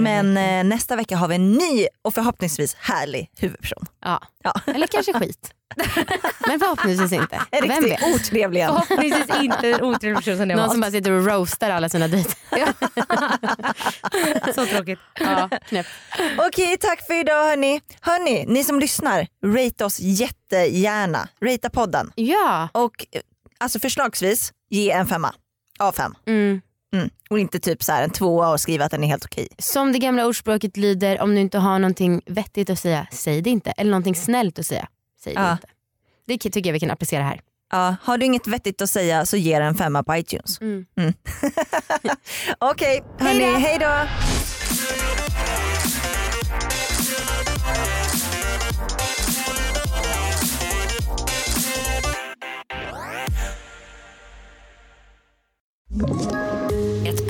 Men 0.00 0.36
eh, 0.36 0.64
nästa 0.64 0.96
vecka 0.96 1.16
har 1.16 1.28
vi 1.28 1.34
en 1.34 1.52
ny 1.52 1.86
och 2.02 2.14
förhoppningsvis 2.14 2.74
härlig 2.74 3.30
huvudperson. 3.38 3.86
ja. 4.04 4.22
Ja. 4.44 4.52
Eller 4.66 4.86
kanske 4.86 5.12
skit. 5.12 5.54
men 6.46 6.60
förhoppningsvis 6.60 7.12
inte. 7.12 7.40
En 7.50 7.68
Vem 7.68 7.84
riktigt 7.84 8.14
otrevlig 8.14 8.60
en. 8.60 8.68
Förhoppningsvis 8.68 9.36
inte 9.42 9.70
en 9.70 9.82
otrevlig 9.82 10.16
person 10.18 10.36
som 10.36 10.48
det 10.48 10.54
Någon 10.54 10.66
var. 10.66 10.72
som 10.72 10.80
bara 10.80 10.90
sitter 10.90 11.10
och 11.10 11.26
roastar 11.26 11.70
alla 11.70 11.88
sina 11.88 12.08
dejter. 12.08 12.34
Så 14.54 14.66
tråkigt. 14.66 14.98
Ja, 15.20 15.48
knäpp. 15.68 15.86
Okej, 16.38 16.76
tack 16.76 17.06
för 17.06 17.20
idag 17.20 17.44
hörni. 17.44 17.80
Hörni, 18.00 18.44
ni 18.48 18.64
som 18.64 18.80
lyssnar, 18.80 19.26
rate 19.46 19.84
oss 19.84 20.00
jättegärna. 20.00 21.28
Rata 21.44 21.70
podden. 21.70 22.12
Ja. 22.14 22.68
Och 22.72 23.06
eh, 23.12 23.20
alltså 23.58 23.78
förslagsvis, 23.80 24.52
ge 24.70 24.90
en 24.90 25.06
femma 25.06 25.34
av 25.78 25.92
fem. 25.92 26.14
Mm. 26.26 26.60
Mm. 26.92 27.10
Och 27.30 27.38
inte 27.38 27.60
typ 27.60 27.82
så 27.82 27.92
här 27.92 28.02
en 28.02 28.10
tvåa 28.10 28.50
och 28.52 28.60
skriva 28.60 28.84
att 28.84 28.90
den 28.90 29.04
är 29.04 29.08
helt 29.08 29.24
okej. 29.24 29.48
Som 29.58 29.92
det 29.92 29.98
gamla 29.98 30.26
ordspråket 30.26 30.76
lyder, 30.76 31.20
om 31.20 31.34
du 31.34 31.40
inte 31.40 31.58
har 31.58 31.78
någonting 31.78 32.22
vettigt 32.26 32.70
att 32.70 32.78
säga, 32.78 33.06
säg 33.12 33.42
det 33.42 33.50
inte. 33.50 33.70
Eller 33.70 33.90
någonting 33.90 34.14
snällt 34.14 34.58
att 34.58 34.66
säga, 34.66 34.88
säg 35.24 35.34
det 35.34 35.40
Ja. 35.40 35.52
inte. 35.52 35.66
Det 36.26 36.38
tycker 36.38 36.66
jag 36.70 36.72
vi 36.72 36.80
kan 36.80 36.90
applicera 36.90 37.22
här. 37.22 37.40
Ja, 37.72 37.96
har 38.02 38.18
du 38.18 38.26
inget 38.26 38.46
vettigt 38.46 38.82
att 38.82 38.90
säga 38.90 39.26
så 39.26 39.36
ge 39.36 39.52
en 39.52 39.74
femma 39.74 40.02
på 40.02 40.16
iTunes. 40.16 40.60
Mm. 40.60 40.84
Okej, 42.58 43.02
hörni, 43.18 43.44
hej 43.60 43.78
då. 43.78 44.06
Ett 55.92 56.59